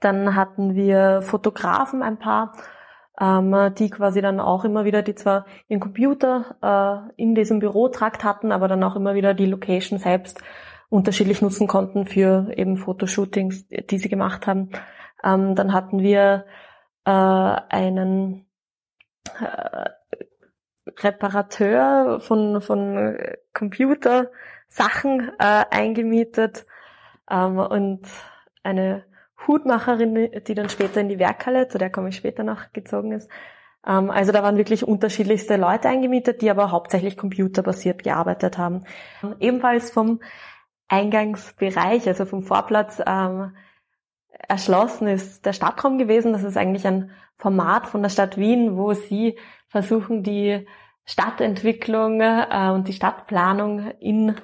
dann 0.00 0.36
hatten 0.36 0.74
wir 0.76 1.22
Fotografen 1.22 2.02
ein 2.02 2.18
paar, 2.20 2.52
ähm, 3.20 3.74
die 3.78 3.90
quasi 3.90 4.20
dann 4.20 4.38
auch 4.38 4.64
immer 4.64 4.84
wieder, 4.84 5.02
die 5.02 5.16
zwar 5.16 5.46
ihren 5.66 5.80
Computer 5.80 7.10
äh, 7.18 7.22
in 7.22 7.34
diesem 7.34 7.58
Bürotrakt 7.58 8.22
hatten, 8.22 8.52
aber 8.52 8.68
dann 8.68 8.84
auch 8.84 8.94
immer 8.94 9.14
wieder 9.14 9.34
die 9.34 9.46
Location 9.46 9.98
selbst 9.98 10.40
unterschiedlich 10.88 11.42
nutzen 11.42 11.66
konnten 11.66 12.06
für 12.06 12.52
eben 12.56 12.76
Fotoshootings, 12.76 13.66
die 13.66 13.98
sie 13.98 14.08
gemacht 14.08 14.46
haben. 14.46 14.70
Ähm, 15.24 15.56
dann 15.56 15.72
hatten 15.72 15.98
wir 15.98 16.44
äh, 17.04 17.10
einen 17.10 18.46
äh, 19.40 19.90
Reparateur 21.00 22.20
von, 22.20 22.60
von 22.60 23.18
Computersachen 23.52 25.32
äh, 25.38 25.64
eingemietet 25.70 26.66
ähm, 27.30 27.58
und 27.58 28.02
eine 28.62 29.04
Hutmacherin, 29.46 30.30
die 30.46 30.54
dann 30.54 30.68
später 30.68 31.00
in 31.00 31.08
die 31.08 31.18
Werkhalle, 31.18 31.68
zu 31.68 31.78
der 31.78 31.90
komme 31.90 32.08
ich 32.08 32.16
später 32.16 32.44
noch, 32.44 32.72
gezogen 32.72 33.12
ist. 33.12 33.30
Ähm, 33.86 34.10
also 34.10 34.32
da 34.32 34.42
waren 34.42 34.56
wirklich 34.56 34.86
unterschiedlichste 34.86 35.56
Leute 35.56 35.88
eingemietet, 35.88 36.42
die 36.42 36.50
aber 36.50 36.70
hauptsächlich 36.70 37.16
computerbasiert 37.16 38.02
gearbeitet 38.02 38.58
haben. 38.58 38.84
Ebenfalls 39.40 39.90
vom 39.90 40.20
Eingangsbereich, 40.88 42.06
also 42.06 42.24
vom 42.24 42.42
Vorplatz, 42.42 43.00
ähm, 43.06 43.56
erschlossen 44.48 45.06
ist 45.08 45.44
der 45.46 45.52
Stadtraum 45.52 45.98
gewesen. 45.98 46.32
Das 46.32 46.42
ist 46.42 46.56
eigentlich 46.56 46.86
ein 46.86 47.10
Format 47.36 47.86
von 47.86 48.02
der 48.02 48.10
Stadt 48.10 48.36
Wien, 48.36 48.76
wo 48.76 48.92
sie 48.92 49.38
versuchen, 49.68 50.22
die 50.22 50.66
Stadtentwicklung 51.04 52.20
äh, 52.20 52.70
und 52.72 52.88
die 52.88 52.92
Stadtplanung 52.92 53.90
in 54.00 54.36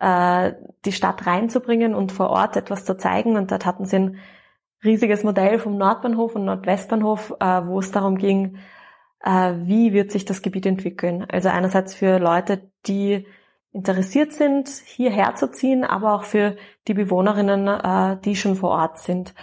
äh, 0.00 0.52
die 0.84 0.92
Stadt 0.92 1.26
reinzubringen 1.26 1.94
und 1.94 2.12
vor 2.12 2.30
Ort 2.30 2.56
etwas 2.56 2.84
zu 2.84 2.96
zeigen. 2.96 3.36
Und 3.36 3.50
dort 3.50 3.66
hatten 3.66 3.84
sie 3.84 3.96
ein 3.96 4.18
riesiges 4.84 5.24
Modell 5.24 5.58
vom 5.58 5.76
Nordbahnhof 5.76 6.34
und 6.34 6.44
Nordwestbahnhof, 6.44 7.34
äh, 7.40 7.66
wo 7.66 7.78
es 7.80 7.90
darum 7.90 8.16
ging, 8.16 8.58
äh, 9.24 9.54
wie 9.58 9.92
wird 9.92 10.10
sich 10.12 10.24
das 10.24 10.42
Gebiet 10.42 10.66
entwickeln. 10.66 11.26
Also 11.28 11.48
einerseits 11.48 11.94
für 11.94 12.18
Leute, 12.18 12.70
die 12.86 13.26
interessiert 13.78 14.32
sind, 14.32 14.68
hierher 14.68 15.36
zu 15.36 15.48
ziehen, 15.52 15.84
aber 15.84 16.12
auch 16.14 16.24
für 16.24 16.56
die 16.88 16.94
Bewohnerinnen, 16.94 17.68
äh, 17.68 18.20
die 18.24 18.34
schon 18.34 18.56
vor 18.56 18.70
Ort 18.70 18.98
sind, 18.98 19.34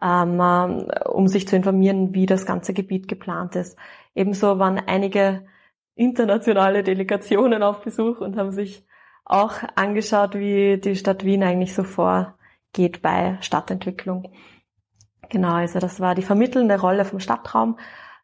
ähm, 0.00 0.40
äh, 0.40 1.08
um 1.08 1.28
sich 1.28 1.46
zu 1.46 1.56
informieren, 1.56 2.14
wie 2.14 2.24
das 2.24 2.46
ganze 2.46 2.72
Gebiet 2.72 3.06
geplant 3.06 3.54
ist. 3.54 3.78
Ebenso 4.14 4.58
waren 4.58 4.78
einige 4.78 5.46
internationale 5.94 6.82
Delegationen 6.82 7.62
auf 7.62 7.84
Besuch 7.84 8.20
und 8.20 8.38
haben 8.38 8.50
sich 8.50 8.86
auch 9.26 9.56
angeschaut, 9.74 10.34
wie 10.36 10.78
die 10.78 10.96
Stadt 10.96 11.22
Wien 11.22 11.42
eigentlich 11.42 11.74
so 11.74 11.84
vorgeht 11.84 13.02
bei 13.02 13.36
Stadtentwicklung. 13.42 14.32
Genau, 15.28 15.52
also 15.52 15.80
das 15.80 16.00
war 16.00 16.14
die 16.14 16.22
vermittelnde 16.22 16.80
Rolle 16.80 17.04
vom 17.04 17.20
Stadtraum. 17.20 17.78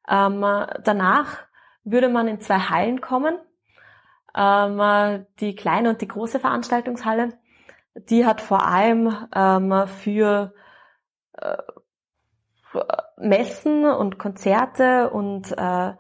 Ähm, 0.09 0.41
danach 0.83 1.41
würde 1.85 2.09
man 2.09 2.27
in 2.27 2.41
zwei 2.41 2.59
Hallen 2.59 3.03
kommen 3.03 3.37
ähm, 4.39 5.27
die 5.41 5.57
kleine 5.57 5.91
und 5.91 6.01
die 6.01 6.09
große 6.09 6.39
Veranstaltungshalle. 6.39 7.39
Die 7.95 8.25
hat 8.25 8.41
vor 8.41 8.65
allem 8.65 9.13
ähm, 9.35 9.89
für 9.89 10.55
äh, 11.33 11.57
Messen 13.17 13.85
und 13.85 14.19
Konzerte 14.19 15.11
und 15.11 15.53
äh, 15.57 15.95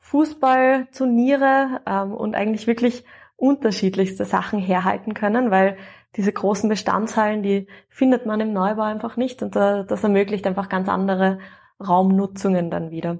Fußballturniere 0.00 1.80
ähm, 1.86 2.12
und 2.12 2.34
eigentlich 2.34 2.66
wirklich 2.66 3.04
unterschiedlichste 3.36 4.24
Sachen 4.24 4.58
herhalten 4.58 5.14
können, 5.14 5.50
weil 5.50 5.76
diese 6.16 6.32
großen 6.32 6.68
Bestandshallen, 6.68 7.42
die 7.42 7.68
findet 7.88 8.26
man 8.26 8.40
im 8.40 8.52
Neubau 8.52 8.82
einfach 8.82 9.16
nicht 9.16 9.42
und 9.42 9.54
äh, 9.56 9.84
das 9.84 10.02
ermöglicht 10.02 10.46
einfach 10.46 10.68
ganz 10.68 10.88
andere 10.88 11.38
Raumnutzungen 11.80 12.70
dann 12.70 12.90
wieder. 12.90 13.18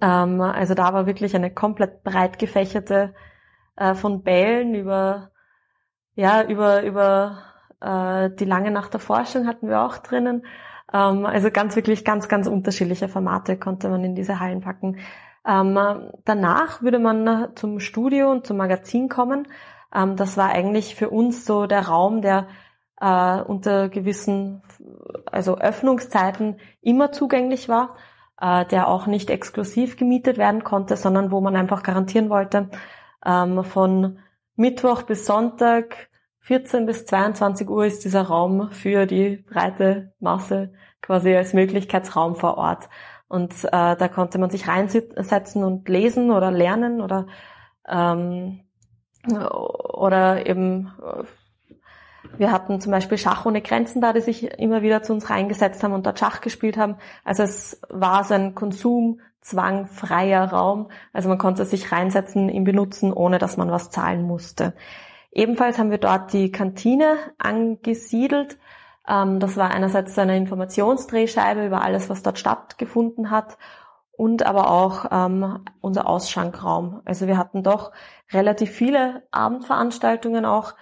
Ähm, 0.00 0.40
also 0.40 0.74
da 0.74 0.92
war 0.92 1.06
wirklich 1.06 1.34
eine 1.34 1.52
komplett 1.52 2.04
breit 2.04 2.38
gefächerte 2.38 3.14
äh, 3.78 3.94
von 3.94 4.22
Bällen 4.22 4.74
über, 4.74 5.30
ja, 6.14 6.42
über, 6.42 6.82
über 6.82 7.38
äh, 7.80 8.30
die 8.30 8.44
lange 8.44 8.70
Nacht 8.70 8.92
der 8.92 9.00
Forschung 9.00 9.46
hatten 9.46 9.68
wir 9.68 9.82
auch 9.82 9.98
drinnen. 9.98 10.44
Ähm, 10.92 11.26
also 11.26 11.50
ganz 11.50 11.76
wirklich 11.76 12.04
ganz, 12.04 12.28
ganz 12.28 12.46
unterschiedliche 12.46 13.08
Formate 13.08 13.56
konnte 13.58 13.88
man 13.88 14.04
in 14.04 14.14
diese 14.14 14.40
Hallen 14.40 14.60
packen. 14.60 14.98
Ähm, 15.46 15.78
danach 16.24 16.82
würde 16.82 16.98
man 16.98 17.50
zum 17.54 17.80
Studio 17.80 18.30
und 18.30 18.46
zum 18.46 18.56
Magazin 18.56 19.08
kommen. 19.08 19.48
Ähm, 19.94 20.16
das 20.16 20.36
war 20.36 20.50
eigentlich 20.50 20.96
für 20.96 21.10
uns 21.10 21.44
so 21.46 21.66
der 21.66 21.86
Raum, 21.86 22.20
der 22.20 22.48
äh, 23.00 23.40
unter 23.40 23.88
gewissen, 23.88 24.62
also 25.30 25.56
Öffnungszeiten 25.56 26.58
immer 26.82 27.12
zugänglich 27.12 27.68
war, 27.68 27.96
äh, 28.40 28.66
der 28.66 28.88
auch 28.88 29.06
nicht 29.06 29.30
exklusiv 29.30 29.96
gemietet 29.96 30.36
werden 30.36 30.64
konnte, 30.64 30.96
sondern 30.96 31.30
wo 31.30 31.40
man 31.40 31.56
einfach 31.56 31.82
garantieren 31.84 32.28
wollte, 32.28 32.68
ähm, 33.24 33.64
von 33.64 34.18
Mittwoch 34.56 35.02
bis 35.02 35.26
Sonntag 35.26 36.08
14 36.40 36.86
bis 36.86 37.04
22 37.04 37.68
Uhr 37.68 37.84
ist 37.84 38.04
dieser 38.04 38.22
Raum 38.22 38.70
für 38.70 39.06
die 39.06 39.36
breite 39.36 40.12
Masse 40.18 40.72
quasi 41.02 41.34
als 41.34 41.52
Möglichkeitsraum 41.52 42.36
vor 42.36 42.56
Ort. 42.56 42.88
Und 43.28 43.52
äh, 43.64 43.96
da 43.96 44.08
konnte 44.08 44.38
man 44.38 44.48
sich 44.48 44.66
reinsetzen 44.66 45.62
und 45.62 45.88
lesen 45.88 46.30
oder 46.30 46.50
lernen 46.50 47.02
oder 47.02 47.26
ähm, 47.86 48.60
oder 49.26 50.46
eben 50.46 50.90
wir 52.36 52.52
hatten 52.52 52.80
zum 52.80 52.92
Beispiel 52.92 53.18
Schach 53.18 53.46
ohne 53.46 53.62
Grenzen 53.62 54.00
da, 54.00 54.12
die 54.12 54.20
sich 54.20 54.58
immer 54.58 54.82
wieder 54.82 55.02
zu 55.02 55.12
uns 55.12 55.30
reingesetzt 55.30 55.82
haben 55.82 55.92
und 55.92 56.06
dort 56.06 56.18
Schach 56.18 56.40
gespielt 56.40 56.76
haben. 56.76 56.96
Also 57.24 57.42
es 57.42 57.80
war 57.88 58.24
so 58.24 58.34
ein 58.34 58.54
konsumzwangfreier 58.54 60.50
Raum. 60.52 60.90
Also 61.12 61.28
man 61.28 61.38
konnte 61.38 61.64
sich 61.64 61.90
reinsetzen, 61.90 62.48
ihn 62.48 62.64
benutzen, 62.64 63.12
ohne 63.12 63.38
dass 63.38 63.56
man 63.56 63.70
was 63.70 63.90
zahlen 63.90 64.22
musste. 64.22 64.74
Ebenfalls 65.32 65.78
haben 65.78 65.90
wir 65.90 65.98
dort 65.98 66.32
die 66.32 66.52
Kantine 66.52 67.16
angesiedelt. 67.38 68.58
Ähm, 69.08 69.40
das 69.40 69.56
war 69.56 69.70
einerseits 69.70 70.18
eine 70.18 70.36
Informationsdrehscheibe 70.36 71.66
über 71.66 71.82
alles, 71.82 72.08
was 72.10 72.22
dort 72.22 72.38
stattgefunden 72.38 73.30
hat 73.30 73.58
und 74.18 74.44
aber 74.44 74.70
auch 74.70 75.06
ähm, 75.12 75.64
unser 75.80 76.08
Ausschankraum. 76.08 77.02
Also 77.04 77.26
wir 77.26 77.38
hatten 77.38 77.62
doch 77.62 77.92
relativ 78.32 78.70
viele 78.70 79.22
Abendveranstaltungen 79.30 80.44
auch 80.44 80.74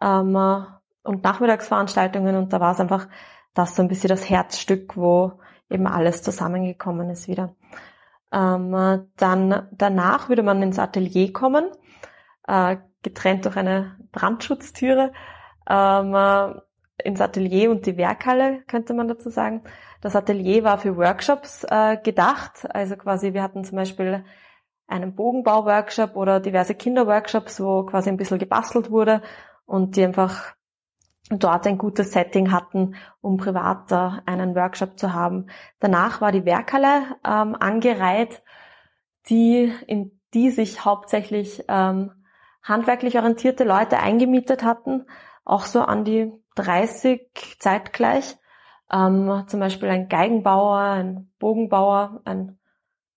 ähm, 0.00 0.66
und 1.04 1.22
Nachmittagsveranstaltungen 1.22 2.36
und 2.36 2.52
da 2.52 2.60
war 2.60 2.72
es 2.72 2.80
einfach 2.80 3.08
das 3.54 3.76
so 3.76 3.82
ein 3.82 3.88
bisschen 3.88 4.08
das 4.08 4.28
Herzstück, 4.28 4.96
wo 4.96 5.38
eben 5.70 5.86
alles 5.86 6.22
zusammengekommen 6.22 7.10
ist 7.10 7.28
wieder. 7.28 7.54
Ähm, 8.32 9.08
dann 9.16 9.68
danach 9.70 10.28
würde 10.28 10.42
man 10.42 10.62
ins 10.62 10.78
Atelier 10.78 11.32
kommen, 11.32 11.70
äh, 12.48 12.78
getrennt 13.02 13.44
durch 13.44 13.56
eine 13.56 13.96
Brandschutztüre. 14.10 15.12
Ähm, 15.68 16.14
äh, 16.14 16.54
ins 17.02 17.20
Atelier 17.20 17.70
und 17.70 17.86
die 17.86 17.96
Werkhalle, 17.96 18.62
könnte 18.66 18.94
man 18.94 19.08
dazu 19.08 19.30
sagen. 19.30 19.62
Das 20.00 20.14
Atelier 20.14 20.64
war 20.64 20.78
für 20.78 20.96
Workshops 20.96 21.64
äh, 21.68 21.96
gedacht. 21.96 22.66
Also 22.70 22.96
quasi, 22.96 23.32
wir 23.32 23.42
hatten 23.42 23.64
zum 23.64 23.76
Beispiel 23.76 24.24
einen 24.86 25.14
Bogenbau-Workshop 25.14 26.14
oder 26.14 26.40
diverse 26.40 26.74
Kinderworkshops, 26.74 27.60
wo 27.60 27.84
quasi 27.84 28.10
ein 28.10 28.16
bisschen 28.16 28.38
gebastelt 28.38 28.90
wurde 28.90 29.22
und 29.66 29.96
die 29.96 30.04
einfach 30.04 30.54
dort 31.30 31.66
ein 31.66 31.78
gutes 31.78 32.12
Setting 32.12 32.52
hatten, 32.52 32.96
um 33.20 33.36
privat 33.36 33.90
da 33.90 34.22
einen 34.26 34.54
Workshop 34.54 34.98
zu 34.98 35.12
haben. 35.12 35.46
Danach 35.80 36.20
war 36.20 36.32
die 36.32 36.44
Werkhalle 36.44 37.16
ähm, 37.24 37.56
angereiht, 37.58 38.42
die, 39.28 39.72
in 39.86 40.20
die 40.34 40.50
sich 40.50 40.84
hauptsächlich 40.84 41.64
ähm, 41.68 42.10
handwerklich 42.62 43.16
orientierte 43.16 43.64
Leute 43.64 43.98
eingemietet 43.98 44.64
hatten, 44.64 45.06
auch 45.44 45.64
so 45.64 45.82
an 45.82 46.04
die 46.04 46.32
30 46.56 47.56
zeitgleich. 47.58 48.36
Ähm, 48.92 49.44
zum 49.46 49.60
Beispiel 49.60 49.88
ein 49.88 50.08
Geigenbauer, 50.08 50.78
ein 50.78 51.32
Bogenbauer, 51.38 52.20
ein 52.24 52.58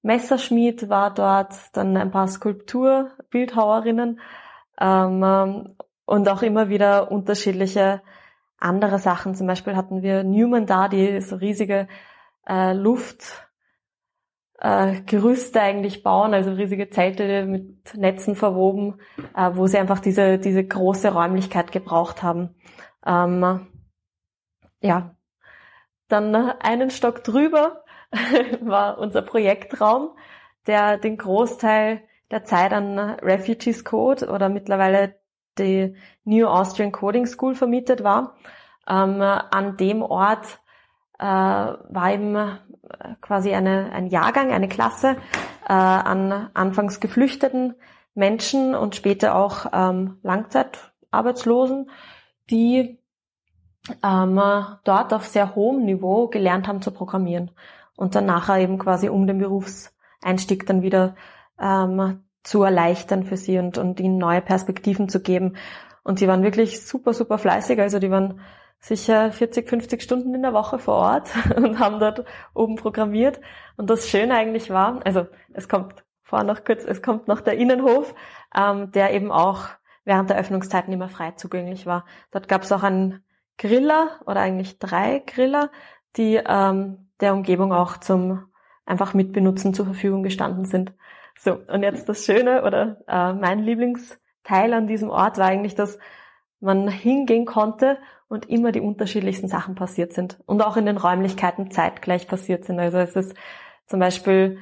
Messerschmied 0.01 0.89
war 0.89 1.13
dort, 1.13 1.53
dann 1.73 1.97
ein 1.97 2.11
paar 2.11 2.27
Skulpturbildhauerinnen 2.27 4.21
ähm, 4.79 5.75
und 6.07 6.29
auch 6.29 6.41
immer 6.41 6.69
wieder 6.69 7.11
unterschiedliche 7.11 8.01
andere 8.57 8.97
Sachen. 8.97 9.35
Zum 9.35 9.45
Beispiel 9.45 9.75
hatten 9.75 10.01
wir 10.01 10.23
Newman 10.23 10.65
da, 10.65 10.87
die 10.87 11.21
so 11.21 11.35
riesige 11.35 11.87
äh, 12.47 12.73
Luft 12.73 13.45
äh, 14.59 15.01
eigentlich 15.59 16.03
bauen, 16.03 16.33
also 16.33 16.51
riesige 16.53 16.89
Zelte 16.89 17.45
mit 17.45 17.93
Netzen 17.93 18.35
verwoben, 18.35 18.99
äh, 19.35 19.51
wo 19.53 19.67
sie 19.67 19.77
einfach 19.77 19.99
diese, 19.99 20.39
diese 20.39 20.65
große 20.65 21.13
Räumlichkeit 21.13 21.73
gebraucht 21.73 22.23
haben. 22.23 22.55
Ähm, 23.05 23.67
ja, 24.81 25.13
dann 26.07 26.33
einen 26.35 26.89
Stock 26.89 27.25
drüber 27.25 27.83
war 28.61 28.97
unser 28.97 29.23
Projektraum, 29.23 30.11
der 30.67 30.97
den 30.97 31.17
Großteil 31.17 32.01
der 32.31 32.45
Zeit 32.45 32.71
an 32.71 32.97
Refugees 32.97 33.83
Code 33.83 34.29
oder 34.29 34.47
mittlerweile 34.47 35.15
die 35.59 35.95
New 36.23 36.47
Austrian 36.47 36.91
Coding 36.91 37.25
School 37.25 37.55
vermietet 37.55 38.03
war. 38.03 38.35
Ähm, 38.87 39.21
an 39.21 39.77
dem 39.77 40.01
Ort 40.01 40.59
äh, 41.19 41.23
war 41.23 42.13
eben 42.13 42.35
äh, 42.35 42.57
quasi 43.21 43.53
eine, 43.53 43.91
ein 43.91 44.07
Jahrgang, 44.07 44.51
eine 44.51 44.67
Klasse 44.67 45.17
äh, 45.67 45.73
an 45.73 46.49
anfangs 46.53 46.99
geflüchteten 46.99 47.75
Menschen 48.13 48.75
und 48.75 48.95
später 48.95 49.35
auch 49.35 49.67
ähm, 49.71 50.19
Langzeitarbeitslosen, 50.23 51.89
die 52.49 52.99
ähm, 54.03 54.41
dort 54.83 55.13
auf 55.13 55.27
sehr 55.27 55.55
hohem 55.55 55.85
Niveau 55.85 56.27
gelernt 56.27 56.67
haben 56.67 56.81
zu 56.81 56.91
programmieren 56.91 57.51
und 57.95 58.15
dann 58.15 58.25
nachher 58.25 58.57
eben 58.57 58.77
quasi 58.79 59.09
um 59.09 59.27
den 59.27 59.37
Berufseinstieg 59.37 60.65
dann 60.65 60.81
wieder 60.81 61.15
ähm, 61.59 62.23
zu 62.47 62.63
erleichtern 62.63 63.25
für 63.25 63.35
sie 63.35 63.59
und, 63.59 63.77
und 63.77 63.99
ihnen 63.99 64.17
neue 64.17 64.41
Perspektiven 64.41 65.09
zu 65.09 65.21
geben. 65.21 65.57
Und 66.03 66.17
sie 66.17 66.29
waren 66.29 66.43
wirklich 66.43 66.85
super, 66.85 67.13
super 67.13 67.37
fleißig. 67.37 67.77
Also 67.81 67.99
die 67.99 68.09
waren 68.09 68.39
sicher 68.79 69.33
40, 69.33 69.67
50 69.67 70.01
Stunden 70.01 70.33
in 70.33 70.43
der 70.43 70.53
Woche 70.53 70.79
vor 70.79 70.95
Ort 70.95 71.29
und 71.57 71.77
haben 71.77 71.99
dort 71.99 72.23
oben 72.53 72.77
programmiert. 72.77 73.41
Und 73.75 73.89
das 73.89 74.07
Schöne 74.07 74.33
eigentlich 74.33 74.69
war, 74.69 75.01
also 75.05 75.27
es 75.51 75.67
kommt 75.67 76.05
vorher 76.23 76.47
noch 76.47 76.63
kurz, 76.63 76.85
es 76.85 77.01
kommt 77.01 77.27
noch 77.27 77.41
der 77.41 77.57
Innenhof, 77.57 78.15
ähm, 78.57 78.91
der 78.93 79.13
eben 79.13 79.29
auch 79.29 79.65
während 80.05 80.29
der 80.29 80.37
Öffnungszeiten 80.37 80.93
immer 80.93 81.09
frei 81.09 81.31
zugänglich 81.31 81.85
war. 81.85 82.05
Dort 82.31 82.47
gab 82.47 82.61
es 82.61 82.71
auch 82.71 82.83
einen 82.83 83.25
Griller 83.57 84.21
oder 84.25 84.39
eigentlich 84.39 84.79
drei 84.79 85.21
Griller, 85.25 85.69
die 86.15 86.35
ähm, 86.47 87.09
der 87.19 87.33
Umgebung 87.33 87.73
auch 87.73 87.97
zum 87.97 88.45
einfach 88.85 89.13
mitbenutzen 89.13 89.73
zur 89.73 89.83
Verfügung 89.83 90.23
gestanden 90.23 90.63
sind. 90.63 90.93
So, 91.39 91.59
und 91.67 91.83
jetzt 91.83 92.09
das 92.09 92.25
Schöne 92.25 92.63
oder 92.63 92.97
äh, 93.07 93.33
mein 93.33 93.59
Lieblingsteil 93.59 94.73
an 94.73 94.87
diesem 94.87 95.09
Ort 95.09 95.37
war 95.37 95.47
eigentlich, 95.47 95.75
dass 95.75 95.99
man 96.59 96.87
hingehen 96.87 97.45
konnte 97.45 97.97
und 98.27 98.49
immer 98.49 98.71
die 98.71 98.81
unterschiedlichsten 98.81 99.47
Sachen 99.47 99.75
passiert 99.75 100.13
sind 100.13 100.39
und 100.45 100.61
auch 100.61 100.77
in 100.77 100.85
den 100.85 100.97
Räumlichkeiten 100.97 101.71
zeitgleich 101.71 102.27
passiert 102.27 102.65
sind. 102.65 102.79
Also 102.79 102.97
es 102.97 103.15
ist 103.15 103.35
zum 103.85 103.99
Beispiel 103.99 104.59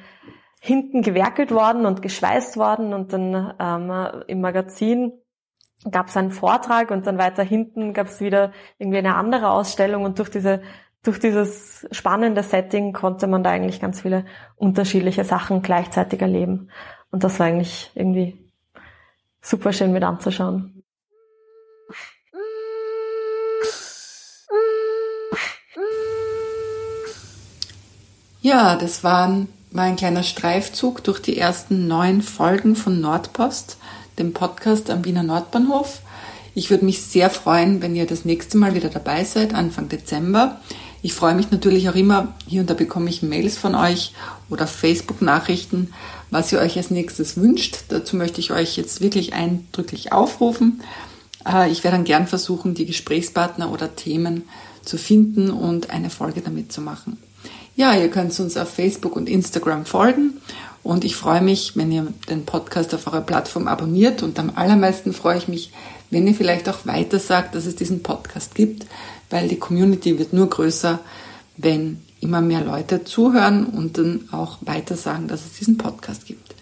hinten 0.60 1.02
gewerkelt 1.02 1.50
worden 1.50 1.86
und 1.86 2.02
geschweißt 2.02 2.56
worden 2.56 2.92
und 2.92 3.12
dann 3.12 3.54
ähm, 3.58 4.22
im 4.26 4.40
Magazin 4.40 5.12
gab 5.90 6.08
es 6.08 6.16
einen 6.16 6.30
Vortrag 6.30 6.90
und 6.90 7.06
dann 7.06 7.18
weiter 7.18 7.42
hinten 7.42 7.92
gab 7.92 8.06
es 8.08 8.20
wieder 8.20 8.52
irgendwie 8.78 8.98
eine 8.98 9.14
andere 9.14 9.50
Ausstellung 9.50 10.04
und 10.04 10.18
durch 10.18 10.30
diese 10.30 10.62
durch 11.02 11.18
dieses 11.20 11.86
spannende 11.92 12.42
Setting 12.42 12.92
konnte 12.92 13.26
man 13.26 13.44
da 13.44 13.50
eigentlich 13.50 13.80
ganz 13.80 14.00
viele 14.00 14.24
unterschiedliche 14.56 15.24
Sachen 15.24 15.62
gleichzeitig 15.62 16.20
erleben. 16.20 16.70
Und 17.10 17.24
das 17.24 17.38
war 17.38 17.46
eigentlich 17.46 17.90
irgendwie 17.94 18.36
super 19.40 19.72
schön 19.72 19.92
mit 19.92 20.02
anzuschauen. 20.02 20.82
Ja, 28.40 28.76
das 28.76 29.02
war 29.02 29.48
ein 29.74 29.96
kleiner 29.96 30.22
Streifzug 30.22 31.02
durch 31.02 31.20
die 31.20 31.36
ersten 31.36 31.88
neun 31.88 32.22
Folgen 32.22 32.76
von 32.76 33.00
Nordpost, 33.00 33.78
dem 34.18 34.32
Podcast 34.32 34.88
am 34.90 35.04
Wiener 35.04 35.24
Nordbahnhof. 35.24 36.00
Ich 36.54 36.70
würde 36.70 36.84
mich 36.84 37.02
sehr 37.02 37.28
freuen, 37.28 37.82
wenn 37.82 37.94
ihr 37.96 38.06
das 38.06 38.24
nächste 38.24 38.56
Mal 38.56 38.74
wieder 38.74 38.88
dabei 38.88 39.24
seid, 39.24 39.52
Anfang 39.52 39.88
Dezember. 39.88 40.60
Ich 41.06 41.14
freue 41.14 41.36
mich 41.36 41.52
natürlich 41.52 41.88
auch 41.88 41.94
immer, 41.94 42.34
hier 42.48 42.62
und 42.62 42.68
da 42.68 42.74
bekomme 42.74 43.08
ich 43.08 43.22
Mails 43.22 43.56
von 43.56 43.76
euch 43.76 44.12
oder 44.50 44.66
Facebook-Nachrichten, 44.66 45.94
was 46.32 46.50
ihr 46.50 46.58
euch 46.58 46.76
als 46.76 46.90
nächstes 46.90 47.36
wünscht. 47.36 47.84
Dazu 47.90 48.16
möchte 48.16 48.40
ich 48.40 48.50
euch 48.50 48.76
jetzt 48.76 49.00
wirklich 49.00 49.32
eindrücklich 49.32 50.10
aufrufen. 50.10 50.82
Äh, 51.48 51.70
ich 51.70 51.84
werde 51.84 51.98
dann 51.98 52.04
gern 52.04 52.26
versuchen, 52.26 52.74
die 52.74 52.86
Gesprächspartner 52.86 53.70
oder 53.70 53.94
Themen 53.94 54.48
zu 54.82 54.98
finden 54.98 55.50
und 55.50 55.90
eine 55.90 56.10
Folge 56.10 56.40
damit 56.40 56.72
zu 56.72 56.80
machen. 56.80 57.18
Ja, 57.76 57.94
ihr 57.94 58.10
könnt 58.10 58.36
uns 58.40 58.56
auf 58.56 58.68
Facebook 58.68 59.14
und 59.14 59.28
Instagram 59.28 59.86
folgen 59.86 60.40
und 60.82 61.04
ich 61.04 61.14
freue 61.14 61.40
mich, 61.40 61.76
wenn 61.76 61.92
ihr 61.92 62.08
den 62.28 62.44
Podcast 62.44 62.92
auf 62.94 63.06
eurer 63.06 63.20
Plattform 63.20 63.68
abonniert 63.68 64.24
und 64.24 64.40
am 64.40 64.50
allermeisten 64.56 65.12
freue 65.12 65.38
ich 65.38 65.46
mich, 65.46 65.70
wenn 66.10 66.26
ihr 66.26 66.34
vielleicht 66.34 66.68
auch 66.68 66.84
weiter 66.84 67.18
sagt, 67.18 67.54
dass 67.54 67.66
es 67.66 67.76
diesen 67.76 68.02
Podcast 68.02 68.54
gibt, 68.56 68.86
weil 69.30 69.48
die 69.48 69.58
Community 69.58 70.18
wird 70.18 70.32
nur 70.32 70.48
größer, 70.48 71.00
wenn 71.56 72.02
immer 72.20 72.40
mehr 72.40 72.64
Leute 72.64 73.04
zuhören 73.04 73.66
und 73.66 73.98
dann 73.98 74.28
auch 74.32 74.58
weiter 74.62 74.96
sagen, 74.96 75.28
dass 75.28 75.44
es 75.44 75.52
diesen 75.54 75.78
Podcast 75.78 76.26
gibt. 76.26 76.54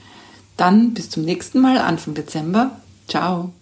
Dann 0.56 0.94
bis 0.94 1.10
zum 1.10 1.24
nächsten 1.24 1.60
Mal, 1.60 1.78
Anfang 1.78 2.14
Dezember. 2.14 2.78
Ciao. 3.08 3.52